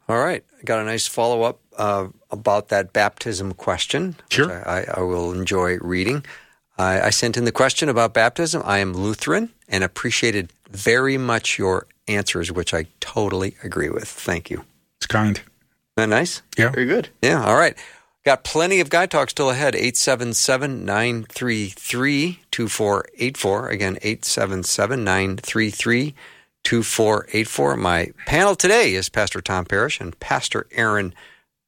All 0.09 0.18
right. 0.18 0.45
Got 0.64 0.81
a 0.81 0.85
nice 0.85 1.07
follow 1.07 1.43
up 1.43 1.61
uh, 1.76 2.09
about 2.31 2.68
that 2.68 2.93
baptism 2.93 3.55
question. 3.55 4.16
which 4.24 4.35
Sure. 4.35 4.68
I, 4.68 4.85
I 4.95 5.01
will 5.01 5.33
enjoy 5.33 5.79
reading. 5.79 6.24
I, 6.79 7.01
I 7.03 7.11
sent 7.11 7.37
in 7.37 7.45
the 7.45 7.53
question 7.53 7.89
about 7.89 8.14
baptism. 8.14 8.62
I 8.64 8.79
am 8.79 8.93
Lutheran 8.95 9.51
and 9.68 9.83
appreciated 9.83 10.53
very 10.70 11.18
much 11.18 11.59
your 11.59 11.87
answers, 12.07 12.53
which 12.53 12.72
I 12.72 12.87
totally 13.01 13.57
agree 13.62 13.91
with. 13.91 14.09
Thank 14.09 14.51
you. 14.51 14.64
It's 14.99 15.07
kind. 15.07 15.37
Isn't 15.37 15.47
that 15.97 16.09
nice? 16.09 16.43
Yeah. 16.57 16.70
Very 16.70 16.87
good. 16.87 17.09
Yeah. 17.22 17.45
All 17.45 17.57
right. 17.57 17.76
Got 18.24 18.45
plenty 18.45 18.81
of 18.81 18.91
Guy 18.91 19.07
Talk 19.07 19.31
still 19.31 19.51
ahead. 19.51 19.74
877 19.74 20.85
933 20.85 22.41
2484. 22.51 23.68
Again, 23.68 23.99
877 24.03 25.05
933 25.05 26.14
2484. 26.62 27.76
My 27.76 28.11
panel 28.26 28.55
today 28.55 28.95
is 28.95 29.09
Pastor 29.09 29.41
Tom 29.41 29.64
Parrish 29.64 30.01
and 30.01 30.18
Pastor 30.20 30.66
Aaron 30.72 31.14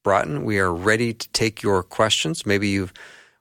Braaten. 0.04 0.44
We 0.44 0.58
are 0.58 0.72
ready 0.72 1.12
to 1.12 1.28
take 1.30 1.62
your 1.62 1.82
questions. 1.82 2.46
Maybe 2.46 2.68
you 2.68 2.90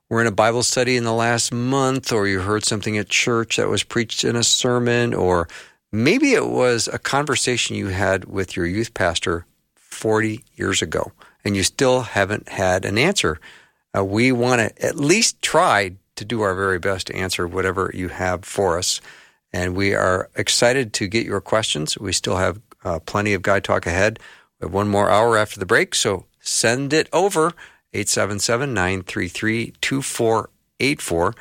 were 0.09 0.21
in 0.21 0.27
a 0.27 0.31
Bible 0.31 0.63
study 0.63 0.97
in 0.97 1.03
the 1.03 1.13
last 1.13 1.53
month, 1.53 2.11
or 2.11 2.27
you 2.27 2.39
heard 2.39 2.65
something 2.65 2.97
at 2.97 3.09
church 3.09 3.57
that 3.57 3.69
was 3.69 3.83
preached 3.83 4.23
in 4.23 4.35
a 4.35 4.43
sermon, 4.43 5.13
or 5.13 5.47
maybe 5.91 6.33
it 6.33 6.47
was 6.47 6.87
a 6.87 6.99
conversation 6.99 7.75
you 7.75 7.87
had 7.87 8.25
with 8.25 8.55
your 8.55 8.65
youth 8.65 8.93
pastor 8.93 9.45
40 9.75 10.43
years 10.55 10.81
ago 10.81 11.11
and 11.43 11.55
you 11.55 11.63
still 11.63 12.01
haven't 12.01 12.49
had 12.49 12.85
an 12.85 12.97
answer. 12.97 13.39
Uh, 13.97 14.03
we 14.03 14.31
want 14.31 14.59
to 14.59 14.85
at 14.85 14.95
least 14.95 15.41
try 15.41 15.95
to 16.15 16.25
do 16.25 16.41
our 16.41 16.53
very 16.53 16.79
best 16.79 17.07
to 17.07 17.15
answer 17.15 17.47
whatever 17.47 17.91
you 17.93 18.09
have 18.09 18.43
for 18.45 18.77
us. 18.77 19.01
And 19.51 19.75
we 19.75 19.95
are 19.95 20.29
excited 20.35 20.93
to 20.93 21.07
get 21.07 21.25
your 21.25 21.41
questions. 21.41 21.97
We 21.97 22.13
still 22.13 22.37
have 22.37 22.61
uh, 22.83 22.99
plenty 22.99 23.33
of 23.33 23.41
Guy 23.41 23.59
Talk 23.59 23.85
ahead. 23.85 24.19
We 24.59 24.65
have 24.65 24.73
one 24.73 24.89
more 24.89 25.09
hour 25.09 25.37
after 25.37 25.59
the 25.59 25.65
break, 25.65 25.95
so 25.95 26.25
send 26.39 26.93
it 26.93 27.09
over 27.13 27.53
877 27.93 28.73
933 28.73 29.73
2484. 29.81 31.35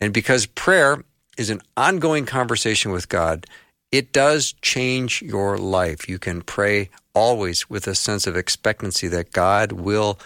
And 0.00 0.12
because 0.12 0.46
prayer 0.46 1.04
is 1.38 1.50
an 1.50 1.60
ongoing 1.76 2.26
conversation 2.26 2.92
with 2.92 3.08
God, 3.08 3.46
it 3.92 4.12
does 4.12 4.54
change 4.60 5.22
your 5.22 5.56
life. 5.56 6.08
You 6.08 6.18
can 6.18 6.42
pray 6.42 6.90
always 7.14 7.70
with 7.70 7.86
a 7.86 7.94
sense 7.94 8.26
of 8.26 8.36
expectancy 8.36 9.06
that 9.08 9.32
God 9.32 9.72
will, 9.72 10.18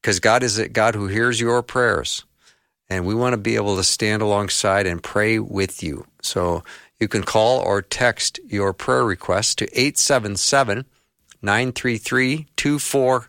because 0.00 0.20
God 0.20 0.42
is 0.42 0.58
a 0.58 0.68
God 0.68 0.94
who 0.94 1.08
hears 1.08 1.40
your 1.40 1.62
prayers. 1.62 2.24
And 2.88 3.04
we 3.04 3.14
want 3.14 3.34
to 3.34 3.38
be 3.38 3.56
able 3.56 3.76
to 3.76 3.84
stand 3.84 4.22
alongside 4.22 4.86
and 4.86 5.02
pray 5.02 5.38
with 5.38 5.82
you. 5.82 6.06
So 6.22 6.64
you 7.00 7.08
can 7.08 7.22
call 7.22 7.58
or 7.58 7.82
text 7.82 8.40
your 8.46 8.72
prayer 8.72 9.04
request 9.04 9.58
to 9.58 9.66
877 9.66 10.86
933 11.42 12.46
2484, 12.56 13.28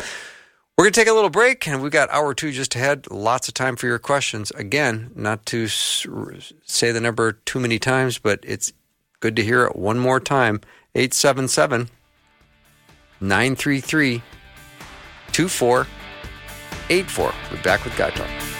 We're 0.76 0.84
going 0.84 0.92
to 0.92 1.00
take 1.00 1.08
a 1.08 1.12
little 1.12 1.28
break, 1.28 1.66
and 1.68 1.82
we've 1.82 1.92
got 1.92 2.08
hour 2.10 2.32
two 2.32 2.52
just 2.52 2.74
ahead. 2.74 3.10
Lots 3.10 3.48
of 3.48 3.54
time 3.54 3.76
for 3.76 3.86
your 3.86 3.98
questions. 3.98 4.50
Again, 4.52 5.10
not 5.14 5.44
to 5.46 5.68
say 5.68 6.90
the 6.90 7.02
number 7.02 7.32
too 7.32 7.60
many 7.60 7.78
times, 7.78 8.16
but 8.16 8.40
it's 8.42 8.72
good 9.20 9.36
to 9.36 9.44
hear 9.44 9.66
it 9.66 9.76
one 9.76 9.98
more 9.98 10.20
time 10.20 10.62
877 10.94 11.90
933 13.20 14.22
2484. 15.32 17.34
We're 17.52 17.62
back 17.62 17.84
with 17.84 17.94
Guy 17.98 18.08
Talk. 18.10 18.59